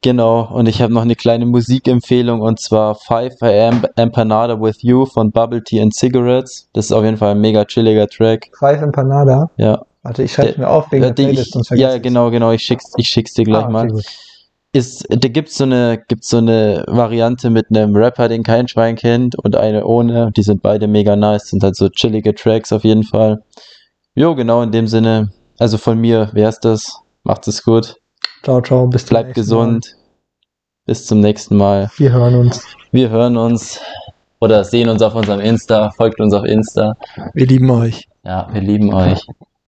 Genau, 0.02 0.48
und 0.50 0.66
ich 0.66 0.80
habe 0.80 0.94
noch 0.94 1.02
eine 1.02 1.14
kleine 1.14 1.44
Musikempfehlung 1.44 2.40
und 2.40 2.58
zwar 2.58 2.94
5 2.94 3.34
AM 3.42 3.82
Empanada 3.96 4.58
with 4.58 4.78
You 4.80 5.04
von 5.04 5.30
Bubble 5.30 5.62
Tea 5.62 5.82
and 5.82 5.94
Cigarettes. 5.94 6.68
Das 6.72 6.86
ist 6.86 6.92
auf 6.92 7.04
jeden 7.04 7.18
Fall 7.18 7.32
ein 7.32 7.40
mega 7.40 7.66
chilliger 7.66 8.06
Track. 8.08 8.48
Five 8.58 8.80
Empanada. 8.80 9.50
Ja, 9.58 9.82
Warte, 10.02 10.22
ich 10.22 10.32
schreibe 10.32 10.52
Der- 10.52 10.58
mir 10.60 10.70
auf 10.70 10.90
wegen 10.90 11.02
der 11.02 11.10
die 11.12 11.22
Playlist, 11.24 11.48
ich, 11.48 11.52
sonst 11.52 11.70
ja 11.78 11.98
genau, 11.98 12.30
genau. 12.30 12.50
Ich 12.52 12.62
schick's, 12.62 12.92
ich 12.96 13.08
schick's 13.08 13.34
dir 13.34 13.44
gleich 13.44 13.64
Ah, 13.64 13.66
okay, 13.66 13.72
mal. 13.72 13.88
gut. 13.88 14.04
Ist, 14.72 15.04
da 15.10 15.28
gibt's 15.28 15.56
so 15.56 15.64
eine, 15.64 16.00
gibt's 16.06 16.28
so 16.28 16.38
eine 16.38 16.84
Variante 16.86 17.50
mit 17.50 17.66
einem 17.70 17.96
Rapper, 17.96 18.28
den 18.28 18.44
kein 18.44 18.68
Schwein 18.68 18.94
kennt 18.94 19.36
und 19.36 19.56
eine 19.56 19.84
ohne. 19.84 20.30
Die 20.32 20.42
sind 20.42 20.62
beide 20.62 20.86
mega 20.86 21.16
nice, 21.16 21.48
sind 21.48 21.64
halt 21.64 21.74
so 21.74 21.88
chillige 21.88 22.34
Tracks 22.34 22.72
auf 22.72 22.84
jeden 22.84 23.02
Fall. 23.02 23.42
Jo, 24.14 24.34
genau 24.34 24.62
in 24.62 24.70
dem 24.70 24.86
Sinne. 24.86 25.32
Also 25.58 25.76
von 25.76 25.98
mir 25.98 26.30
wär's 26.32 26.60
das. 26.60 27.00
Macht 27.24 27.48
es 27.48 27.62
gut. 27.64 27.96
Ciao, 28.42 28.62
ciao, 28.62 28.86
bis 28.86 29.04
zum 29.04 29.08
Bleibt 29.10 29.34
gesund. 29.34 29.96
Bis 30.86 31.06
zum 31.06 31.20
nächsten 31.20 31.56
Mal. 31.56 31.82
Mal. 31.82 31.90
Wir 31.96 32.12
hören 32.12 32.34
uns. 32.36 32.64
Wir 32.92 33.10
hören 33.10 33.36
uns 33.36 33.80
oder 34.40 34.64
sehen 34.64 34.88
uns 34.88 35.02
auf 35.02 35.14
unserem 35.14 35.40
Insta. 35.40 35.90
Folgt 35.90 36.20
uns 36.20 36.32
auf 36.32 36.44
Insta. 36.44 36.94
Wir 37.34 37.46
lieben 37.46 37.70
euch. 37.70 38.08
Ja, 38.24 38.48
wir 38.52 38.60
lieben 38.60 38.92
euch. 38.94 39.20